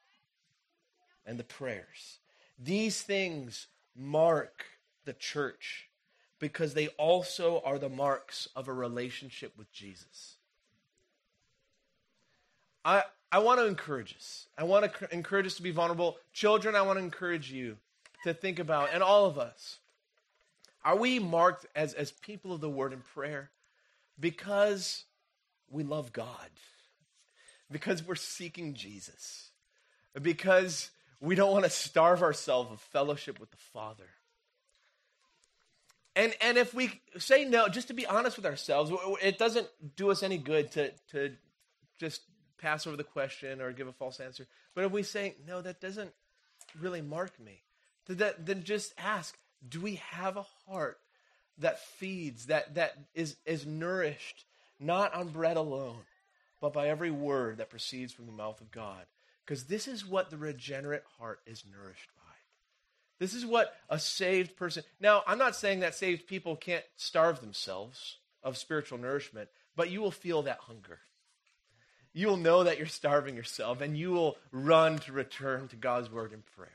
and 1.25 1.39
the 1.39 1.43
prayers. 1.43 2.19
These 2.59 3.01
things 3.01 3.67
mark 3.95 4.65
the 5.05 5.13
church 5.13 5.89
because 6.39 6.73
they 6.73 6.87
also 6.89 7.61
are 7.63 7.79
the 7.79 7.89
marks 7.89 8.49
of 8.55 8.67
a 8.67 8.73
relationship 8.73 9.53
with 9.57 9.71
Jesus. 9.71 10.35
I, 12.83 13.03
I 13.31 13.39
want 13.39 13.59
to 13.59 13.65
encourage 13.67 14.13
us. 14.15 14.47
I 14.57 14.65
want 14.65 14.91
to 14.93 15.13
encourage 15.13 15.45
us 15.45 15.55
to 15.55 15.61
be 15.63 15.71
vulnerable. 15.71 16.17
Children, 16.33 16.75
I 16.75 16.81
want 16.81 16.99
to 16.99 17.05
encourage 17.05 17.51
you 17.51 17.77
to 18.25 18.33
think 18.33 18.59
about, 18.59 18.89
and 18.93 19.01
all 19.01 19.25
of 19.25 19.37
us, 19.37 19.79
are 20.83 20.97
we 20.97 21.19
marked 21.19 21.65
as, 21.75 21.93
as 21.93 22.11
people 22.11 22.53
of 22.53 22.61
the 22.61 22.69
word 22.69 22.93
and 22.93 23.03
prayer 23.13 23.49
because 24.19 25.05
we 25.69 25.83
love 25.83 26.13
God? 26.13 26.49
Because 27.71 28.05
we're 28.05 28.15
seeking 28.15 28.73
Jesus? 28.73 29.49
Because 30.21 30.89
we 31.19 31.35
don't 31.35 31.51
want 31.51 31.63
to 31.63 31.69
starve 31.69 32.21
ourselves 32.21 32.71
of 32.71 32.81
fellowship 32.81 33.39
with 33.39 33.49
the 33.51 33.57
Father. 33.57 34.09
And, 36.15 36.33
and 36.41 36.57
if 36.57 36.73
we 36.73 37.01
say 37.17 37.45
no, 37.45 37.67
just 37.69 37.87
to 37.87 37.93
be 37.93 38.05
honest 38.05 38.37
with 38.37 38.45
ourselves, 38.45 38.91
it 39.21 39.39
doesn't 39.39 39.67
do 39.95 40.11
us 40.11 40.21
any 40.21 40.37
good 40.37 40.71
to, 40.73 40.91
to 41.11 41.31
just 41.97 42.21
pass 42.59 42.85
over 42.85 42.95
the 42.95 43.03
question 43.03 43.61
or 43.61 43.71
give 43.71 43.87
a 43.87 43.93
false 43.93 44.19
answer. 44.19 44.45
But 44.75 44.83
if 44.83 44.91
we 44.91 45.01
say, 45.01 45.35
no, 45.47 45.61
that 45.61 45.81
doesn't 45.81 46.11
really 46.79 47.01
mark 47.01 47.31
me, 47.39 47.61
then 48.07 48.63
just 48.63 48.93
ask, 48.97 49.35
do 49.67 49.81
we 49.81 49.95
have 50.11 50.37
a 50.37 50.45
heart 50.67 50.99
that 51.59 51.79
feeds, 51.79 52.47
that, 52.47 52.75
that 52.75 52.93
is, 53.13 53.35
is 53.45 53.65
nourished, 53.65 54.45
not 54.79 55.13
on 55.13 55.29
bread 55.29 55.57
alone, 55.57 56.01
but 56.61 56.73
by 56.73 56.87
every 56.87 57.11
word 57.11 57.57
that 57.57 57.69
proceeds 57.69 58.13
from 58.13 58.25
the 58.25 58.31
mouth 58.31 58.59
of 58.61 58.71
God? 58.71 59.05
Because 59.45 59.65
this 59.65 59.87
is 59.87 60.05
what 60.05 60.29
the 60.29 60.37
regenerate 60.37 61.03
heart 61.19 61.41
is 61.45 61.63
nourished 61.69 62.09
by. 62.15 62.23
This 63.19 63.33
is 63.33 63.45
what 63.45 63.73
a 63.89 63.99
saved 63.99 64.55
person. 64.55 64.83
Now, 64.99 65.23
I'm 65.27 65.37
not 65.37 65.55
saying 65.55 65.81
that 65.81 65.95
saved 65.95 66.27
people 66.27 66.55
can't 66.55 66.83
starve 66.97 67.39
themselves 67.39 68.17
of 68.43 68.57
spiritual 68.57 68.97
nourishment, 68.97 69.49
but 69.75 69.89
you 69.89 70.01
will 70.01 70.11
feel 70.11 70.43
that 70.43 70.59
hunger. 70.59 70.99
You 72.13 72.27
will 72.27 72.37
know 72.37 72.63
that 72.63 72.77
you're 72.77 72.87
starving 72.87 73.35
yourself, 73.35 73.81
and 73.81 73.97
you 73.97 74.11
will 74.11 74.37
run 74.51 74.99
to 74.99 75.11
return 75.11 75.67
to 75.69 75.75
God's 75.75 76.11
word 76.11 76.31
in 76.31 76.43
prayer. 76.55 76.69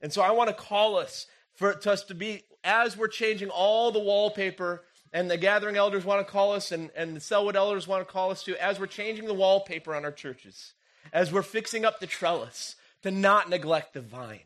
And 0.00 0.12
so 0.12 0.22
I 0.22 0.30
want 0.30 0.48
to 0.48 0.54
call 0.54 0.96
us 0.96 1.26
for 1.54 1.76
us 1.88 2.04
to 2.04 2.14
be, 2.14 2.42
as 2.64 2.96
we're 2.96 3.08
changing 3.08 3.50
all 3.50 3.92
the 3.92 4.00
wallpaper, 4.00 4.82
and 5.12 5.30
the 5.30 5.36
gathering 5.36 5.76
elders 5.76 6.04
want 6.04 6.24
to 6.24 6.30
call 6.30 6.52
us, 6.52 6.72
and, 6.72 6.90
and 6.94 7.16
the 7.16 7.20
Sellwood 7.20 7.56
elders 7.56 7.88
want 7.88 8.06
to 8.06 8.12
call 8.12 8.30
us 8.30 8.44
to, 8.44 8.62
as 8.62 8.78
we're 8.78 8.86
changing 8.86 9.26
the 9.26 9.34
wallpaper 9.34 9.94
on 9.94 10.04
our 10.04 10.12
churches 10.12 10.74
as 11.12 11.32
we're 11.32 11.42
fixing 11.42 11.84
up 11.84 12.00
the 12.00 12.06
trellis, 12.06 12.76
to 13.02 13.10
not 13.10 13.48
neglect 13.48 13.94
the 13.94 14.00
vine, 14.00 14.40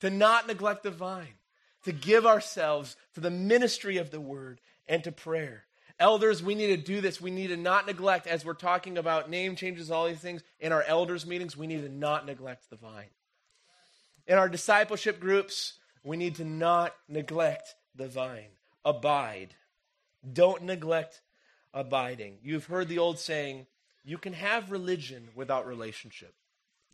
to 0.00 0.10
not 0.10 0.46
neglect 0.46 0.82
the 0.82 0.90
vine, 0.90 1.34
to 1.84 1.92
give 1.92 2.26
ourselves 2.26 2.96
to 3.14 3.20
the 3.20 3.30
ministry 3.30 3.96
of 3.96 4.10
the 4.10 4.20
word 4.20 4.60
and 4.86 5.02
to 5.04 5.12
prayer. 5.12 5.64
Elders, 5.98 6.42
we 6.42 6.54
need 6.54 6.68
to 6.68 6.76
do 6.76 7.00
this. 7.00 7.20
We 7.20 7.30
need 7.30 7.48
to 7.48 7.56
not 7.56 7.86
neglect, 7.86 8.26
as 8.26 8.44
we're 8.44 8.54
talking 8.54 8.98
about 8.98 9.30
name 9.30 9.56
changes, 9.56 9.90
all 9.90 10.06
these 10.06 10.18
things, 10.18 10.42
in 10.60 10.70
our 10.70 10.82
elders' 10.82 11.26
meetings, 11.26 11.56
we 11.56 11.66
need 11.66 11.82
to 11.82 11.88
not 11.88 12.26
neglect 12.26 12.70
the 12.70 12.76
vine. 12.76 13.08
In 14.26 14.38
our 14.38 14.48
discipleship 14.48 15.18
groups, 15.18 15.74
we 16.02 16.16
need 16.16 16.36
to 16.36 16.44
not 16.44 16.94
neglect 17.08 17.74
the 17.94 18.08
vine. 18.08 18.50
Abide. 18.84 19.54
Don't 20.32 20.62
neglect 20.62 21.20
abiding. 21.74 22.38
You've 22.42 22.66
heard 22.66 22.88
the 22.88 22.98
old 22.98 23.18
saying, 23.18 23.66
you 24.04 24.18
can 24.18 24.32
have 24.32 24.70
religion 24.70 25.28
without 25.34 25.66
relationship. 25.66 26.34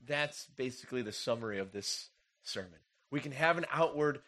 That's 0.06 0.46
basically 0.56 1.02
the 1.02 1.12
summary 1.12 1.58
of 1.58 1.72
this 1.72 2.08
sermon. 2.42 2.80
We 3.10 3.20
can 3.20 3.32
have 3.32 3.58
an 3.58 3.66
outward 3.72 4.20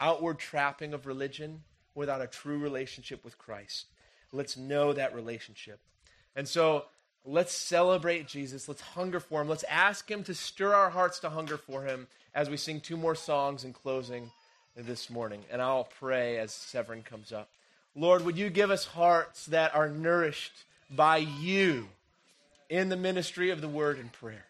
outward 0.00 0.38
trapping 0.38 0.94
of 0.94 1.06
religion 1.06 1.62
without 1.94 2.20
a 2.20 2.26
true 2.26 2.58
relationship 2.58 3.24
with 3.24 3.38
Christ. 3.38 3.86
Let's 4.32 4.56
know 4.56 4.92
that 4.92 5.14
relationship. 5.14 5.80
And 6.34 6.48
so 6.48 6.86
let's 7.24 7.52
celebrate 7.52 8.26
Jesus. 8.26 8.68
Let's 8.68 8.80
hunger 8.80 9.20
for 9.20 9.40
him. 9.40 9.48
Let's 9.48 9.64
ask 9.64 10.10
him 10.10 10.24
to 10.24 10.34
stir 10.34 10.74
our 10.74 10.90
hearts 10.90 11.20
to 11.20 11.30
hunger 11.30 11.56
for 11.56 11.84
him 11.84 12.06
as 12.34 12.48
we 12.48 12.56
sing 12.56 12.80
two 12.80 12.96
more 12.96 13.14
songs 13.14 13.64
in 13.64 13.72
closing 13.72 14.30
this 14.76 15.10
morning. 15.10 15.42
And 15.50 15.60
I'll 15.60 15.88
pray 15.98 16.38
as 16.38 16.52
Severin 16.52 17.02
comes 17.02 17.32
up. 17.32 17.48
Lord, 17.94 18.24
would 18.24 18.38
you 18.38 18.48
give 18.48 18.70
us 18.70 18.86
hearts 18.86 19.46
that 19.46 19.74
are 19.74 19.88
nourished 19.88 20.64
by 20.90 21.18
you 21.18 21.88
in 22.70 22.88
the 22.88 22.96
ministry 22.96 23.50
of 23.50 23.60
the 23.60 23.68
word 23.68 23.98
and 23.98 24.10
prayer? 24.12 24.46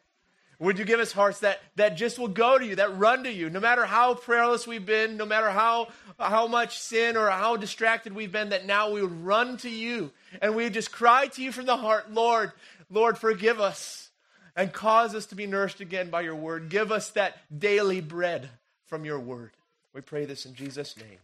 Would 0.62 0.78
you 0.78 0.84
give 0.84 1.00
us 1.00 1.10
hearts 1.10 1.40
that, 1.40 1.60
that 1.74 1.96
just 1.96 2.20
will 2.20 2.28
go 2.28 2.56
to 2.56 2.64
you, 2.64 2.76
that 2.76 2.96
run 2.96 3.24
to 3.24 3.32
you, 3.32 3.50
no 3.50 3.58
matter 3.58 3.84
how 3.84 4.14
prayerless 4.14 4.64
we've 4.64 4.86
been, 4.86 5.16
no 5.16 5.26
matter 5.26 5.50
how, 5.50 5.88
how 6.20 6.46
much 6.46 6.78
sin 6.78 7.16
or 7.16 7.28
how 7.30 7.56
distracted 7.56 8.14
we've 8.14 8.30
been, 8.30 8.50
that 8.50 8.64
now 8.64 8.92
we 8.92 9.02
would 9.02 9.24
run 9.24 9.56
to 9.56 9.68
you 9.68 10.12
and 10.40 10.54
we 10.54 10.62
would 10.62 10.72
just 10.72 10.92
cry 10.92 11.26
to 11.26 11.42
you 11.42 11.50
from 11.50 11.66
the 11.66 11.76
heart, 11.76 12.12
Lord, 12.12 12.52
Lord, 12.88 13.18
forgive 13.18 13.60
us 13.60 14.10
and 14.54 14.72
cause 14.72 15.16
us 15.16 15.26
to 15.26 15.34
be 15.34 15.48
nourished 15.48 15.80
again 15.80 16.10
by 16.10 16.20
your 16.20 16.36
word. 16.36 16.68
Give 16.68 16.92
us 16.92 17.10
that 17.10 17.38
daily 17.58 18.00
bread 18.00 18.48
from 18.86 19.04
your 19.04 19.18
word. 19.18 19.50
We 19.92 20.00
pray 20.00 20.26
this 20.26 20.46
in 20.46 20.54
Jesus' 20.54 20.96
name. 20.96 21.18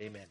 Amen. 0.00 0.28